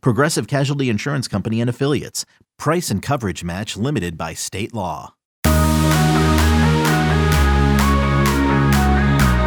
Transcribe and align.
Progressive 0.00 0.46
Casualty 0.46 0.88
Insurance 0.88 1.28
Company 1.28 1.60
and 1.60 1.70
Affiliates. 1.70 2.24
Price 2.58 2.90
and 2.90 3.02
coverage 3.02 3.44
match 3.44 3.76
limited 3.76 4.16
by 4.16 4.34
state 4.34 4.72
law. 4.72 5.14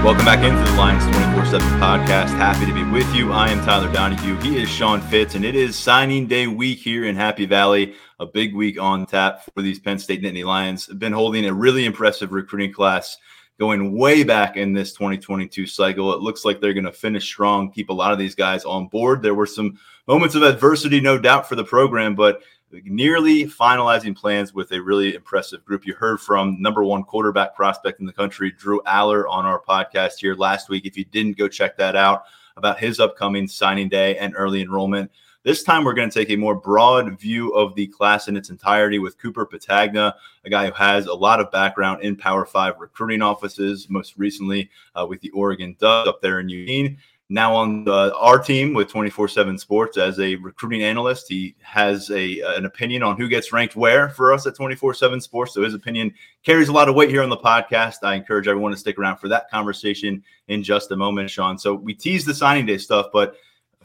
Welcome 0.03 0.25
back 0.25 0.44
into 0.44 0.71
the 0.71 0.77
Lions 0.77 1.03
24 1.03 1.59
7 1.59 1.67
podcast. 1.81 2.30
Happy 2.38 2.66
to 2.66 2.73
be 2.73 2.84
with 2.84 3.13
you. 3.13 3.34
I 3.34 3.49
am 3.49 3.59
Tyler 3.66 3.91
Donohue. 3.91 4.38
He 4.38 4.61
is 4.61 4.70
Sean 4.70 5.02
Fitz, 5.02 5.35
and 5.35 5.44
it 5.44 5.53
is 5.53 5.75
signing 5.75 6.27
day 6.27 6.47
week 6.47 6.80
here 6.80 7.03
in 7.03 7.16
Happy 7.16 7.45
Valley. 7.45 7.95
A 8.19 8.25
big 8.25 8.55
week 8.55 8.80
on 8.80 9.05
tap 9.05 9.44
for 9.53 9.61
these 9.61 9.80
Penn 9.80 9.99
State 9.99 10.22
Nittany 10.22 10.45
Lions. 10.45 10.88
Been 10.88 11.11
holding 11.11 11.45
a 11.45 11.53
really 11.53 11.83
impressive 11.83 12.31
recruiting 12.31 12.72
class 12.72 13.17
going 13.59 13.97
way 13.97 14.23
back 14.23 14.55
in 14.55 14.73
this 14.73 14.93
2022 14.93 15.66
cycle. 15.66 16.13
It 16.13 16.21
looks 16.21 16.45
like 16.45 16.61
they're 16.61 16.73
going 16.73 16.84
to 16.85 16.91
finish 16.91 17.25
strong, 17.25 17.71
keep 17.71 17.89
a 17.89 17.93
lot 17.93 18.11
of 18.11 18.20
these 18.20 18.35
guys 18.35 18.66
on 18.66 18.88
board. 18.88 19.21
There 19.21 19.35
were 19.35 19.47
some 19.47 19.80
moments 20.07 20.35
of 20.35 20.43
adversity, 20.43 21.02
no 21.02 21.17
doubt, 21.17 21.49
for 21.49 21.55
the 21.55 21.63
program, 21.63 22.16
but 22.16 22.41
nearly 22.83 23.45
finalizing 23.45 24.16
plans 24.16 24.53
with 24.53 24.71
a 24.71 24.81
really 24.81 25.16
impressive 25.16 25.63
group. 25.66 25.85
You 25.85 25.95
heard 25.95 26.20
from 26.20 26.61
number 26.61 26.83
one 26.83 27.03
quarterback 27.03 27.55
prospect 27.55 28.00
in 28.00 28.05
the 28.05 28.13
country, 28.13 28.52
Drew 28.52 28.81
Allar, 28.81 29.25
on 29.30 29.45
our 29.45 29.61
podcast 29.61 30.19
here 30.19 30.35
last 30.35 30.69
week. 30.69 30.85
If 30.85 30.97
you 30.97 31.05
didn't 31.05 31.38
go 31.38 31.47
check 31.47 31.78
that 31.78 31.95
out 31.95 32.25
about 32.58 32.80
his 32.80 33.00
upcoming 33.00 33.47
signing 33.47 33.88
day 33.88 34.17
and 34.17 34.33
early 34.35 34.61
enrollment. 34.61 35.11
This 35.48 35.64
time, 35.64 35.86
we're 35.86 35.94
going 35.94 36.09
to 36.09 36.20
take 36.20 36.30
a 36.30 36.36
more 36.36 36.56
broad 36.56 37.17
view 37.17 37.53
of 37.53 37.73
the 37.73 37.88
class 37.88 38.28
in 38.28 38.36
its 38.36 38.50
entirety 38.50 39.00
with 39.00 39.17
Cooper 39.17 39.45
Petagna, 39.45 40.12
a 40.44 40.50
guy 40.50 40.66
who 40.66 40.73
has 40.73 41.06
a 41.06 41.14
lot 41.14 41.40
of 41.40 41.50
background 41.53 42.03
in 42.03 42.17
Power 42.17 42.45
Five 42.45 42.73
recruiting 42.80 43.22
offices, 43.22 43.88
most 43.90 44.18
recently 44.18 44.70
uh, 44.94 45.08
with 45.08 45.22
the 45.22 45.30
Oregon 45.30 45.73
Ducks 45.80 46.09
up 46.09 46.22
there 46.22 46.42
in 46.42 46.50
Eugene 46.50 46.98
now 47.30 47.56
on 47.56 47.86
the, 47.86 48.14
our 48.18 48.40
team 48.40 48.73
with 48.73 48.92
24/7 48.92 49.58
Sports 49.58 49.98
as 49.98 50.20
a 50.20 50.36
recruiting 50.36 50.84
analyst. 50.84 51.30
He 51.30 51.56
has 51.62 52.12
a 52.12 52.42
an 52.58 52.66
opinion 52.66 53.02
on 53.02 53.16
who 53.16 53.30
gets 53.30 53.53
ranked 53.53 53.78
where 53.78 54.09
for 54.09 54.34
us 54.34 54.45
at 54.48 54.56
24/7 54.58 55.22
Sports. 55.22 55.53
So 55.53 55.64
his 55.64 55.73
opinion 55.73 56.14
carries 56.44 56.68
a 56.68 56.73
lot 56.73 56.90
of 56.90 56.95
weight 56.95 57.09
here 57.09 57.23
on 57.23 57.30
the 57.30 57.38
podcast. 57.38 57.95
I 58.03 58.16
encourage 58.16 58.50
everyone 58.50 58.72
to 58.72 58.78
stick 58.78 59.00
around 59.00 59.16
for 59.18 59.30
that 59.30 59.50
conversation 59.50 60.23
in 60.50 60.62
just 60.62 60.92
a 60.92 60.98
moment, 60.98 61.30
Sean. 61.30 61.58
So 61.58 61.73
we 61.73 61.94
tease 61.94 62.25
the 62.25 62.34
signing 62.34 62.66
day 62.66 62.78
stuff, 62.78 63.08
but 63.14 63.38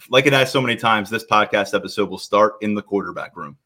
like 0.08 0.26
it 0.26 0.32
has 0.32 0.50
so 0.50 0.60
many 0.60 0.76
times, 0.76 1.10
this 1.10 1.24
podcast 1.24 1.74
episode 1.74 2.10
will 2.10 2.18
start 2.18 2.54
in 2.60 2.74
the 2.74 2.82
quarterback 2.82 3.36
room. 3.36 3.56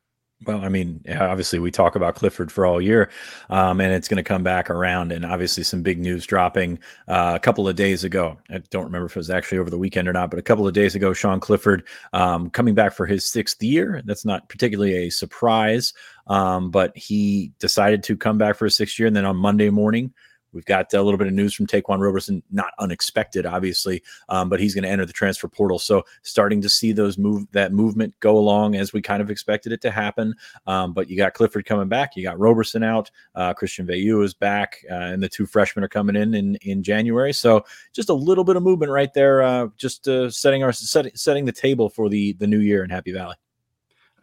Well, 0.45 0.63
I 0.63 0.69
mean, 0.69 1.03
obviously, 1.19 1.59
we 1.59 1.71
talk 1.71 1.97
about 1.97 2.15
Clifford 2.15 2.53
for 2.53 2.67
all 2.67 2.79
year, 2.79 3.09
um, 3.49 3.81
and 3.81 3.91
it's 3.95 4.07
going 4.07 4.19
to 4.19 4.23
come 4.23 4.43
back 4.43 4.69
around. 4.69 5.11
And 5.11 5.25
obviously, 5.25 5.63
some 5.63 5.81
big 5.81 5.99
news 5.99 6.27
dropping 6.27 6.79
uh, 7.09 7.33
a 7.35 7.39
couple 7.39 7.67
of 7.67 7.75
days 7.75 8.05
ago. 8.05 8.37
I 8.51 8.59
don't 8.71 8.85
remember 8.85 9.07
if 9.07 9.13
it 9.13 9.17
was 9.17 9.31
actually 9.31 9.59
over 9.59 9.71
the 9.71 9.79
weekend 9.79 10.09
or 10.09 10.13
not, 10.13 10.29
but 10.29 10.39
a 10.39 10.43
couple 10.43 10.69
of 10.69 10.75
days 10.75 10.95
ago, 10.95 11.15
Sean 11.15 11.41
Clifford 11.41 11.89
um, 12.13 12.51
coming 12.51 12.75
back 12.75 12.93
for 12.93 13.07
his 13.07 13.25
sixth 13.25 13.63
year. 13.63 14.03
That's 14.05 14.27
not 14.27 14.47
particularly 14.51 15.07
a 15.07 15.11
surprise, 15.11 15.95
um, 16.27 16.71
but 16.71 16.95
he 16.95 17.53
decided 17.59 18.03
to 18.03 18.15
come 18.15 18.37
back 18.37 18.57
for 18.57 18.67
his 18.67 18.77
sixth 18.77 18.99
year. 18.99 19.07
And 19.07 19.17
then 19.17 19.25
on 19.25 19.37
Monday 19.37 19.71
morning, 19.71 20.13
We've 20.57 20.65
got 20.65 20.93
a 20.95 21.03
little 21.03 21.19
bit 21.19 21.27
of 21.27 21.35
news 21.35 21.53
from 21.53 21.67
Ta'Quan 21.67 22.01
Roberson, 22.01 22.43
not 22.51 22.73
unexpected, 22.79 23.45
obviously, 23.45 24.03
um, 24.31 24.49
but 24.49 24.59
he's 24.59 24.75
going 24.75 24.85
to 24.85 24.89
enter 24.89 25.05
the 25.05 25.13
transfer 25.13 25.49
portal. 25.49 25.79
So 25.79 26.03
starting 26.23 26.63
to 26.63 26.69
see 26.71 26.93
those 26.93 27.19
move 27.19 27.47
that 27.53 27.75
movement 27.75 28.15
go 28.21 28.39
along 28.39 28.75
as 28.75 28.95
we 28.95 29.03
kind 29.03 29.21
of 29.21 29.31
expected 29.31 29.73
it 29.73 29.83
to 29.83 29.91
happen. 29.91 30.35
Um, 30.67 30.95
but 30.95 31.11
you 31.11 31.17
got 31.19 31.35
Clifford 31.35 31.67
coming 31.67 31.89
back, 31.89 32.17
you 32.17 32.23
got 32.23 32.39
Roberson 32.39 32.83
out, 32.83 33.11
uh, 33.35 33.53
Christian 33.53 33.87
Veilleux 33.87 34.25
is 34.25 34.33
back, 34.33 34.79
uh, 34.91 34.95
and 34.95 35.23
the 35.23 35.29
two 35.29 35.45
freshmen 35.45 35.85
are 35.85 35.89
coming 35.89 36.17
in 36.17 36.35
in 36.35 36.57
in 36.63 36.83
January. 36.83 37.35
So 37.35 37.65
just 37.93 38.09
a 38.09 38.15
little 38.15 38.45
bit 38.45 38.57
of 38.57 38.63
movement 38.63 38.91
right 38.91 39.13
there, 39.13 39.43
uh, 39.43 39.69
just 39.77 40.09
uh, 40.09 40.31
setting 40.31 40.65
our 40.65 40.73
set, 40.73 41.17
setting 41.19 41.45
the 41.45 41.53
table 41.53 41.91
for 41.91 42.09
the 42.09 42.33
the 42.35 42.47
new 42.47 42.61
year 42.61 42.83
in 42.83 42.89
Happy 42.89 43.13
Valley. 43.13 43.37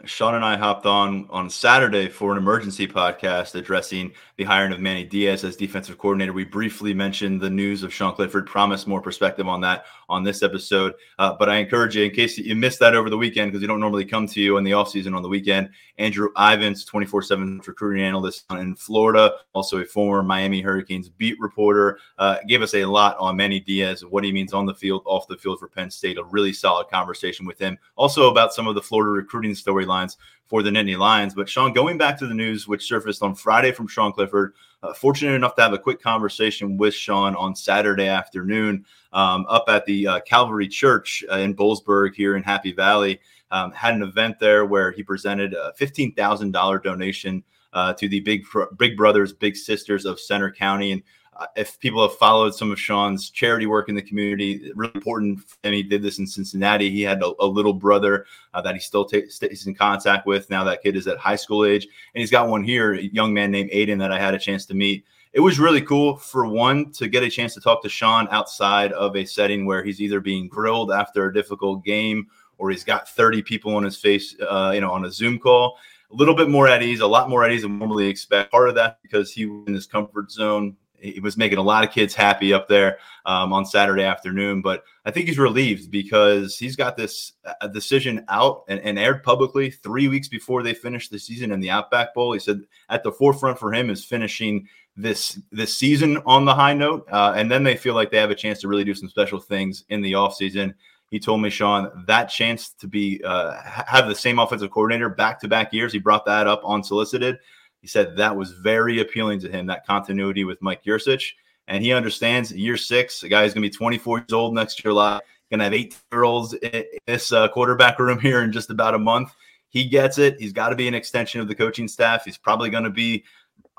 Sean 0.05 0.35
and 0.35 0.43
I 0.43 0.57
hopped 0.57 0.85
on 0.85 1.27
on 1.29 1.49
Saturday 1.49 2.09
for 2.09 2.33
an 2.33 2.37
emergency 2.37 2.87
podcast 2.87 3.55
addressing 3.55 4.11
the 4.35 4.43
hiring 4.43 4.73
of 4.73 4.81
Manny 4.81 5.05
Diaz 5.05 5.45
as 5.45 5.55
defensive 5.55 5.97
coordinator. 5.97 6.33
We 6.33 6.43
briefly 6.43 6.93
mentioned 6.93 7.39
the 7.39 7.49
news 7.49 7.83
of 7.83 7.93
Sean 7.93 8.13
Clifford, 8.13 8.45
promised 8.45 8.85
more 8.85 9.01
perspective 9.01 9.47
on 9.47 9.61
that 9.61 9.85
on 10.09 10.23
this 10.23 10.43
episode. 10.43 10.93
Uh, 11.19 11.33
but 11.39 11.49
I 11.49 11.55
encourage 11.55 11.95
you, 11.95 12.03
in 12.03 12.11
case 12.11 12.37
you 12.37 12.55
missed 12.55 12.79
that 12.79 12.95
over 12.95 13.09
the 13.09 13.17
weekend, 13.17 13.51
because 13.51 13.61
you 13.61 13.67
don't 13.67 13.79
normally 13.79 14.03
come 14.03 14.27
to 14.27 14.41
you 14.41 14.57
in 14.57 14.65
the 14.65 14.71
offseason 14.71 15.15
on 15.15 15.21
the 15.21 15.29
weekend, 15.29 15.69
Andrew 15.97 16.29
Ivins, 16.37 16.83
24 16.83 17.21
7 17.21 17.61
recruiting 17.65 18.03
analyst 18.03 18.45
in 18.51 18.75
Florida, 18.75 19.33
also 19.53 19.79
a 19.79 19.85
former 19.85 20.21
Miami 20.21 20.59
Hurricanes 20.59 21.07
beat 21.07 21.39
reporter, 21.39 21.99
uh, 22.17 22.37
gave 22.47 22.61
us 22.61 22.73
a 22.73 22.83
lot 22.83 23.15
on 23.19 23.37
Manny 23.37 23.61
Diaz, 23.61 24.03
what 24.03 24.23
he 24.23 24.33
means 24.33 24.53
on 24.53 24.65
the 24.65 24.75
field, 24.75 25.03
off 25.05 25.27
the 25.27 25.37
field 25.37 25.59
for 25.59 25.69
Penn 25.69 25.89
State. 25.89 26.17
A 26.17 26.23
really 26.25 26.51
solid 26.51 26.89
conversation 26.89 27.45
with 27.45 27.59
him. 27.59 27.77
Also 27.95 28.29
about 28.29 28.53
some 28.53 28.67
of 28.67 28.75
the 28.75 28.81
Florida 28.81 29.11
recruiting 29.11 29.55
storylines 29.93 30.17
for 30.45 30.61
the 30.61 30.69
Nittany 30.69 30.97
Lions. 30.97 31.33
But 31.33 31.49
Sean, 31.49 31.73
going 31.73 31.97
back 31.97 32.17
to 32.19 32.27
the 32.27 32.33
news 32.33 32.67
which 32.67 32.87
surfaced 32.87 33.23
on 33.23 33.35
Friday 33.35 33.71
from 33.71 33.87
Sean 33.87 34.11
Clifford, 34.11 34.53
uh, 34.81 34.93
fortunate 34.93 35.33
enough 35.33 35.55
to 35.55 35.61
have 35.61 35.73
a 35.73 35.79
quick 35.79 36.01
conversation 36.01 36.77
with 36.77 36.93
Sean 36.93 37.35
on 37.35 37.55
Saturday 37.55 38.07
afternoon 38.07 38.85
um, 39.13 39.45
up 39.49 39.65
at 39.67 39.85
the 39.85 40.07
uh, 40.07 40.19
Calvary 40.21 40.67
Church 40.67 41.23
uh, 41.31 41.37
in 41.37 41.55
Boalsburg 41.55 42.13
here 42.13 42.35
in 42.35 42.43
Happy 42.43 42.73
Valley. 42.73 43.19
Um, 43.51 43.71
had 43.71 43.93
an 43.93 44.03
event 44.03 44.39
there 44.39 44.65
where 44.65 44.91
he 44.91 45.03
presented 45.03 45.53
a 45.53 45.73
$15,000 45.79 46.83
donation 46.83 47.43
uh, 47.71 47.93
to 47.93 48.07
the 48.07 48.19
Big 48.19 48.45
Big 48.77 48.97
Brothers 48.97 49.33
Big 49.33 49.55
Sisters 49.55 50.05
of 50.05 50.19
Centre 50.19 50.51
County, 50.51 50.91
and 50.91 51.01
uh, 51.35 51.47
if 51.55 51.79
people 51.79 52.07
have 52.07 52.17
followed 52.17 52.53
some 52.53 52.71
of 52.71 52.79
Sean's 52.79 53.29
charity 53.29 53.66
work 53.66 53.89
in 53.89 53.95
the 53.95 54.01
community, 54.01 54.71
really 54.75 54.91
important. 54.95 55.39
And 55.63 55.73
he 55.73 55.83
did 55.83 56.01
this 56.01 56.19
in 56.19 56.27
Cincinnati. 56.27 56.89
He 56.89 57.01
had 57.01 57.23
a, 57.23 57.31
a 57.39 57.45
little 57.45 57.73
brother 57.73 58.25
uh, 58.53 58.61
that 58.61 58.75
he 58.75 58.79
still 58.79 59.05
t- 59.05 59.29
stays 59.29 59.66
in 59.66 59.75
contact 59.75 60.27
with. 60.27 60.49
Now 60.49 60.63
that 60.66 60.83
kid 60.83 60.95
is 60.95 61.07
at 61.07 61.17
high 61.17 61.35
school 61.35 61.66
age, 61.66 61.83
and 61.83 62.21
he's 62.21 62.31
got 62.31 62.49
one 62.49 62.63
here, 62.63 62.94
a 62.94 63.01
young 63.01 63.33
man 63.33 63.51
named 63.51 63.71
Aiden 63.71 63.99
that 63.99 64.11
I 64.11 64.19
had 64.19 64.33
a 64.33 64.39
chance 64.39 64.66
to 64.67 64.73
meet. 64.73 65.05
It 65.33 65.39
was 65.39 65.59
really 65.59 65.81
cool 65.81 66.17
for 66.17 66.45
one 66.45 66.91
to 66.91 67.07
get 67.07 67.23
a 67.23 67.29
chance 67.29 67.55
to 67.55 67.61
talk 67.61 67.81
to 67.81 67.89
Sean 67.89 68.27
outside 68.29 68.91
of 68.91 69.15
a 69.15 69.25
setting 69.25 69.65
where 69.65 69.83
he's 69.83 70.00
either 70.00 70.19
being 70.19 70.47
grilled 70.47 70.91
after 70.91 71.25
a 71.25 71.33
difficult 71.33 71.83
game 71.83 72.27
or 72.59 72.69
he's 72.69 72.83
got 72.83 73.09
30 73.09 73.41
people 73.41 73.75
on 73.75 73.83
his 73.83 73.97
face, 73.97 74.35
uh, 74.47 74.71
you 74.75 74.81
know, 74.81 74.91
on 74.91 75.05
a 75.05 75.11
Zoom 75.11 75.39
call. 75.39 75.79
A 76.11 76.15
little 76.15 76.35
bit 76.35 76.50
more 76.50 76.67
at 76.67 76.83
ease, 76.83 77.00
a 77.00 77.07
lot 77.07 77.31
more 77.31 77.44
at 77.44 77.51
ease 77.51 77.63
than 77.63 77.79
normally 77.79 78.07
expect. 78.07 78.51
Part 78.51 78.69
of 78.69 78.75
that 78.75 79.00
because 79.01 79.31
he 79.31 79.47
was 79.47 79.67
in 79.67 79.73
his 79.73 79.88
comfort 79.88 80.29
zone 80.29 80.77
he 81.03 81.19
was 81.19 81.37
making 81.37 81.57
a 81.57 81.63
lot 81.63 81.83
of 81.83 81.91
kids 81.91 82.15
happy 82.15 82.53
up 82.53 82.67
there 82.67 82.97
um, 83.25 83.51
on 83.51 83.65
Saturday 83.65 84.03
afternoon. 84.03 84.61
But 84.61 84.83
I 85.05 85.11
think 85.11 85.27
he's 85.27 85.37
relieved 85.37 85.91
because 85.91 86.57
he's 86.57 86.75
got 86.75 86.95
this 86.95 87.33
a 87.61 87.67
decision 87.67 88.25
out 88.29 88.63
and, 88.69 88.79
and, 88.79 88.97
aired 88.97 89.21
publicly 89.21 89.69
three 89.69 90.07
weeks 90.07 90.29
before 90.29 90.63
they 90.63 90.73
finished 90.73 91.11
the 91.11 91.19
season 91.19 91.51
in 91.51 91.59
the 91.59 91.69
Outback 91.69 92.13
Bowl. 92.13 92.31
He 92.31 92.39
said 92.39 92.61
at 92.89 93.03
the 93.03 93.11
forefront 93.11 93.59
for 93.59 93.73
him 93.73 93.89
is 93.89 94.05
finishing 94.05 94.67
this 94.95 95.39
this 95.51 95.75
season 95.75 96.21
on 96.25 96.45
the 96.45 96.55
high 96.55 96.73
note, 96.73 97.05
uh, 97.11 97.33
and 97.35 97.51
then 97.51 97.63
they 97.63 97.75
feel 97.75 97.95
like 97.95 98.09
they 98.09 98.17
have 98.17 98.31
a 98.31 98.35
chance 98.35 98.61
to 98.61 98.67
really 98.67 98.83
do 98.83 98.93
some 98.93 99.09
special 99.09 99.39
things 99.39 99.83
in 99.89 100.01
the 100.01 100.13
offseason. 100.13 100.73
He 101.09 101.19
told 101.19 101.41
me, 101.41 101.49
Sean, 101.49 102.05
that 102.07 102.25
chance 102.25 102.69
to 102.79 102.87
be 102.87 103.21
uh, 103.23 103.59
have 103.61 104.07
the 104.07 104.15
same 104.15 104.39
offensive 104.39 104.71
coordinator 104.71 105.09
back 105.09 105.39
to 105.41 105.47
back 105.47 105.73
years. 105.73 105.91
He 105.93 105.99
brought 105.99 106.25
that 106.25 106.47
up 106.47 106.61
unsolicited. 106.65 107.38
He 107.83 107.89
said 107.89 108.15
that 108.15 108.38
was 108.38 108.53
very 108.53 109.01
appealing 109.01 109.41
to 109.41 109.50
him, 109.51 109.65
that 109.65 109.85
continuity 109.85 110.45
with 110.45 110.62
Mike 110.62 110.85
Yurcich. 110.85 111.33
And 111.68 111.83
he 111.83 111.91
understands 111.91 112.50
year 112.53 112.77
six, 112.77 113.24
a 113.24 113.27
guy 113.27 113.44
is 113.44 113.53
going 113.53 113.62
to 113.62 113.69
be 113.69 113.75
24 113.75 114.19
years 114.19 114.31
old 114.31 114.56
next 114.56 114.75
July, 114.75 115.19
going 115.51 115.59
to 115.59 115.65
have 115.65 115.74
eight 115.74 115.97
year 116.13 116.24
olds 116.24 116.53
in 116.53 116.85
this 117.06 117.33
uh, 117.33 117.50
quarterback 117.50 118.00
room 118.00 118.21
here 118.21 118.41
in 118.41 118.53
just 118.53 118.69
about 118.69 118.95
a 118.95 119.00
month. 119.00 119.35
He 119.68 119.83
gets 119.83 120.18
it. 120.18 120.39
He's 120.39 120.53
got 120.53 120.69
to 120.69 120.77
be 120.77 120.88
an 120.88 120.94
extension 120.94 121.41
of 121.41 121.50
the 121.50 121.56
coaching 121.56 121.89
staff. 121.89 122.24
He's 122.24 122.38
probably 122.38 122.69
going 122.69 122.85
to 122.85 122.89
be 122.89 123.25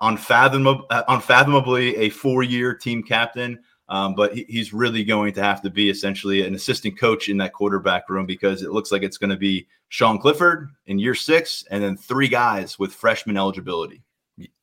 unfathomable, 0.03 0.85
uh, 0.91 1.05
unfathomably 1.09 1.97
a 1.97 2.11
four 2.11 2.43
year 2.43 2.75
team 2.75 3.03
captain. 3.03 3.59
Um, 3.89 4.15
but 4.15 4.35
he, 4.35 4.45
he's 4.49 4.73
really 4.73 5.05
going 5.05 5.35
to 5.35 5.43
have 5.43 5.61
to 5.63 5.71
be 5.71 5.91
essentially 5.91 6.47
an 6.47 6.55
assistant 6.55 6.99
coach 6.99 7.29
in 7.29 7.37
that 7.39 7.53
quarterback 7.53 8.09
room 8.09 8.27
because 8.27 8.63
it 8.63 8.71
looks 8.71 8.91
like 8.91 9.03
it's 9.03 9.19
going 9.19 9.31
to 9.31 9.37
be 9.37 9.67
Sean 9.89 10.19
Clifford 10.19 10.71
in 10.87 10.99
year 10.99 11.15
six, 11.15 11.65
and 11.71 11.83
then 11.83 11.97
three 11.97 12.29
guys 12.29 12.79
with 12.79 12.95
freshman 12.95 13.37
eligibility. 13.37 14.03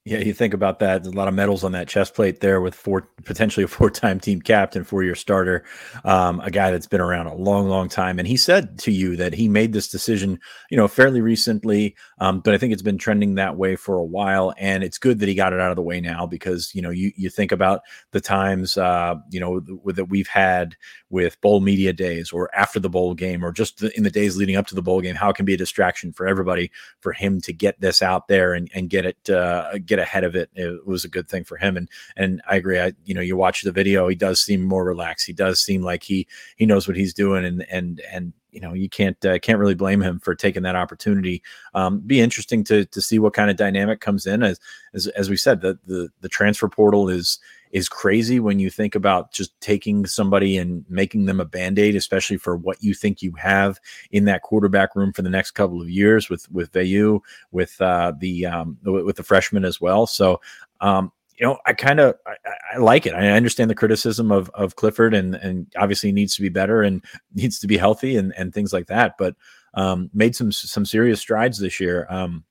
Yeah, 0.04 0.18
you 0.18 0.34
think 0.34 0.56
about 0.56 0.80
that. 0.80 1.04
There's 1.04 1.14
a 1.14 1.18
lot 1.18 1.28
of 1.28 1.36
medals 1.36 1.64
on 1.64 1.74
that 1.74 1.88
chest 1.88 2.16
plate 2.16 2.40
there 2.40 2.60
with 2.60 2.74
four 2.74 3.08
potentially 3.24 3.64
a 3.64 3.68
four-time 3.68 4.20
team 4.20 4.42
captain, 4.42 4.84
four-year 4.84 5.14
starter, 5.14 5.64
um, 6.04 6.40
a 6.40 6.50
guy 6.50 6.72
that's 6.72 6.88
been 6.88 7.02
around 7.02 7.28
a 7.28 7.36
long, 7.36 7.70
long 7.70 7.88
time. 7.88 8.18
And 8.18 8.28
he 8.28 8.36
said 8.36 8.80
to 8.80 8.92
you 8.92 9.16
that 9.18 9.36
he 9.36 9.48
made 9.48 9.74
this 9.74 9.88
decision, 9.88 10.40
you 10.72 10.78
know, 10.78 10.88
fairly 10.88 11.22
recently, 11.22 11.96
um, 12.20 12.40
but 12.40 12.56
I 12.56 12.58
think 12.58 12.74
it's 12.74 12.82
been 12.82 12.98
trending 12.98 13.36
that 13.36 13.58
way 13.58 13.76
for 13.76 13.96
a 13.98 14.04
while. 14.04 14.56
And 14.58 14.84
it's 14.84 14.98
good 14.98 15.20
that 15.20 15.30
he 15.30 15.36
got 15.36 15.54
it 15.54 15.60
out 15.60 15.70
of 15.70 15.76
the 15.76 15.84
way 15.84 16.02
now 16.02 16.26
because 16.26 16.74
you 16.74 16.82
know 16.82 16.90
you 16.90 17.12
you 17.16 17.30
think 17.30 17.52
about 17.52 17.82
the 18.10 18.22
times 18.22 18.78
uh, 18.78 19.16
you 19.30 19.40
know 19.40 19.60
that 19.92 20.06
we've 20.06 20.28
had 20.28 20.76
with 21.12 21.40
bowl 21.42 21.60
media 21.60 21.94
days 21.94 22.32
or 22.32 22.50
after 22.56 22.80
the 22.80 22.90
bowl 22.90 23.14
game 23.14 23.46
or 23.46 23.52
just 23.52 23.84
in 23.84 24.02
the 24.02 24.10
days 24.10 24.36
leading 24.36 24.56
up 24.56 24.66
to 24.66 24.74
the 24.76 24.82
bowl 24.82 25.02
game, 25.02 25.14
how 25.14 25.30
it 25.30 25.36
can 25.36 25.46
be 25.46 25.54
a 25.54 25.58
distraction 25.58 26.12
for 26.12 26.26
everybody 26.26 26.72
for 27.02 27.14
him 27.14 27.40
to 27.42 27.54
get 27.54 27.80
this 27.82 28.02
out 28.02 28.28
there 28.28 28.54
and, 28.56 28.72
and 28.74 28.90
get 28.90 29.06
it 29.06 29.30
uh, 29.30 29.78
get 29.92 30.00
ahead 30.00 30.24
of 30.24 30.36
it. 30.36 30.50
It 30.56 30.88
was 30.88 31.04
a 31.04 31.10
good 31.10 31.28
thing 31.28 31.44
for 31.44 31.58
him. 31.58 31.76
And 31.76 31.90
and 32.16 32.42
I 32.50 32.56
agree. 32.56 32.80
I 32.80 32.94
you 33.06 33.14
know 33.14 33.22
you 33.22 33.36
watch 33.36 33.62
the 33.62 33.72
video, 33.72 34.08
he 34.08 34.16
does 34.16 34.42
seem 34.42 34.64
more 34.64 34.86
relaxed. 34.86 35.28
He 35.28 35.34
does 35.34 35.62
seem 35.62 35.82
like 35.82 36.04
he 36.04 36.28
he 36.56 36.66
knows 36.66 36.88
what 36.88 36.98
he's 36.98 37.14
doing 37.14 37.44
and 37.46 37.66
and 37.70 38.02
and 38.12 38.34
you 38.52 38.62
know 38.62 38.74
you 38.74 38.90
can't 38.90 39.24
uh, 39.26 39.38
can't 39.40 39.60
really 39.60 39.76
blame 39.76 40.02
him 40.02 40.20
for 40.20 40.34
taking 40.34 40.64
that 40.64 40.78
opportunity. 40.78 41.44
Um, 41.74 42.00
be 42.00 42.22
interesting 42.22 42.64
to 42.66 42.86
to 42.86 43.02
see 43.02 43.20
what 43.20 43.34
kind 43.34 43.50
of 43.50 43.58
dynamic 43.58 44.00
comes 44.00 44.26
in 44.26 44.44
as 44.44 44.60
as 44.94 45.08
as 45.08 45.30
we 45.30 45.36
said 45.36 45.62
the 45.62 45.78
the 45.86 46.10
the 46.22 46.30
transfer 46.30 46.70
portal 46.70 47.10
is 47.10 47.40
is 47.72 47.90
crazy 47.90 48.40
when 48.40 48.60
you 48.60 48.70
think 48.70 48.96
about 48.96 49.32
just 49.32 49.60
taking 49.62 50.06
somebody 50.06 50.58
and 50.58 50.86
making 50.90 51.26
them 51.26 51.40
a 51.40 51.46
band-aid 51.46 51.96
especially 51.96 52.38
for 52.38 52.56
what 52.56 52.82
you 52.82 52.94
think 52.94 53.22
you 53.22 53.32
have 53.34 53.80
in 54.12 54.26
that 54.26 54.42
quarterback 54.42 54.96
room 54.96 55.12
for 55.14 55.22
the 55.22 55.30
next 55.30 55.52
couple 55.52 55.82
of 55.82 55.90
years 55.90 56.30
with 56.30 56.50
with 56.52 56.72
Veilleux, 56.72 57.20
with 57.52 57.80
uh, 57.82 58.14
the 58.20 58.46
um, 58.46 58.78
with 58.84 59.16
the 59.16 59.24
freshman 59.24 59.66
as 59.66 59.80
well 59.80 60.06
so 60.06 60.40
um, 60.82 61.12
you 61.42 61.48
know, 61.48 61.58
I 61.66 61.74
kind 61.74 62.00
of 62.00 62.16
I, 62.28 62.36
I, 62.76 62.78
like 62.78 63.08
it. 63.08 63.16
I 63.16 63.30
understand 63.30 63.72
the 63.72 63.76
criticism 63.76 64.32
of 64.32 64.52
of 64.52 64.76
Clifford, 64.76 65.16
and 65.16 65.34
and 65.34 65.66
obviously 65.76 66.12
needs 66.12 66.36
to 66.36 66.42
be 66.44 66.50
better 66.50 66.84
and 66.84 67.04
needs 67.34 67.58
to 67.60 67.68
be 67.68 67.78
healthy 67.78 68.16
and 68.16 68.32
and 68.38 68.54
things 68.54 68.72
like 68.72 68.86
that. 68.88 69.18
But 69.18 69.36
um, 69.74 70.12
made 70.14 70.36
some 70.36 70.52
some 70.52 70.86
serious 70.86 71.20
strides 71.20 71.58
this 71.58 71.80
year. 71.80 72.06
Um, 72.12 72.44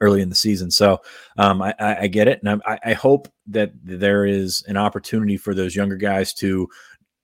early 0.00 0.22
in 0.22 0.28
the 0.28 0.34
season. 0.34 0.70
So 0.70 1.00
um, 1.38 1.62
I, 1.62 1.74
I, 1.78 2.06
get 2.06 2.28
it, 2.28 2.40
and 2.42 2.62
I, 2.66 2.78
I, 2.84 2.92
hope 2.92 3.28
that 3.46 3.72
there 3.82 4.26
is 4.26 4.64
an 4.66 4.76
opportunity 4.76 5.36
for 5.36 5.54
those 5.54 5.76
younger 5.76 5.96
guys 5.96 6.34
to 6.34 6.68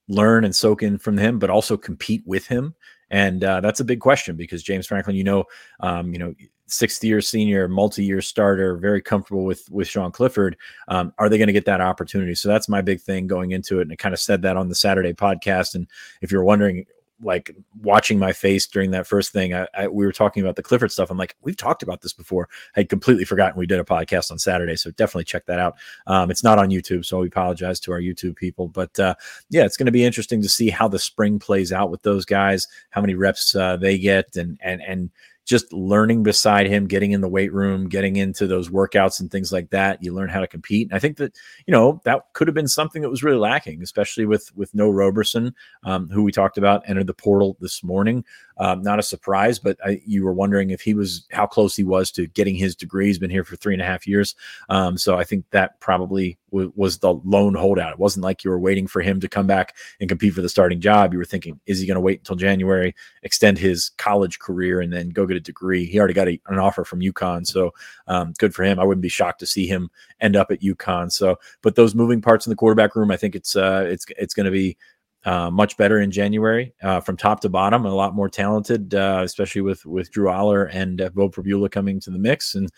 learn 0.09 0.45
and 0.45 0.55
soak 0.55 0.83
in 0.83 0.99
from 0.99 1.17
him, 1.17 1.39
but 1.39 1.51
also 1.51 1.77
compete 1.77 2.23
with 2.27 2.47
him. 2.47 2.75
And 3.11 3.43
uh, 3.43 3.61
that's 3.61 3.81
a 3.81 3.85
big 3.85 4.01
question 4.01 4.37
because 4.37 4.63
James 4.63 4.87
Franklin, 4.87 5.17
you 5.17 5.25
know, 5.25 5.45
um, 5.81 6.13
you 6.13 6.19
know, 6.19 6.35
sixth 6.67 7.03
year 7.03 7.21
senior, 7.21 7.69
multi 7.69 8.05
year 8.05 8.21
starter, 8.21 8.77
very 8.77 9.03
comfortable 9.03 9.45
with 9.45 9.69
with 9.71 9.89
Sean 9.89 10.13
Clifford. 10.13 10.57
Um, 10.89 11.13
are 11.19 11.29
they 11.29 11.39
going 11.39 11.49
to 11.49 11.53
get 11.53 11.65
that 11.67 11.81
opportunity? 11.81 12.35
So 12.35 12.49
that's 12.49 12.69
my 12.69 12.81
big 12.81 13.01
thing 13.01 13.27
going 13.27 13.51
into 13.51 13.81
it, 13.81 13.83
and 13.83 13.93
I 13.93 13.97
kind 13.97 14.15
of 14.15 14.21
said 14.21 14.43
that 14.43 14.57
on 14.57 14.69
the 14.69 14.75
Saturday 14.75 15.13
podcast. 15.13 15.75
And 15.75 15.89
if 16.23 16.31
you're 16.31 16.45
wondering 16.45 16.87
like 17.23 17.55
watching 17.83 18.19
my 18.19 18.33
face 18.33 18.67
during 18.67 18.91
that 18.93 19.07
first 19.07 19.33
thing, 19.33 19.55
I, 19.55 19.67
I, 19.75 19.89
we 19.89 20.05
were 20.05 20.13
talking 20.13 20.43
about 20.43 20.57
the 20.57 20.63
Clifford 20.63 20.93
stuff. 20.93 21.11
I'm 21.11 21.19
like, 21.19 21.37
we've 21.43 21.57
talked 21.57 21.83
about 21.83 22.01
this 22.01 22.13
before. 22.13 22.49
I 22.77 22.81
had 22.81 22.89
completely 22.89 23.25
forgotten 23.25 23.59
we 23.59 23.67
did 23.67 23.81
a 23.81 23.85
podcast 23.85 24.31
on 24.31 24.39
Saturday, 24.39 24.77
so 24.77 24.91
definitely 24.93 25.25
check 25.25 25.47
that 25.47 25.59
out. 25.59 25.77
Um, 26.07 26.31
it's 26.31 26.45
not 26.45 26.59
on 26.59 26.71
YouTube, 26.71 27.05
so 27.05 27.21
we 27.21 27.29
apologize 27.29 27.81
to 27.81 27.93
our 27.93 28.01
YouTube 28.01 28.37
people. 28.37 28.69
But 28.69 28.99
uh, 28.99 29.15
yeah, 29.51 29.65
it's 29.65 29.77
going 29.77 29.87
to 29.87 29.93
be 29.93 30.05
interesting 30.05 30.43
to 30.43 30.49
see 30.49 30.71
how 30.71 30.89
the 30.89 30.99
spring 30.99 31.39
plays 31.39 31.73
out 31.73 31.91
with 31.91 32.03
those 32.03 32.25
guys, 32.25 32.67
how 32.91 33.01
many 33.01 33.15
reps 33.15 33.55
uh, 33.55 33.77
they 33.77 33.99
get, 33.99 34.37
and 34.37 34.59
and 34.63 34.81
and 34.83 35.11
just 35.51 35.73
learning 35.73 36.23
beside 36.23 36.69
him, 36.69 36.87
getting 36.87 37.11
in 37.11 37.23
the 37.23 37.29
weight 37.29 37.53
room, 37.53 37.89
getting 37.89 38.15
into 38.15 38.47
those 38.47 38.69
workouts 38.69 39.19
and 39.19 39.33
things 39.33 39.51
like 39.51 39.69
that. 39.71 40.01
You 40.01 40.15
learn 40.15 40.29
how 40.29 40.39
to 40.39 40.47
compete. 40.47 40.87
And 40.89 40.95
I 40.95 41.01
think 41.01 41.17
that, 41.17 41.37
you 41.67 41.73
know, 41.73 42.01
that 42.05 42.23
could 42.35 42.47
have 42.47 42.55
been 42.55 42.69
something 42.69 43.03
that 43.03 43.11
was 43.11 43.25
really 43.25 43.37
lacking, 43.37 43.83
especially 43.83 44.27
with 44.27 44.55
with 44.55 44.73
no 44.77 44.89
Roberson, 44.89 45.53
um, 45.83 46.09
who 46.09 46.23
we 46.23 46.31
talked 46.31 46.57
about 46.57 46.89
entered 46.89 47.09
the 47.09 47.15
portal 47.15 47.57
this 47.61 47.83
morning. 47.83 48.25
Um, 48.59 48.81
not 48.83 49.01
a 49.01 49.03
surprise, 49.03 49.59
but 49.59 49.77
I, 49.85 50.01
you 50.07 50.25
were 50.25 50.33
wondering 50.33 50.71
if 50.71 50.81
he 50.81 50.95
was 50.95 51.27
how 51.33 51.47
close 51.47 51.75
he 51.75 51.83
was 51.83 52.13
to 52.13 52.29
getting 52.29 52.55
his 52.55 52.77
degree. 52.77 53.07
He's 53.07 53.19
been 53.19 53.29
here 53.29 53.43
for 53.43 53.57
three 53.57 53.75
and 53.75 53.83
a 53.83 53.87
half 53.87 54.07
years, 54.07 54.37
um, 54.69 54.97
so 54.97 55.19
I 55.19 55.25
think 55.25 55.47
that 55.51 55.81
probably 55.81 56.39
was 56.51 56.99
the 56.99 57.15
lone 57.25 57.55
holdout. 57.55 57.93
It 57.93 57.99
wasn't 57.99 58.25
like 58.25 58.45
you 58.45 58.51
were 58.51 58.59
waiting 58.59 58.87
for 58.87 59.01
him 59.01 59.21
to 59.21 59.29
come 59.29 59.47
back 59.47 59.77
and 60.01 60.09
compete 60.09 60.35
for 60.35 60.43
the 60.43 60.49
starting 60.49 60.81
job. 60.81 61.13
You 61.13 61.19
were 61.19 61.25
thinking, 61.25 61.61
is 61.67 61.81
he 61.81 61.87
going 61.87 61.97
to 61.97 62.01
wait 62.01 62.21
until 62.21 62.37
January, 62.37 62.95
extend 63.23 63.59
his 63.59 63.91
college 63.99 64.39
career, 64.39 64.81
and 64.81 64.93
then 64.93 65.11
go 65.11 65.27
get 65.27 65.37
a 65.37 65.41
degree? 65.41 65.85
He 65.85 65.99
already 65.99 66.15
got 66.15 66.29
a, 66.29 66.41
an 66.47 66.59
offer 66.59 66.85
from 66.85 67.01
UConn, 67.01 67.47
so 67.47 67.73
um, 68.07 68.33
good 68.39 68.55
for 68.55 68.65
him. 68.65 68.79
I 68.79 68.85
wouldn't 68.85 69.03
be 69.03 69.09
shocked 69.09 69.41
to 69.41 69.47
see 69.47 69.67
him 69.67 69.91
end 70.21 70.37
up 70.37 70.51
at 70.51 70.61
UConn. 70.61 71.13
So, 71.13 71.37
but 71.63 71.75
those 71.75 71.95
moving 71.95 72.21
parts 72.21 72.47
in 72.47 72.51
the 72.51 72.57
quarterback 72.57 72.97
room, 72.97 73.11
I 73.11 73.17
think 73.17 73.35
it's 73.35 73.57
uh, 73.57 73.85
it's 73.89 74.07
it's 74.19 74.35
going 74.35 74.47
to 74.47 74.53
be 74.53 74.77
uh, 75.25 75.51
much 75.51 75.77
better 75.77 76.01
in 76.01 76.11
January 76.11 76.73
uh, 76.83 77.01
from 77.01 77.17
top 77.17 77.41
to 77.41 77.49
bottom, 77.49 77.85
a 77.85 77.95
lot 77.95 78.15
more 78.15 78.29
talented, 78.29 78.95
uh, 78.95 79.21
especially 79.23 79.61
with 79.61 79.85
with 79.85 80.11
Drew 80.11 80.29
Allar 80.29 80.69
and 80.73 81.01
uh, 81.01 81.11
Beau 81.11 81.29
Pribula 81.29 81.71
coming 81.71 82.01
to 82.01 82.11
the 82.11 82.19
mix. 82.19 82.55
And 82.55 82.71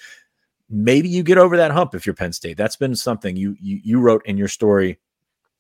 maybe 0.73 1.09
you 1.09 1.23
get 1.23 1.39
over 1.39 1.57
that 1.59 1.71
hump 1.71 1.95
if 1.95 2.07
you're 2.07 2.15
Penn 2.15 2.33
State. 2.33 2.57
That's 2.57 2.77
been 2.77 2.97
something 2.97 3.37
you 3.37 3.55
you, 3.61 3.81
you 3.85 4.01
wrote 4.01 4.23
in 4.25 4.37
your 4.37 4.49
story 4.49 4.99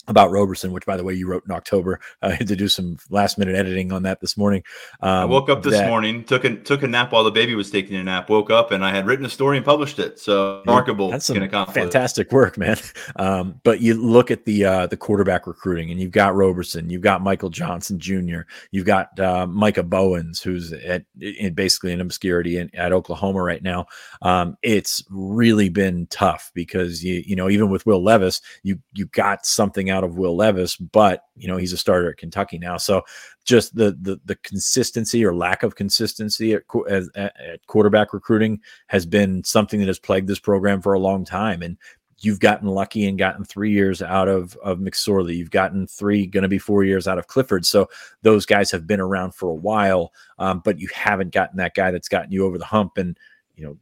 about 0.08 0.30
Roberson, 0.30 0.72
which 0.72 0.84
by 0.84 0.96
the 0.96 1.04
way 1.04 1.14
you 1.14 1.28
wrote 1.28 1.44
in 1.46 1.52
October. 1.52 2.00
I 2.22 2.32
had 2.32 2.48
to 2.48 2.56
do 2.56 2.68
some 2.68 2.98
last 3.10 3.38
minute 3.38 3.54
editing 3.54 3.92
on 3.92 4.02
that 4.02 4.20
this 4.20 4.36
morning. 4.36 4.64
Um, 5.00 5.10
I 5.10 5.24
woke 5.24 5.48
up 5.48 5.62
this 5.62 5.74
that, 5.74 5.88
morning, 5.88 6.24
took 6.24 6.44
a 6.44 6.56
took 6.56 6.82
a 6.82 6.88
nap 6.88 7.12
while 7.12 7.24
the 7.24 7.30
baby 7.30 7.54
was 7.54 7.70
taking 7.70 7.96
a 7.96 8.02
nap. 8.02 8.28
Woke 8.28 8.50
up 8.50 8.72
and 8.72 8.84
I 8.84 8.90
had 8.90 9.06
written 9.06 9.24
a 9.24 9.30
story 9.30 9.56
and 9.56 9.64
published 9.64 9.98
it. 9.98 10.18
So 10.18 10.60
remarkable. 10.66 11.10
That's 11.10 11.26
some 11.26 11.48
fantastic 11.48 12.32
work, 12.32 12.58
man. 12.58 12.76
Um, 13.16 13.60
but 13.62 13.80
you 13.80 13.94
look 13.94 14.30
at 14.30 14.44
the 14.46 14.64
uh, 14.64 14.86
the 14.86 14.96
quarterback 14.96 15.46
recruiting, 15.46 15.90
and 15.90 16.00
you've 16.00 16.12
got 16.12 16.34
Roberson, 16.34 16.88
you've 16.88 17.02
got 17.02 17.20
Michael 17.20 17.50
Johnson 17.50 17.98
Jr., 17.98 18.40
you've 18.70 18.86
got 18.86 19.18
uh, 19.20 19.46
Micah 19.46 19.82
Bowens, 19.82 20.40
who's 20.40 20.72
at 20.72 21.04
in 21.20 21.54
basically 21.54 21.92
in 21.92 22.00
obscurity 22.00 22.56
in, 22.56 22.74
at 22.74 22.92
Oklahoma 22.92 23.42
right 23.42 23.62
now. 23.62 23.86
Um, 24.22 24.56
it's 24.62 25.04
really 25.10 25.68
been 25.68 26.06
tough 26.06 26.50
because 26.54 27.04
you 27.04 27.22
you 27.26 27.36
know 27.36 27.50
even 27.50 27.70
with 27.70 27.84
Will 27.86 28.02
Levis, 28.02 28.40
you 28.62 28.78
you 28.94 29.06
got 29.06 29.44
something 29.44 29.90
out 29.92 30.02
of 30.02 30.16
Will 30.16 30.34
Levis, 30.34 30.76
but 30.76 31.24
you 31.36 31.46
know 31.46 31.56
he's 31.56 31.72
a 31.72 31.76
starter 31.76 32.10
at 32.10 32.16
Kentucky 32.16 32.58
now. 32.58 32.76
So 32.76 33.02
just 33.44 33.76
the 33.76 33.96
the, 34.00 34.20
the 34.24 34.36
consistency 34.36 35.24
or 35.24 35.34
lack 35.34 35.62
of 35.62 35.76
consistency 35.76 36.54
at, 36.54 36.62
at, 36.88 37.04
at 37.16 37.66
quarterback 37.66 38.12
recruiting 38.12 38.60
has 38.88 39.06
been 39.06 39.44
something 39.44 39.78
that 39.78 39.86
has 39.86 39.98
plagued 39.98 40.28
this 40.28 40.40
program 40.40 40.82
for 40.82 40.94
a 40.94 40.98
long 40.98 41.24
time. 41.24 41.62
And 41.62 41.76
you've 42.18 42.40
gotten 42.40 42.68
lucky 42.68 43.04
and 43.06 43.18
gotten 43.18 43.44
three 43.44 43.72
years 43.72 44.00
out 44.00 44.28
of 44.28 44.56
of 44.56 44.78
McSorley. 44.78 45.36
You've 45.36 45.50
gotten 45.50 45.86
three, 45.86 46.26
going 46.26 46.42
to 46.42 46.48
be 46.48 46.58
four 46.58 46.84
years 46.84 47.06
out 47.06 47.18
of 47.18 47.26
Clifford. 47.26 47.66
So 47.66 47.88
those 48.22 48.46
guys 48.46 48.70
have 48.70 48.86
been 48.86 49.00
around 49.00 49.34
for 49.34 49.50
a 49.50 49.54
while, 49.54 50.12
um, 50.38 50.62
but 50.64 50.78
you 50.78 50.88
haven't 50.94 51.32
gotten 51.32 51.58
that 51.58 51.74
guy 51.74 51.90
that's 51.90 52.08
gotten 52.08 52.32
you 52.32 52.46
over 52.46 52.58
the 52.58 52.64
hump. 52.64 52.96
And 52.96 53.18
you 53.56 53.64
know, 53.64 53.76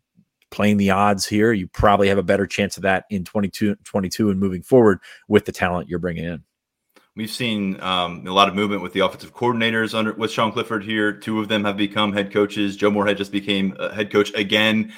playing 0.51 0.77
the 0.77 0.91
odds 0.91 1.27
here, 1.27 1.53
you 1.53 1.67
probably 1.69 2.09
have 2.09 2.19
a 2.19 2.23
better 2.23 2.47
chance 2.47 2.77
of 2.77 2.83
that 2.83 3.05
in 3.11 3.25
22, 3.25 3.77
22 3.85 4.31
and 4.31 4.41
moving 4.41 4.63
forward 4.63 5.01
with 5.29 5.45
the 5.45 5.53
talent 5.53 5.89
you're 5.89 5.99
bringing 5.99 6.25
in. 6.25 6.45
We've 7.17 7.31
seen 7.31 7.81
um, 7.83 8.27
a 8.27 8.33
lot 8.33 8.49
of 8.49 8.55
movement 8.55 8.83
with 8.83 8.93
the 8.93 9.01
offensive 9.01 9.35
coordinators 9.35 9.95
under 9.95 10.13
with 10.13 10.31
Sean 10.31 10.53
Clifford 10.53 10.85
here. 10.85 11.13
Two 11.13 11.41
of 11.41 11.49
them 11.49 11.65
have 11.65 11.77
become 11.77 12.13
head 12.13 12.33
coaches. 12.33 12.77
Joe 12.77 12.91
Moorhead 12.91 13.17
just 13.17 13.33
became 13.33 13.77
head 13.93 14.13
coach 14.13 14.33
again, 14.35 14.93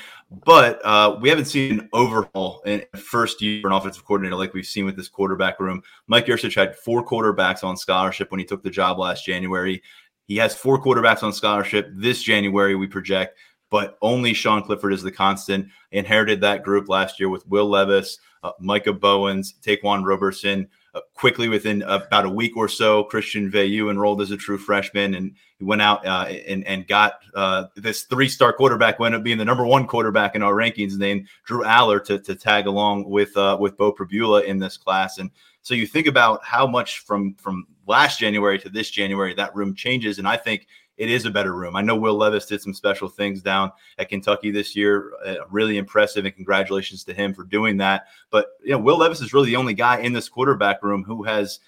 but 0.45 0.81
uh, 0.85 1.19
we 1.21 1.31
haven't 1.31 1.47
seen 1.47 1.81
an 1.81 1.89
overhaul 1.95 2.63
in 2.67 2.85
first 2.97 3.41
year 3.41 3.67
an 3.67 3.73
offensive 3.73 4.05
coordinator 4.05 4.37
like 4.37 4.53
we've 4.53 4.67
seen 4.67 4.85
with 4.85 4.95
this 4.95 5.09
quarterback 5.09 5.59
room. 5.59 5.83
Mike 6.07 6.27
Yurcich 6.27 6.55
had 6.55 6.77
four 6.77 7.05
quarterbacks 7.05 7.65
on 7.65 7.79
scholarship 7.79 8.31
when 8.31 8.39
he 8.39 8.47
took 8.47 8.63
the 8.63 8.71
job 8.71 8.99
last 8.99 9.25
January. 9.25 9.83
He 10.29 10.37
has 10.37 10.55
four 10.55 10.83
quarterbacks 10.83 11.23
on 11.23 11.33
scholarship 11.33 11.91
this 11.95 12.23
January. 12.23 12.75
We 12.75 12.87
project 12.87 13.39
but 13.73 13.97
only 14.03 14.35
Sean 14.35 14.63
Clifford 14.63 14.93
is 14.93 15.03
the 15.03 15.11
constant. 15.11 15.67
Inherited 15.93 16.43
that 16.43 16.63
group 16.63 16.91
last 16.91 17.19
year 17.19 17.31
with 17.31 17.49
Will 17.49 17.67
Levis, 17.67 18.19
uh, 18.45 18.53
Micah 18.61 18.93
Bowens, 18.93 19.55
Ta'Quan 19.63 20.05
Roberson. 20.05 20.69
Uh, 20.95 21.01
quickly, 21.15 21.49
within 21.49 21.81
about 21.85 22.27
a 22.27 22.29
week 22.29 22.55
or 22.55 22.69
so, 22.69 23.03
Christian 23.05 23.51
Veilleux 23.51 23.91
enrolled 23.91 24.21
as 24.21 24.31
a 24.31 24.37
true 24.37 24.59
freshman, 24.59 25.15
and 25.15 25.35
he 25.59 25.65
went 25.65 25.81
out 25.81 26.07
uh, 26.07 26.27
and 26.47 26.67
and 26.67 26.87
got 26.87 27.15
uh, 27.35 27.65
this 27.77 28.03
three-star 28.03 28.53
quarterback, 28.53 28.99
went 28.99 29.15
up 29.15 29.23
being 29.23 29.39
the 29.39 29.45
number 29.45 29.65
one 29.65 29.87
quarterback 29.87 30.35
in 30.35 30.43
our 30.43 30.53
rankings, 30.53 30.99
named 30.99 31.29
Drew 31.47 31.65
Allar, 31.65 32.05
to, 32.05 32.19
to 32.19 32.35
tag 32.35 32.67
along 32.67 33.09
with 33.09 33.35
uh, 33.39 33.57
with 33.59 33.79
Beau 33.79 33.91
Pribula 33.91 34.45
in 34.45 34.59
this 34.59 34.77
class. 34.77 35.17
And 35.17 35.31
so 35.63 35.73
you 35.73 35.87
think 35.87 36.07
about 36.07 36.45
how 36.45 36.67
much 36.67 36.99
from 36.99 37.37
from 37.37 37.67
last 37.87 38.21
January 38.21 38.59
to 38.59 38.69
this 38.69 38.91
January 38.91 39.33
that 39.33 39.55
room 39.55 39.75
changes, 39.75 40.19
and 40.19 40.29
I 40.29 40.37
think 40.37 40.67
it 40.97 41.11
is 41.11 41.25
a 41.25 41.31
better 41.31 41.55
room. 41.55 41.75
I 41.75 41.83
know 41.83 41.97
Will 41.97 42.17
Levis 42.17 42.47
did 42.47 42.61
some 42.61 42.75
special 42.75 43.09
things 43.09 43.43
down 43.43 43.73
at 43.99 44.09
Kentucky 44.09 44.51
this 44.51 44.77
year, 44.77 45.13
uh, 45.27 45.37
really 45.51 45.79
impressive, 45.79 46.25
and 46.25 46.35
congratulations 46.35 47.03
to 47.05 47.15
him 47.15 47.35
for 47.35 47.45
doing 47.45 47.79
that. 47.79 48.07
But 48.31 48.49
you 48.63 48.73
know, 48.73 48.79
Will 48.79 48.99
Levis 48.99 49.21
is 49.21 49.33
really 49.33 49.49
the 49.51 49.57
only 49.57 49.75
guy 49.75 50.01
in 50.01 50.13
this 50.13 50.29
quarterback 50.29 50.83
room 50.83 51.03
who 51.03 51.23
has 51.23 51.61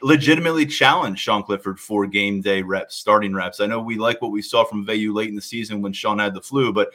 legitimately 0.00 0.66
challenged 0.66 1.20
Sean 1.20 1.42
Clifford 1.42 1.78
for 1.78 2.06
game 2.06 2.40
day 2.40 2.62
reps, 2.62 2.96
starting 2.96 3.34
reps. 3.34 3.60
I 3.60 3.66
know 3.66 3.80
we 3.80 3.96
like 3.98 4.20
what 4.22 4.32
we 4.32 4.42
saw 4.42 4.64
from 4.64 4.86
Veilleux 4.86 5.14
late 5.14 5.28
in 5.28 5.36
the 5.36 5.42
season 5.42 5.82
when 5.82 5.92
Sean 5.92 6.18
had 6.18 6.34
the 6.34 6.40
flu, 6.40 6.72
but 6.72 6.92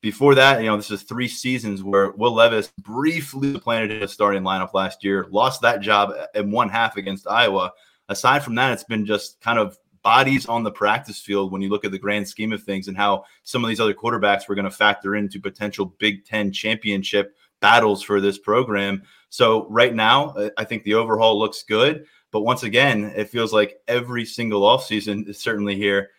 Before 0.00 0.34
that, 0.34 0.60
you 0.60 0.66
know, 0.66 0.78
this 0.78 0.90
is 0.90 1.02
three 1.02 1.28
seasons 1.28 1.82
where 1.82 2.12
Will 2.12 2.32
Levis 2.32 2.72
briefly 2.78 3.58
planted 3.60 4.02
a 4.02 4.08
starting 4.08 4.42
lineup 4.42 4.72
last 4.72 5.04
year, 5.04 5.26
lost 5.30 5.60
that 5.60 5.82
job 5.82 6.14
in 6.34 6.50
one 6.50 6.70
half 6.70 6.96
against 6.96 7.28
Iowa. 7.28 7.72
Aside 8.08 8.42
from 8.42 8.54
that, 8.54 8.72
it's 8.72 8.84
been 8.84 9.04
just 9.04 9.38
kind 9.42 9.58
of 9.58 9.78
bodies 10.02 10.46
on 10.46 10.62
the 10.62 10.70
practice 10.70 11.20
field 11.20 11.52
when 11.52 11.62
you 11.62 11.68
look 11.68 11.84
at 11.84 11.92
the 11.92 11.98
grand 11.98 12.26
scheme 12.26 12.52
of 12.52 12.62
things 12.62 12.88
and 12.88 12.96
how 12.96 13.24
some 13.42 13.64
of 13.64 13.68
these 13.68 13.80
other 13.80 13.94
quarterbacks 13.94 14.48
were 14.48 14.54
going 14.54 14.64
to 14.64 14.70
factor 14.70 15.16
into 15.16 15.40
potential 15.40 15.94
Big 15.98 16.24
Ten 16.24 16.52
championship 16.52 17.36
battles 17.60 18.02
for 18.02 18.20
this 18.20 18.38
program. 18.38 19.02
So 19.28 19.68
right 19.68 19.94
now, 19.94 20.34
I 20.56 20.64
think 20.64 20.82
the 20.82 20.94
overhaul 20.94 21.38
looks 21.38 21.62
good. 21.62 22.06
But 22.32 22.42
once 22.42 22.62
again, 22.62 23.12
it 23.16 23.28
feels 23.28 23.52
like 23.52 23.80
every 23.88 24.24
single 24.24 24.62
offseason 24.62 25.28
is 25.28 25.38
certainly 25.38 25.76
here. 25.76 26.10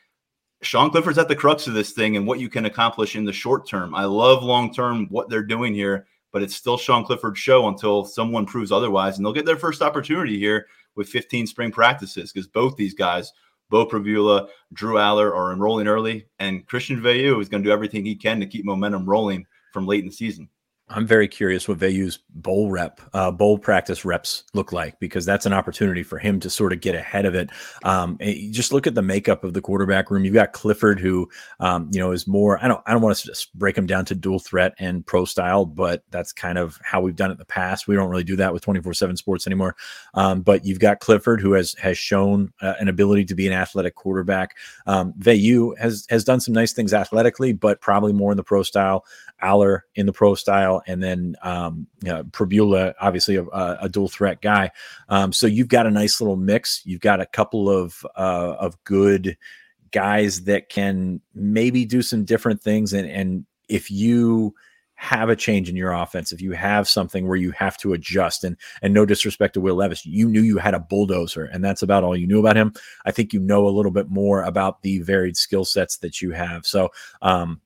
Sean 0.62 0.92
Clifford's 0.92 1.18
at 1.18 1.28
the 1.28 1.36
crux 1.36 1.68
of 1.68 1.74
this 1.74 1.92
thing 1.92 2.18
and 2.18 2.28
what 2.28 2.40
you 2.40 2.50
can 2.50 2.66
accomplish 2.66 3.16
in 3.16 3.26
the 3.26 3.34
short 3.34 3.68
term. 3.68 3.96
I 3.96 4.06
love 4.06 4.44
long 4.44 4.74
term 4.74 5.08
what 5.10 5.30
they're 5.30 5.42
doing 5.42 5.74
here, 5.74 6.06
but 6.32 6.44
it's 6.44 6.56
still 6.56 6.78
Sean 6.78 7.04
Clifford's 7.04 7.40
show 7.40 7.68
until 7.68 8.06
someone 8.06 8.46
proves 8.46 8.72
otherwise. 8.72 9.18
And 9.18 9.26
they'll 9.26 9.34
get 9.34 9.46
their 9.46 9.58
first 9.58 9.82
opportunity 9.82 10.38
here 10.38 10.68
with 10.96 11.10
15 11.10 11.48
spring 11.48 11.72
practices 11.72 12.32
because 12.32 12.48
both 12.48 12.76
these 12.76 12.94
guys 12.94 13.32
Beau 13.72 13.86
Pribula, 13.86 14.50
Drew 14.74 14.96
Allar 14.96 15.34
are 15.34 15.54
enrolling 15.54 15.88
early, 15.88 16.28
and 16.40 16.68
Christian 16.68 17.02
Veilleux 17.02 17.42
is 17.42 17.50
going 17.50 17.64
to 17.64 17.68
do 17.68 17.74
everything 17.74 18.06
he 18.06 18.16
can 18.16 18.40
to 18.42 18.46
keep 18.46 18.66
momentum 18.66 19.06
rolling 19.06 19.48
from 19.72 19.88
late 19.88 20.02
in 20.02 20.08
the 20.08 20.14
season. 20.14 20.50
I'm 20.94 21.08
very 21.08 21.28
curious 21.28 21.68
what 21.68 21.78
Veilleux's 21.78 22.20
bowl 22.30 22.70
rep, 22.70 23.02
uh, 23.14 23.32
bowl 23.32 23.58
practice 23.58 24.04
reps 24.04 24.44
look 24.54 24.72
like 24.72 25.00
because 25.00 25.26
that's 25.26 25.46
an 25.46 25.54
opportunity 25.54 26.04
for 26.04 26.20
him 26.20 26.40
to 26.42 26.50
sort 26.50 26.74
of 26.74 26.82
get 26.82 26.96
ahead 26.96 27.26
of 27.26 27.34
it. 27.34 27.50
Um, 27.84 28.18
just 28.52 28.74
look 28.74 28.88
at 28.88 28.96
the 28.96 29.02
makeup 29.02 29.44
of 29.44 29.54
the 29.54 29.62
quarterback 29.62 30.12
room. 30.12 30.26
You've 30.26 30.34
got 30.34 30.54
Clifford, 30.54 31.00
who 31.00 31.30
um, 31.60 31.90
you 31.94 32.00
know 32.00 32.12
is 32.12 32.28
more. 32.28 32.64
I 32.64 32.68
don't. 32.68 32.82
I 32.86 32.92
don't 32.92 33.02
want 33.02 33.18
to 33.18 33.28
just 33.28 33.58
break 33.58 33.78
him 33.78 33.86
down 33.86 34.06
to 34.06 34.16
dual 34.16 34.40
threat 34.40 34.74
and 34.80 35.06
pro 35.06 35.26
style, 35.26 35.66
but 35.66 36.04
that's 36.12 36.34
kind 36.34 36.58
of 36.58 36.80
how 36.84 37.02
we've 37.02 37.16
done 37.16 37.30
it 37.30 37.34
in 37.34 37.40
the 37.40 37.46
past. 37.46 37.88
We 37.88 37.96
don't 37.96 38.10
really 38.10 38.24
do 38.24 38.36
that 38.36 38.54
with 38.54 38.64
24/7 38.66 39.18
Sports 39.18 39.48
anymore. 39.48 39.76
Um, 40.14 40.42
but 40.42 40.66
you've 40.66 40.80
got 40.80 41.00
Clifford, 41.00 41.42
who 41.42 41.54
has 41.54 41.74
has 41.76 41.98
shown 41.98 42.52
uh, 42.62 42.74
an 42.80 42.90
ability 42.90 43.26
to 43.26 43.36
be 43.36 43.48
an 43.48 43.54
athletic 43.54 43.96
quarterback. 43.96 44.58
Um, 44.88 45.14
Veilleux 45.14 45.78
has 45.78 46.06
has 46.10 46.24
done 46.24 46.42
some 46.42 46.54
nice 46.54 46.74
things 46.74 46.94
athletically, 46.94 47.54
but 47.54 47.82
probably 47.82 48.14
more 48.14 48.32
in 48.32 48.38
the 48.38 48.44
pro 48.44 48.64
style. 48.64 49.06
Allar 49.42 49.82
in 49.96 50.06
the 50.06 50.14
pro 50.14 50.36
style, 50.36 50.81
and 50.88 51.02
then 51.02 51.36
um, 51.42 51.88
you 52.04 52.10
know, 52.10 52.24
Pribula, 52.26 52.94
obviously 53.00 53.36
a, 53.36 53.44
a, 53.44 53.90
dual 53.90 54.08
threat 54.08 54.42
guy. 54.42 54.72
Um, 55.10 55.34
so 55.34 55.48
you've 55.48 55.68
got 55.68 55.86
a 55.86 55.92
nice 55.92 56.22
little 56.22 56.36
mix. 56.36 56.82
You've 56.86 57.02
got 57.02 57.22
a 57.22 57.26
couple 57.26 57.70
of 57.70 58.06
uh, 58.16 58.56
of 58.60 58.82
good 58.84 59.38
guys 59.92 60.44
that 60.44 60.70
can 60.70 61.22
maybe 61.34 61.86
do 61.86 62.02
some 62.02 62.26
different 62.26 62.62
things, 62.62 62.94
and 62.94 63.10
and 63.10 63.46
if 63.70 63.90
you 63.92 64.56
have 64.96 65.30
a 65.30 65.36
change 65.36 65.68
in 65.68 65.76
your 65.76 65.94
offense, 65.94 66.32
if 66.32 66.42
you 66.42 66.52
have 66.52 66.88
something 66.88 67.28
where 67.28 67.36
you 67.36 67.50
have 67.52 67.76
to 67.76 67.94
adjust, 67.94 68.44
and 68.44 68.56
and 68.82 68.94
no 68.94 69.06
disrespect 69.06 69.56
to 69.56 69.62
Will 69.62 69.76
Levis, 69.76 70.06
you 70.06 70.30
knew 70.30 70.42
you 70.42 70.60
had 70.60 70.76
a 70.76 70.80
bulldozer, 70.80 71.46
and 71.46 71.64
that's 71.64 71.82
about 71.82 72.04
all 72.04 72.16
you 72.16 72.28
knew 72.28 72.40
about 72.40 72.56
him. 72.56 72.74
I 73.06 73.12
think 73.12 73.34
you 73.34 73.40
know 73.40 73.68
a 73.68 73.70
little 73.70 73.92
bit 73.92 74.10
more 74.10 74.44
about 74.44 74.84
the 74.84 75.00
varied 75.00 75.38
skill 75.38 75.66
sets 75.66 75.98
that 75.98 76.22
you 76.22 76.32
have. 76.32 76.66
So 76.68 76.90
um, 77.22 77.62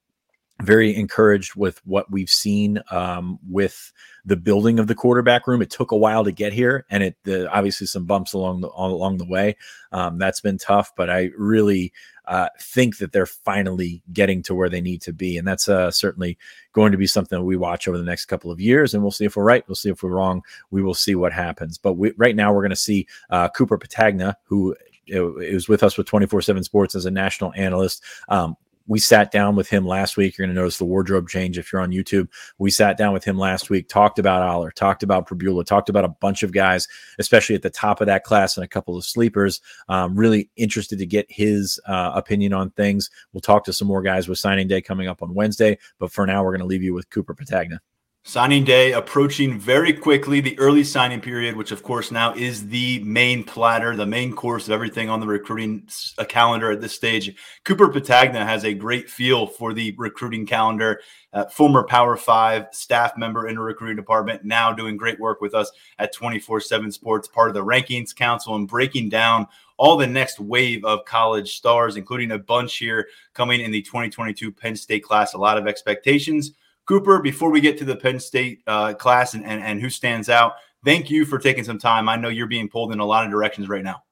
very 0.61 0.95
encouraged 0.95 1.55
with 1.55 1.81
what 1.85 2.09
we've 2.09 2.29
seen 2.29 2.81
um, 2.89 3.39
with 3.49 3.91
the 4.25 4.37
building 4.37 4.79
of 4.79 4.87
the 4.87 4.95
quarterback 4.95 5.47
room. 5.47 5.61
It 5.61 5.69
took 5.69 5.91
a 5.91 5.97
while 5.97 6.23
to 6.23 6.31
get 6.31 6.53
here, 6.53 6.85
and 6.89 7.03
it 7.03 7.17
the, 7.23 7.51
obviously 7.51 7.87
some 7.87 8.05
bumps 8.05 8.33
along 8.33 8.61
the 8.61 8.69
along 8.69 9.17
the 9.17 9.25
way. 9.25 9.57
Um, 9.91 10.17
that's 10.17 10.41
been 10.41 10.57
tough, 10.57 10.93
but 10.95 11.09
I 11.09 11.31
really 11.37 11.91
uh, 12.25 12.49
think 12.59 12.97
that 12.97 13.11
they're 13.11 13.25
finally 13.25 14.01
getting 14.13 14.41
to 14.43 14.55
where 14.55 14.69
they 14.69 14.81
need 14.81 15.01
to 15.03 15.13
be, 15.13 15.37
and 15.37 15.47
that's 15.47 15.67
uh, 15.67 15.91
certainly 15.91 16.37
going 16.73 16.91
to 16.93 16.97
be 16.97 17.07
something 17.07 17.37
that 17.37 17.45
we 17.45 17.57
watch 17.57 17.87
over 17.87 17.97
the 17.97 18.03
next 18.03 18.25
couple 18.25 18.49
of 18.49 18.59
years. 18.59 18.93
And 18.93 19.03
we'll 19.03 19.11
see 19.11 19.25
if 19.25 19.35
we're 19.35 19.43
right. 19.43 19.63
We'll 19.67 19.75
see 19.75 19.89
if 19.89 20.03
we're 20.03 20.09
wrong. 20.09 20.41
We 20.71 20.81
will 20.81 20.93
see 20.93 21.15
what 21.15 21.33
happens. 21.33 21.77
But 21.77 21.93
we, 21.93 22.13
right 22.17 22.35
now, 22.35 22.53
we're 22.53 22.61
going 22.61 22.69
to 22.69 22.75
see 22.75 23.07
uh, 23.29 23.49
Cooper 23.49 23.77
Petagna, 23.77 24.35
who 24.45 24.75
is 25.07 25.69
with 25.69 25.83
us 25.83 25.97
with 25.97 26.07
24 26.07 26.41
7 26.41 26.63
sports 26.63 26.95
as 26.95 27.05
a 27.05 27.11
national 27.11 27.53
analyst. 27.55 28.03
Um, 28.29 28.57
we 28.87 28.99
sat 28.99 29.31
down 29.31 29.55
with 29.55 29.69
him 29.69 29.85
last 29.85 30.17
week. 30.17 30.37
You're 30.37 30.45
going 30.45 30.55
to 30.55 30.61
notice 30.61 30.77
the 30.77 30.85
wardrobe 30.85 31.27
change 31.27 31.57
if 31.57 31.71
you're 31.71 31.81
on 31.81 31.91
YouTube. 31.91 32.27
We 32.57 32.69
sat 32.69 32.97
down 32.97 33.13
with 33.13 33.23
him 33.23 33.37
last 33.37 33.69
week, 33.69 33.87
talked 33.87 34.19
about 34.19 34.41
Allar, 34.41 34.73
talked 34.73 35.03
about 35.03 35.27
Pribula, 35.27 35.65
talked 35.65 35.89
about 35.89 36.05
a 36.05 36.09
bunch 36.09 36.43
of 36.43 36.51
guys, 36.51 36.87
especially 37.19 37.55
at 37.55 37.61
the 37.61 37.69
top 37.69 38.01
of 38.01 38.07
that 38.07 38.23
class 38.23 38.57
and 38.57 38.63
a 38.63 38.67
couple 38.67 38.95
of 38.97 39.05
sleepers. 39.05 39.61
Um, 39.89 40.15
really 40.15 40.49
interested 40.55 40.99
to 40.99 41.05
get 41.05 41.25
his 41.29 41.79
uh, 41.87 42.11
opinion 42.15 42.53
on 42.53 42.71
things. 42.71 43.09
We'll 43.33 43.41
talk 43.41 43.63
to 43.65 43.73
some 43.73 43.87
more 43.87 44.01
guys 44.01 44.27
with 44.27 44.39
signing 44.39 44.67
day 44.67 44.81
coming 44.81 45.07
up 45.07 45.23
on 45.23 45.33
Wednesday. 45.33 45.77
But 45.99 46.11
for 46.11 46.25
now, 46.25 46.43
we're 46.43 46.51
going 46.51 46.59
to 46.59 46.67
leave 46.67 46.83
you 46.83 46.93
with 46.93 47.09
Cooper 47.09 47.33
Petagna. 47.33 47.79
Signing 48.27 48.63
day 48.63 48.93
approaching 48.93 49.59
very 49.59 49.93
quickly, 49.93 50.39
the 50.39 50.57
early 50.57 50.83
signing 50.83 51.21
period, 51.21 51.55
which 51.55 51.71
of 51.71 51.83
course 51.83 52.09
now 52.09 52.33
is 52.33 52.67
the 52.69 52.97
main 53.03 53.43
platter, 53.43 53.95
the 53.95 54.03
main 54.03 54.33
course 54.33 54.65
of 54.65 54.71
everything 54.71 55.11
on 55.11 55.19
the 55.19 55.27
recruiting 55.27 55.87
uh, 56.17 56.25
calendar 56.25 56.71
at 56.71 56.81
this 56.81 56.95
stage. 56.95 57.35
Cooper 57.65 57.87
Petagna 57.87 58.43
has 58.43 58.65
a 58.65 58.73
great 58.73 59.11
feel 59.11 59.45
for 59.45 59.73
the 59.73 59.93
recruiting 59.99 60.43
calendar. 60.43 61.01
Uh, 61.33 61.45
former 61.45 61.83
Power 61.83 62.17
Five 62.17 62.65
staff 62.71 63.15
member 63.15 63.47
in 63.47 63.55
the 63.55 63.61
recruiting 63.61 63.95
department, 63.95 64.43
now 64.43 64.73
doing 64.73 64.97
great 64.97 65.19
work 65.19 65.39
with 65.39 65.53
us 65.53 65.71
at 65.99 66.11
24 66.11 66.61
7 66.61 66.91
Sports, 66.91 67.27
part 67.27 67.49
of 67.49 67.53
the 67.53 67.63
Rankings 67.63 68.15
Council, 68.15 68.55
and 68.55 68.67
breaking 68.67 69.09
down 69.09 69.45
all 69.77 69.97
the 69.97 70.07
next 70.07 70.39
wave 70.39 70.83
of 70.83 71.05
college 71.05 71.57
stars, 71.57 71.95
including 71.95 72.31
a 72.31 72.39
bunch 72.39 72.77
here 72.77 73.07
coming 73.35 73.61
in 73.61 73.69
the 73.69 73.83
2022 73.83 74.51
Penn 74.51 74.75
State 74.75 75.03
class. 75.03 75.35
A 75.35 75.37
lot 75.37 75.59
of 75.59 75.67
expectations 75.67 76.53
Cooper, 76.87 77.19
before 77.21 77.51
we 77.51 77.61
get 77.61 77.77
to 77.79 77.85
the 77.85 77.95
Penn 77.95 78.19
State 78.19 78.61
uh, 78.67 78.93
class 78.93 79.33
and, 79.33 79.45
and, 79.45 79.63
and 79.63 79.81
who 79.81 79.89
stands 79.89 80.29
out, 80.29 80.53
thank 80.83 81.09
you 81.09 81.25
for 81.25 81.39
taking 81.39 81.63
some 81.63 81.79
time. 81.79 82.07
I 82.07 82.15
know 82.15 82.29
you're 82.29 82.47
being 82.47 82.69
pulled 82.69 82.91
in 82.93 82.99
a 82.99 83.05
lot 83.05 83.25
of 83.25 83.31
directions 83.31 83.67
right 83.67 83.83
now. 83.83 84.03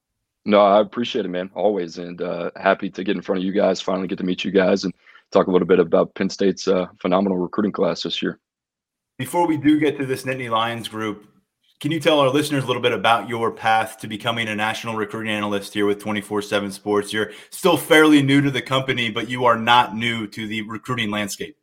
No, 0.46 0.60
I 0.60 0.82
appreciate 0.82 1.26
it, 1.26 1.30
man, 1.30 1.50
always. 1.54 2.00
And 2.00 2.22
uh, 2.22 2.52
happy 2.56 2.90
to 2.90 3.04
get 3.04 3.16
in 3.16 3.22
front 3.22 3.40
of 3.40 3.46
you 3.46 3.54
guys, 3.54 3.80
finally 3.80 4.08
get 4.08 4.18
to 4.18 4.26
meet 4.26 4.44
you 4.44 4.52
guys 4.52 4.84
and 4.84 4.94
talk 5.32 5.48
a 5.48 5.52
little 5.52 5.68
bit 5.68 5.80
about 5.80 6.14
Penn 6.16 6.30
State's 6.30 6.68
uh, 6.68 6.88
phenomenal 7.00 7.38
recruiting 7.38 7.72
class 7.72 8.04
this 8.04 8.22
year. 8.22 8.40
Before 9.18 9.48
we 9.48 9.58
do 9.58 9.80
get 9.80 9.98
to 9.98 10.06
this 10.06 10.24
Nittany 10.24 10.50
Lions 10.50 10.88
group, 10.88 11.28
can 11.80 11.92
you 11.92 12.00
tell 12.00 12.20
our 12.20 12.30
listeners 12.30 12.64
a 12.64 12.68
little 12.68 12.82
bit 12.82 12.94
about 12.94 13.30
your 13.30 13.52
path 13.52 14.00
to 14.00 14.08
becoming 14.08 14.48
a 14.48 14.56
national 14.56 14.96
recruiting 14.96 15.32
analyst 15.32 15.74
here 15.74 15.86
with 15.86 16.00
24 16.00 16.42
7 16.42 16.72
Sports? 16.72 17.14
You're 17.14 17.32
still 17.50 17.78
fairly 17.78 18.22
new 18.22 18.42
to 18.42 18.50
the 18.50 18.62
company, 18.62 19.10
but 19.12 19.30
you 19.30 19.46
are 19.46 19.58
not 19.58 19.96
new 19.96 20.28
to 20.28 20.48
the 20.48 20.62
recruiting 20.64 21.12
landscape. 21.12 21.58